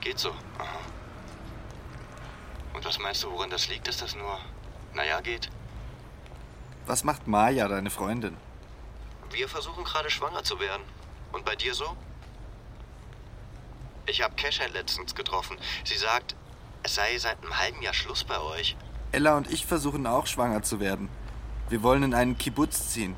Geht 0.00 0.18
so. 0.18 0.30
Aha. 0.58 0.78
Und 2.74 2.84
was 2.84 2.98
meinst 2.98 3.24
du, 3.24 3.30
woran 3.32 3.50
das 3.50 3.68
liegt, 3.68 3.88
dass 3.88 3.98
das 3.98 4.14
nur, 4.14 4.38
naja, 4.94 5.20
geht? 5.20 5.50
Was 6.86 7.02
macht 7.02 7.26
Maya, 7.26 7.66
deine 7.66 7.90
Freundin? 7.90 8.36
Wir 9.32 9.48
versuchen 9.48 9.84
gerade 9.84 10.10
schwanger 10.10 10.42
zu 10.42 10.58
werden. 10.60 10.82
Und 11.32 11.44
bei 11.44 11.54
dir 11.56 11.74
so? 11.74 11.96
Ich 14.06 14.22
habe 14.22 14.34
Kesha 14.34 14.66
letztens 14.66 15.14
getroffen. 15.14 15.56
Sie 15.84 15.96
sagt, 15.96 16.34
es 16.82 16.94
sei 16.94 17.16
seit 17.18 17.42
einem 17.42 17.56
halben 17.58 17.82
Jahr 17.82 17.94
Schluss 17.94 18.24
bei 18.24 18.40
euch. 18.40 18.76
Ella 19.12 19.36
und 19.36 19.50
ich 19.50 19.66
versuchen 19.66 20.06
auch 20.06 20.26
schwanger 20.26 20.62
zu 20.62 20.80
werden. 20.80 21.08
Wir 21.68 21.82
wollen 21.82 22.02
in 22.02 22.14
einen 22.14 22.38
Kibbutz 22.38 22.88
ziehen. 22.88 23.14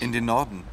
In 0.00 0.12
den 0.12 0.26
Norden. 0.26 0.64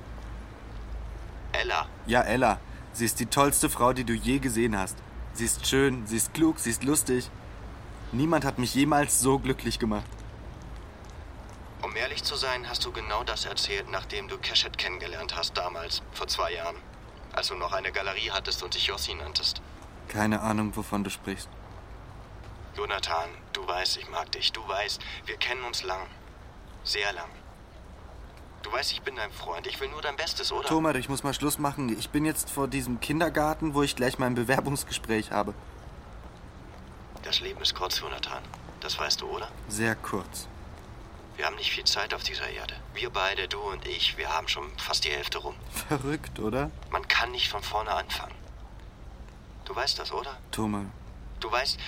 Ella? 1.54 1.88
Ja, 2.06 2.22
Ella. 2.22 2.60
Sie 2.94 3.06
ist 3.06 3.20
die 3.20 3.28
tollste 3.28 3.70
Frau, 3.70 3.94
die 3.94 4.04
du 4.04 4.14
je 4.14 4.40
gesehen 4.40 4.78
hast. 4.78 4.98
Sie 5.34 5.46
ist 5.46 5.66
schön, 5.66 6.06
sie 6.08 6.18
ist 6.18 6.34
klug, 6.34 6.60
sie 6.60 6.72
ist 6.72 6.84
lustig. 6.84 7.30
Niemand 8.12 8.44
hat 8.44 8.60
mich 8.60 8.76
jemals 8.76 9.22
so 9.22 9.40
glücklich 9.40 9.80
gemacht. 9.80 10.06
Um 11.84 11.96
ehrlich 11.96 12.24
zu 12.24 12.36
sein, 12.36 12.70
hast 12.70 12.86
du 12.86 12.92
genau 12.92 13.24
das 13.24 13.46
erzählt, 13.46 13.90
nachdem 13.90 14.28
du 14.28 14.38
Keshet 14.38 14.78
kennengelernt 14.78 15.36
hast 15.36 15.58
damals, 15.58 16.02
vor 16.14 16.28
zwei 16.28 16.54
Jahren. 16.54 16.76
Als 17.34 17.48
du 17.48 17.56
noch 17.56 17.72
eine 17.72 17.92
Galerie 17.92 18.30
hattest 18.32 18.62
und 18.62 18.74
dich 18.74 18.88
Yossi 18.88 19.16
nanntest. 19.16 19.62
Keine 20.08 20.42
Ahnung, 20.42 20.76
wovon 20.76 21.04
du 21.04 21.10
sprichst. 21.10 21.50
Jonathan, 22.76 23.30
du 23.54 23.66
weißt, 23.66 23.98
ich 23.98 24.10
mag 24.10 24.32
dich. 24.32 24.52
Du 24.52 24.66
weißt, 24.68 25.02
wir 25.26 25.38
kennen 25.38 25.64
uns 25.64 25.84
lang. 25.84 26.08
Sehr 26.84 27.12
lang. 27.14 27.30
Du 28.64 28.72
weißt, 28.72 28.92
ich 28.92 29.02
bin 29.02 29.16
dein 29.16 29.32
Freund. 29.32 29.66
Ich 29.66 29.80
will 29.80 29.90
nur 29.90 30.02
dein 30.02 30.16
Bestes, 30.16 30.52
oder? 30.52 30.68
Thomas, 30.68 30.96
ich 30.96 31.10
muss 31.10 31.24
mal 31.24 31.34
Schluss 31.34 31.58
machen. 31.58 31.90
Ich 31.98 32.10
bin 32.10 32.26
jetzt 32.26 32.50
vor 32.50 32.68
diesem 32.68 33.00
Kindergarten, 33.00 33.74
wo 33.74 33.82
ich 33.82 33.96
gleich 33.96 34.20
mein 34.20 34.36
Bewerbungsgespräch 34.36 35.32
habe. 35.32 35.54
Das 37.24 37.40
Leben 37.40 37.62
ist 37.62 37.74
kurz, 37.76 38.00
Jonathan. 38.00 38.44
Das 38.82 39.00
weißt 39.00 39.22
du, 39.22 39.28
oder? 39.28 39.48
Sehr 39.68 39.96
kurz. 39.96 40.48
Wir 41.42 41.48
haben 41.48 41.56
nicht 41.56 41.72
viel 41.72 41.86
Zeit 41.86 42.14
auf 42.14 42.22
dieser 42.22 42.48
Erde. 42.48 42.76
Wir 42.94 43.10
beide, 43.10 43.48
du 43.48 43.58
und 43.58 43.88
ich, 43.88 44.16
wir 44.16 44.32
haben 44.32 44.48
schon 44.48 44.64
fast 44.78 45.06
die 45.06 45.10
Hälfte 45.10 45.40
rum. 45.40 45.56
Verrückt, 45.88 46.38
oder? 46.38 46.70
Man 46.92 47.08
kann 47.08 47.32
nicht 47.32 47.50
von 47.50 47.64
vorne 47.64 47.90
anfangen. 47.90 48.36
Du 49.66 49.76
weißt 49.76 49.98
das, 49.98 50.12
oder? 50.12 50.38
Thomas. 50.52 50.86
Du 51.40 51.52
weißt, 51.52 51.80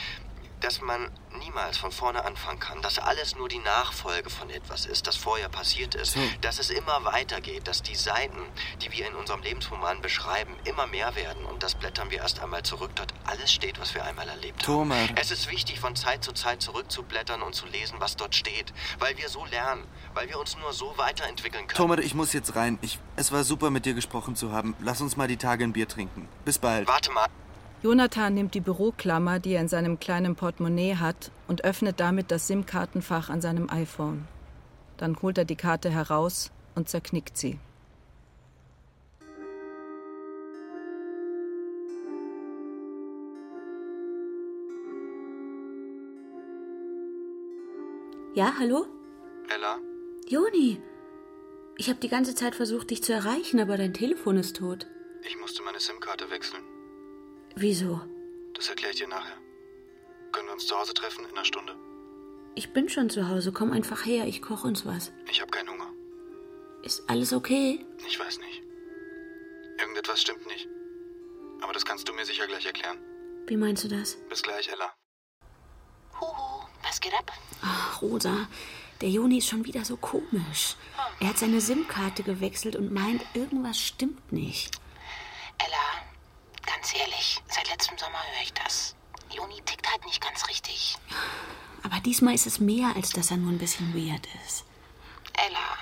dass 0.63 0.81
man 0.81 1.09
niemals 1.39 1.77
von 1.77 1.91
vorne 1.91 2.23
anfangen 2.25 2.59
kann, 2.59 2.81
dass 2.81 2.99
alles 2.99 3.35
nur 3.35 3.49
die 3.49 3.59
Nachfolge 3.59 4.29
von 4.29 4.49
etwas 4.49 4.85
ist, 4.85 5.07
das 5.07 5.15
vorher 5.17 5.49
passiert 5.49 5.95
ist, 5.95 6.13
So. 6.13 6.19
dass 6.41 6.59
es 6.59 6.69
immer 6.69 7.03
weitergeht, 7.05 7.67
dass 7.67 7.81
die 7.81 7.95
Seiten, 7.95 8.37
die 8.81 8.91
wir 8.91 9.07
in 9.07 9.15
unserem 9.15 9.41
Lebensroman 9.41 10.01
beschreiben, 10.01 10.55
immer 10.63 10.87
mehr 10.87 11.15
werden 11.15 11.43
und 11.45 11.63
das 11.63 11.75
blättern 11.75 12.09
wir 12.11 12.19
erst 12.19 12.39
einmal 12.41 12.63
zurück, 12.63 12.91
dort 12.95 13.13
alles 13.25 13.51
steht, 13.51 13.79
was 13.79 13.93
wir 13.93 14.03
einmal 14.05 14.27
erlebt 14.29 14.61
Thomas. 14.63 14.97
haben. 15.09 15.17
Es 15.17 15.31
ist 15.31 15.49
wichtig, 15.49 15.79
von 15.79 15.95
Zeit 15.95 16.23
zu 16.23 16.31
Zeit 16.33 16.61
zurückzublättern 16.61 17.41
und 17.41 17.53
zu 17.55 17.65
lesen, 17.65 17.95
was 17.99 18.15
dort 18.15 18.35
steht, 18.35 18.73
weil 18.99 19.17
wir 19.17 19.27
so 19.29 19.45
lernen, 19.45 19.85
weil 20.13 20.29
wir 20.29 20.39
uns 20.39 20.55
nur 20.57 20.71
so 20.71 20.93
weiterentwickeln 20.97 21.67
können. 21.67 21.77
Thomas, 21.77 21.99
ich 21.99 22.13
muss 22.13 22.31
jetzt 22.33 22.55
rein. 22.55 22.77
Ich, 22.81 22.99
es 23.15 23.31
war 23.31 23.43
super, 23.43 23.69
mit 23.69 23.85
dir 23.85 23.93
gesprochen 23.95 24.35
zu 24.35 24.51
haben. 24.51 24.75
Lass 24.79 25.01
uns 25.01 25.17
mal 25.17 25.27
die 25.27 25.37
Tage 25.37 25.63
ein 25.63 25.73
Bier 25.73 25.87
trinken. 25.87 26.29
Bis 26.45 26.57
bald. 26.57 26.87
Warte 26.87 27.11
mal. 27.11 27.27
Jonathan 27.83 28.33
nimmt 28.33 28.55
die 28.55 28.61
Büroklammer, 28.61 29.39
die 29.39 29.55
er 29.55 29.61
in 29.61 29.67
seinem 29.67 29.99
kleinen 29.99 30.37
Portemonnaie 30.37 30.95
hat, 30.95 31.31
und 31.49 31.65
öffnet 31.65 31.99
damit 31.99 32.31
das 32.31 32.47
SIM-Kartenfach 32.47 33.29
an 33.29 33.41
seinem 33.41 33.69
iPhone. 33.69 34.25
Dann 34.95 35.21
holt 35.21 35.37
er 35.37 35.43
die 35.43 35.57
Karte 35.57 35.89
heraus 35.89 36.49
und 36.75 36.87
zerknickt 36.87 37.37
sie. 37.37 37.59
Ja, 48.33 48.53
hallo? 48.57 48.87
Ella? 49.53 49.77
Joni, 50.29 50.81
ich 51.77 51.89
habe 51.89 51.99
die 51.99 52.07
ganze 52.07 52.33
Zeit 52.33 52.55
versucht, 52.55 52.91
dich 52.91 53.03
zu 53.03 53.11
erreichen, 53.11 53.59
aber 53.59 53.75
dein 53.75 53.93
Telefon 53.93 54.37
ist 54.37 54.55
tot. 54.55 54.87
Ich 55.27 55.37
musste 55.37 55.63
meine 55.63 55.81
SIM-Karte 55.81 56.29
wechseln. 56.31 56.63
Wieso? 57.55 58.01
Das 58.55 58.69
erkläre 58.69 58.93
ich 58.93 58.99
dir 58.99 59.07
nachher. 59.07 59.37
Können 60.31 60.47
wir 60.47 60.53
uns 60.53 60.67
zu 60.67 60.75
Hause 60.77 60.93
treffen 60.93 61.25
in 61.25 61.31
einer 61.31 61.45
Stunde? 61.45 61.75
Ich 62.55 62.73
bin 62.73 62.89
schon 62.89 63.09
zu 63.09 63.27
Hause. 63.29 63.51
Komm 63.51 63.71
einfach 63.71 64.05
her, 64.05 64.25
ich 64.27 64.41
koche 64.41 64.67
uns 64.67 64.85
was. 64.85 65.11
Ich 65.29 65.41
habe 65.41 65.51
keinen 65.51 65.69
Hunger. 65.69 65.89
Ist 66.83 67.03
alles 67.07 67.33
okay? 67.33 67.85
Ich 68.07 68.19
weiß 68.19 68.39
nicht. 68.39 68.61
Irgendetwas 69.79 70.21
stimmt 70.21 70.45
nicht. 70.47 70.67
Aber 71.61 71.73
das 71.73 71.85
kannst 71.85 72.07
du 72.07 72.13
mir 72.13 72.25
sicher 72.25 72.45
gleich 72.47 72.65
erklären. 72.65 72.97
Wie 73.47 73.57
meinst 73.57 73.83
du 73.83 73.87
das? 73.87 74.17
Bis 74.29 74.43
gleich, 74.43 74.67
Ella. 74.69 74.93
Huhu, 76.19 76.65
was 76.83 76.99
geht 76.99 77.13
ab? 77.13 77.31
Ach, 77.61 78.01
Rosa, 78.01 78.47
der 79.01 79.09
Joni 79.09 79.37
ist 79.39 79.49
schon 79.49 79.65
wieder 79.65 79.83
so 79.83 79.97
komisch. 79.97 80.75
Er 81.19 81.29
hat 81.29 81.37
seine 81.37 81.61
SIM-Karte 81.61 82.23
gewechselt 82.23 82.75
und 82.75 82.91
meint, 82.91 83.23
irgendwas 83.33 83.79
stimmt 83.79 84.31
nicht. 84.31 84.77
Ella, 85.57 86.05
ganz 86.65 86.93
ehrlich, 86.95 87.41
seit 87.49 87.62
letztem 87.73 87.97
Sommer 87.97 88.19
höre 88.19 88.43
ich 88.43 88.53
das. 88.53 88.95
Joni 89.31 89.59
tickt 89.63 89.89
halt 89.91 90.05
nicht 90.05 90.21
ganz 90.21 90.47
richtig. 90.47 90.95
Aber 91.81 91.99
diesmal 92.01 92.35
ist 92.35 92.45
es 92.45 92.59
mehr, 92.59 92.95
als 92.95 93.09
dass 93.09 93.31
er 93.31 93.37
nur 93.37 93.51
ein 93.51 93.57
bisschen 93.57 93.95
weird 93.95 94.27
ist. 94.45 94.63
Ella, 95.33 95.77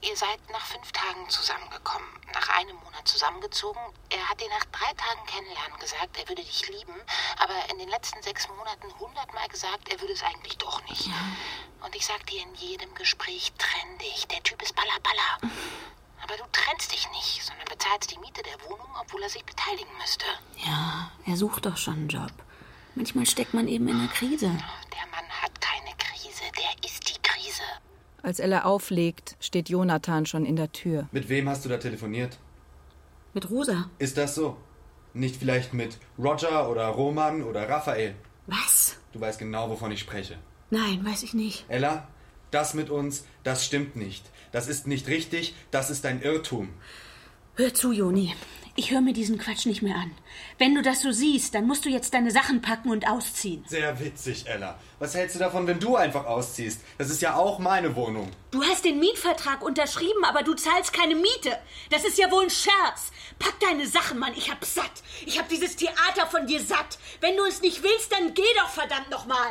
ihr 0.00 0.16
seid 0.16 0.40
nach 0.50 0.64
fünf 0.64 0.90
Tagen 0.92 1.28
zusammengekommen, 1.28 2.08
nach 2.32 2.48
einem 2.58 2.76
Monat 2.76 3.06
zusammengezogen. 3.06 3.82
Er 4.08 4.26
hat 4.30 4.40
dir 4.40 4.48
nach 4.48 4.64
drei 4.64 4.92
Tagen 4.94 5.26
kennenlernen 5.26 5.78
gesagt, 5.78 6.16
er 6.16 6.26
würde 6.26 6.42
dich 6.42 6.68
lieben, 6.68 6.94
aber 7.36 7.70
in 7.70 7.78
den 7.80 7.90
letzten 7.90 8.22
sechs 8.22 8.48
Monaten 8.48 8.88
hundertmal 8.98 9.46
gesagt, 9.48 9.90
er 9.90 10.00
würde 10.00 10.14
es 10.14 10.22
eigentlich 10.22 10.56
doch 10.56 10.82
nicht. 10.88 11.10
Und 11.84 11.94
ich 11.94 12.06
sag 12.06 12.26
dir 12.26 12.40
in 12.40 12.54
jedem 12.54 12.94
Gespräch, 12.94 13.52
trenn 13.58 13.98
dich. 13.98 14.26
Der 14.28 14.42
Typ 14.42 14.62
ist 14.62 14.74
baller 14.74 14.98
baller. 15.02 15.52
Aber 16.22 16.36
du 16.36 16.44
trennst 16.52 16.92
dich 16.92 17.08
nicht, 17.12 17.42
sondern 17.44 17.66
bezahlst 17.68 18.10
die 18.10 18.18
Miete 18.18 18.42
der 18.42 18.68
Wohnung, 18.68 18.88
obwohl 19.00 19.22
er 19.22 19.28
sich 19.28 19.44
beteiligen 19.44 19.90
müsste. 20.00 20.24
Ja, 20.66 21.10
er 21.26 21.36
sucht 21.36 21.66
doch 21.66 21.76
schon 21.76 21.94
einen 21.94 22.08
Job. 22.08 22.32
Manchmal 22.94 23.26
steckt 23.26 23.54
man 23.54 23.68
eben 23.68 23.88
in 23.88 23.96
einer 23.96 24.08
Krise. 24.08 24.46
Der 24.46 25.06
Mann 25.10 25.28
hat 25.42 25.60
keine 25.60 25.94
Krise, 25.98 26.42
der 26.56 26.88
ist 26.90 27.08
die 27.08 27.20
Krise. 27.22 27.62
Als 28.22 28.40
Ella 28.40 28.64
auflegt, 28.64 29.36
steht 29.38 29.68
Jonathan 29.68 30.26
schon 30.26 30.46
in 30.46 30.56
der 30.56 30.72
Tür. 30.72 31.08
Mit 31.12 31.28
wem 31.28 31.48
hast 31.48 31.64
du 31.64 31.68
da 31.68 31.76
telefoniert? 31.76 32.38
Mit 33.34 33.50
Rosa. 33.50 33.90
Ist 33.98 34.16
das 34.16 34.34
so? 34.34 34.56
Nicht 35.12 35.36
vielleicht 35.36 35.74
mit 35.74 35.98
Roger 36.18 36.68
oder 36.70 36.86
Roman 36.88 37.42
oder 37.42 37.68
Raphael. 37.68 38.14
Was? 38.46 38.96
Du 39.12 39.20
weißt 39.20 39.38
genau, 39.38 39.68
wovon 39.70 39.92
ich 39.92 40.00
spreche. 40.00 40.38
Nein, 40.70 41.04
weiß 41.04 41.22
ich 41.22 41.34
nicht. 41.34 41.64
Ella, 41.68 42.08
das 42.50 42.74
mit 42.74 42.90
uns, 42.90 43.24
das 43.44 43.64
stimmt 43.64 43.96
nicht. 43.96 44.24
Das 44.56 44.68
ist 44.68 44.86
nicht 44.86 45.06
richtig, 45.08 45.54
das 45.70 45.90
ist 45.90 46.06
ein 46.06 46.22
Irrtum. 46.22 46.72
Hör 47.56 47.74
zu, 47.74 47.92
Joni. 47.92 48.34
Ich 48.74 48.90
höre 48.90 49.02
mir 49.02 49.12
diesen 49.12 49.36
Quatsch 49.36 49.66
nicht 49.66 49.82
mehr 49.82 49.96
an. 49.96 50.10
Wenn 50.56 50.74
du 50.74 50.80
das 50.80 51.02
so 51.02 51.12
siehst, 51.12 51.54
dann 51.54 51.66
musst 51.66 51.84
du 51.84 51.90
jetzt 51.90 52.14
deine 52.14 52.30
Sachen 52.30 52.62
packen 52.62 52.88
und 52.88 53.06
ausziehen. 53.06 53.62
Sehr 53.68 54.00
witzig, 54.00 54.46
Ella. 54.46 54.78
Was 54.98 55.14
hältst 55.14 55.34
du 55.34 55.40
davon, 55.40 55.66
wenn 55.66 55.78
du 55.78 55.96
einfach 55.96 56.24
ausziehst? 56.24 56.80
Das 56.96 57.10
ist 57.10 57.20
ja 57.20 57.36
auch 57.36 57.58
meine 57.58 57.94
Wohnung. 57.96 58.30
Du 58.50 58.62
hast 58.62 58.86
den 58.86 58.98
Mietvertrag 58.98 59.62
unterschrieben, 59.62 60.24
aber 60.24 60.42
du 60.42 60.54
zahlst 60.54 60.94
keine 60.94 61.16
Miete. 61.16 61.58
Das 61.90 62.06
ist 62.06 62.16
ja 62.16 62.30
wohl 62.30 62.44
ein 62.44 62.50
Scherz. 62.50 63.12
Pack 63.38 63.60
deine 63.60 63.86
Sachen, 63.86 64.18
Mann. 64.18 64.32
Ich 64.38 64.50
hab 64.50 64.64
satt. 64.64 65.02
Ich 65.26 65.38
hab 65.38 65.50
dieses 65.50 65.76
Theater 65.76 66.26
von 66.30 66.46
dir 66.46 66.62
satt. 66.62 66.98
Wenn 67.20 67.36
du 67.36 67.44
es 67.44 67.60
nicht 67.60 67.82
willst, 67.82 68.10
dann 68.10 68.32
geh 68.32 68.54
doch 68.56 68.70
verdammt 68.70 69.10
noch 69.10 69.26
mal. 69.26 69.50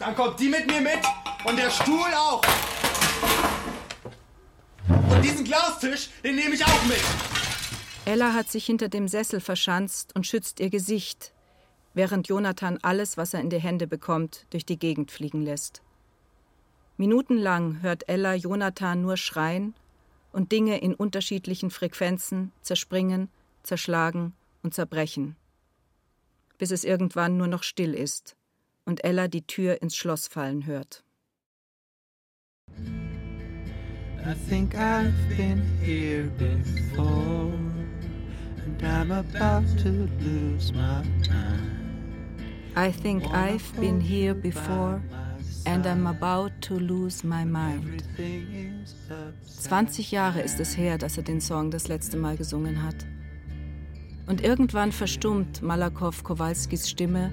Dann 0.00 0.16
kommt 0.16 0.40
die 0.40 0.48
mit 0.48 0.66
mir 0.66 0.80
mit 0.80 0.98
und 1.44 1.56
der 1.56 1.70
Stuhl 1.70 2.12
auch. 2.12 2.42
Und 5.14 5.22
diesen 5.24 5.44
Glaustisch, 5.44 6.10
den 6.24 6.34
nehme 6.34 6.54
ich 6.54 6.64
auch 6.64 6.84
mit. 6.86 7.00
Ella 8.04 8.32
hat 8.32 8.50
sich 8.50 8.66
hinter 8.66 8.88
dem 8.88 9.06
Sessel 9.06 9.40
verschanzt 9.40 10.10
und 10.16 10.26
schützt 10.26 10.58
ihr 10.58 10.70
Gesicht, 10.70 11.32
während 11.94 12.26
Jonathan 12.26 12.78
alles, 12.82 13.16
was 13.16 13.32
er 13.32 13.40
in 13.40 13.48
die 13.48 13.60
Hände 13.60 13.86
bekommt, 13.86 14.44
durch 14.50 14.66
die 14.66 14.78
Gegend 14.78 15.12
fliegen 15.12 15.42
lässt. 15.42 15.82
Minutenlang 16.96 17.80
hört 17.80 18.08
Ella 18.08 18.34
Jonathan 18.34 19.02
nur 19.02 19.16
schreien 19.16 19.74
und 20.32 20.50
Dinge 20.50 20.80
in 20.80 20.94
unterschiedlichen 20.94 21.70
Frequenzen 21.70 22.50
zerspringen, 22.60 23.28
zerschlagen 23.62 24.32
und 24.64 24.74
zerbrechen, 24.74 25.36
bis 26.58 26.72
es 26.72 26.82
irgendwann 26.82 27.36
nur 27.36 27.46
noch 27.46 27.62
still 27.62 27.94
ist 27.94 28.34
und 28.84 29.04
Ella 29.04 29.28
die 29.28 29.46
Tür 29.46 29.80
ins 29.80 29.96
Schloss 29.96 30.26
fallen 30.26 30.66
hört. 30.66 31.03
I 34.26 34.32
think 34.48 34.74
I've 34.74 35.36
been 35.36 35.62
here 35.82 36.30
before, 36.38 37.52
and 38.64 38.82
I'm 38.82 39.10
about 39.12 39.64
to 39.80 40.08
lose 40.20 40.72
my 40.72 41.02
mind. 41.28 41.74
I 42.76 42.90
think 42.90 43.24
I've 43.32 43.72
been 43.78 44.00
here 44.00 44.34
before 44.34 45.00
and 45.66 45.86
I'm 45.86 46.06
about 46.06 46.52
to 46.62 46.74
lose 46.74 47.22
my 47.22 47.44
mind. 47.44 48.02
20 49.62 50.10
Jahre 50.10 50.40
ist 50.40 50.58
es 50.58 50.76
her, 50.76 50.98
dass 50.98 51.16
er 51.16 51.22
den 51.22 51.40
Song 51.40 51.70
das 51.70 51.88
letzte 51.88 52.16
Mal 52.16 52.36
gesungen 52.36 52.82
hat. 52.82 53.06
Und 54.26 54.42
irgendwann 54.42 54.90
verstummt 54.90 55.62
Malakow 55.62 56.24
Kowalskis 56.24 56.88
Stimme 56.88 57.30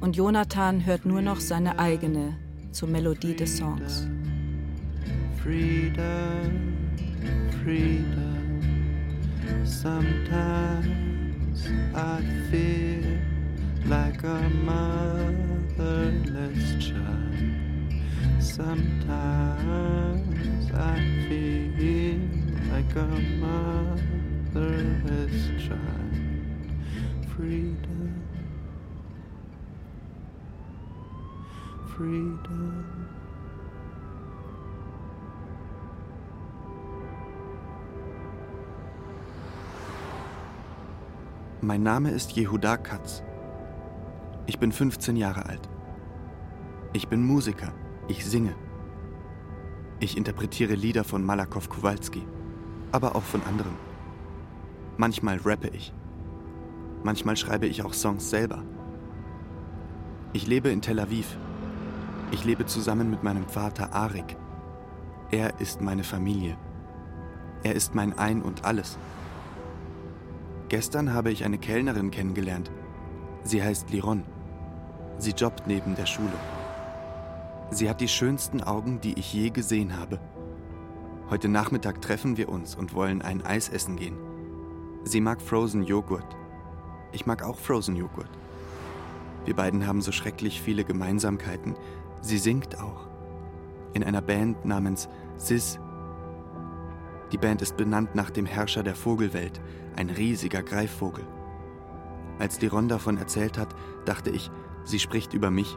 und 0.00 0.16
Jonathan 0.16 0.84
hört 0.84 1.06
nur 1.06 1.22
noch 1.22 1.40
seine 1.40 1.78
eigene 1.78 2.36
zur 2.72 2.88
Melodie 2.88 3.36
des 3.36 3.56
Songs. 3.56 4.06
Freedom, 5.48 6.52
freedom. 7.64 8.60
Sometimes 9.64 11.58
I 11.94 12.20
feel 12.50 13.16
like 13.86 14.22
a 14.24 14.50
motherless 14.68 16.04
child. 16.84 17.34
Sometimes 18.38 19.10
I 20.74 21.00
feel 21.30 22.20
like 22.70 22.94
a 22.94 23.08
motherless 24.52 25.48
child. 25.66 26.12
Freedom, 27.34 28.12
freedom. 31.96 32.97
Mein 41.60 41.82
Name 41.82 42.12
ist 42.12 42.30
Jehuda 42.36 42.76
Katz. 42.76 43.24
Ich 44.46 44.60
bin 44.60 44.70
15 44.70 45.16
Jahre 45.16 45.46
alt. 45.46 45.68
Ich 46.92 47.08
bin 47.08 47.26
Musiker. 47.26 47.72
Ich 48.06 48.24
singe. 48.24 48.54
Ich 49.98 50.16
interpretiere 50.16 50.76
Lieder 50.76 51.02
von 51.02 51.24
Malakow 51.24 51.68
Kowalski, 51.68 52.24
aber 52.92 53.16
auch 53.16 53.24
von 53.24 53.42
anderen. 53.42 53.74
Manchmal 54.98 55.38
rappe 55.44 55.66
ich. 55.72 55.92
Manchmal 57.02 57.36
schreibe 57.36 57.66
ich 57.66 57.82
auch 57.82 57.92
Songs 57.92 58.30
selber. 58.30 58.62
Ich 60.32 60.46
lebe 60.46 60.68
in 60.68 60.80
Tel 60.80 61.00
Aviv. 61.00 61.36
Ich 62.30 62.44
lebe 62.44 62.66
zusammen 62.66 63.10
mit 63.10 63.24
meinem 63.24 63.48
Vater 63.48 63.92
Arik. 63.92 64.36
Er 65.32 65.58
ist 65.58 65.80
meine 65.80 66.04
Familie. 66.04 66.56
Er 67.64 67.74
ist 67.74 67.96
mein 67.96 68.16
Ein 68.16 68.42
und 68.42 68.64
alles. 68.64 68.96
Gestern 70.68 71.14
habe 71.14 71.30
ich 71.30 71.44
eine 71.44 71.56
Kellnerin 71.56 72.10
kennengelernt. 72.10 72.70
Sie 73.42 73.62
heißt 73.62 73.90
Liron. 73.90 74.24
Sie 75.18 75.30
jobbt 75.30 75.66
neben 75.66 75.94
der 75.94 76.04
Schule. 76.04 76.38
Sie 77.70 77.88
hat 77.88 78.02
die 78.02 78.08
schönsten 78.08 78.62
Augen, 78.62 79.00
die 79.00 79.18
ich 79.18 79.32
je 79.32 79.48
gesehen 79.48 79.98
habe. 79.98 80.20
Heute 81.30 81.48
Nachmittag 81.48 82.02
treffen 82.02 82.36
wir 82.36 82.50
uns 82.50 82.74
und 82.74 82.94
wollen 82.94 83.22
ein 83.22 83.44
Eis 83.44 83.70
essen 83.70 83.96
gehen. 83.96 84.16
Sie 85.04 85.22
mag 85.22 85.40
Frozen 85.40 85.84
Joghurt. 85.84 86.36
Ich 87.12 87.24
mag 87.24 87.42
auch 87.42 87.56
Frozen 87.56 87.96
Joghurt. 87.96 88.30
Wir 89.46 89.56
beiden 89.56 89.86
haben 89.86 90.02
so 90.02 90.12
schrecklich 90.12 90.60
viele 90.60 90.84
Gemeinsamkeiten. 90.84 91.76
Sie 92.20 92.38
singt 92.38 92.78
auch. 92.78 93.08
In 93.94 94.04
einer 94.04 94.20
Band 94.20 94.66
namens 94.66 95.08
Sis. 95.38 95.78
Die 97.32 97.38
Band 97.38 97.60
ist 97.60 97.76
benannt 97.76 98.14
nach 98.14 98.30
dem 98.30 98.46
Herrscher 98.46 98.82
der 98.82 98.94
Vogelwelt, 98.94 99.60
ein 99.96 100.08
riesiger 100.08 100.62
Greifvogel. 100.62 101.26
Als 102.38 102.60
Liron 102.60 102.88
davon 102.88 103.18
erzählt 103.18 103.58
hat, 103.58 103.74
dachte 104.04 104.30
ich, 104.30 104.50
sie 104.84 104.98
spricht 104.98 105.34
über 105.34 105.50
mich 105.50 105.76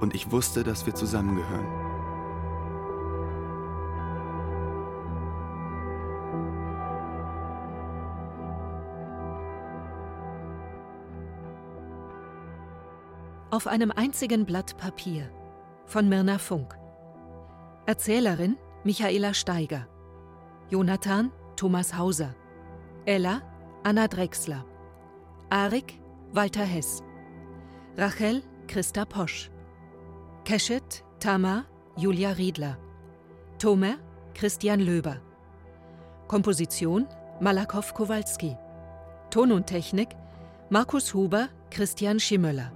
und 0.00 0.14
ich 0.14 0.32
wusste, 0.32 0.64
dass 0.64 0.86
wir 0.86 0.94
zusammengehören. 0.94 1.66
Auf 13.52 13.66
einem 13.66 13.90
einzigen 13.90 14.46
Blatt 14.46 14.76
Papier 14.76 15.28
von 15.84 16.08
Mirna 16.08 16.38
Funk. 16.38 16.78
Erzählerin 17.84 18.56
Michaela 18.84 19.34
Steiger. 19.34 19.88
Jonathan 20.70 21.32
Thomas 21.56 21.92
Hauser. 21.92 22.34
Ella 23.04 23.42
Anna 23.82 24.06
Drechsler. 24.06 24.64
Arik 25.50 26.00
Walter 26.32 26.64
Hess. 26.64 27.02
Rachel 27.96 28.42
Christa 28.68 29.04
Posch. 29.04 29.50
Keshet 30.44 31.02
Tama 31.18 31.66
Julia 31.96 32.30
Riedler. 32.30 32.76
Tomer 33.58 33.96
Christian 34.34 34.80
Löber. 34.80 35.20
Komposition 36.28 37.06
Malakow 37.40 37.92
Kowalski. 37.92 38.56
Ton 39.30 39.50
und 39.50 39.66
Technik 39.66 40.10
Markus 40.70 41.12
Huber 41.12 41.48
Christian 41.70 42.20
Schimmöller. 42.20 42.70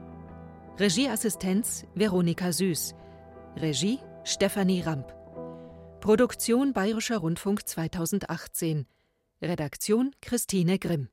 Regieassistenz 0.81 1.87
Veronika 1.95 2.51
Süß. 2.51 2.95
Regie 3.57 4.01
Stefanie 4.25 4.83
Ramp. 4.83 5.15
Produktion 6.05 6.75
Bayerischer 6.75 7.17
Rundfunk 7.17 7.67
2018. 7.67 8.85
Redaktion 9.41 10.15
Christine 10.21 10.79
Grimm. 10.79 11.09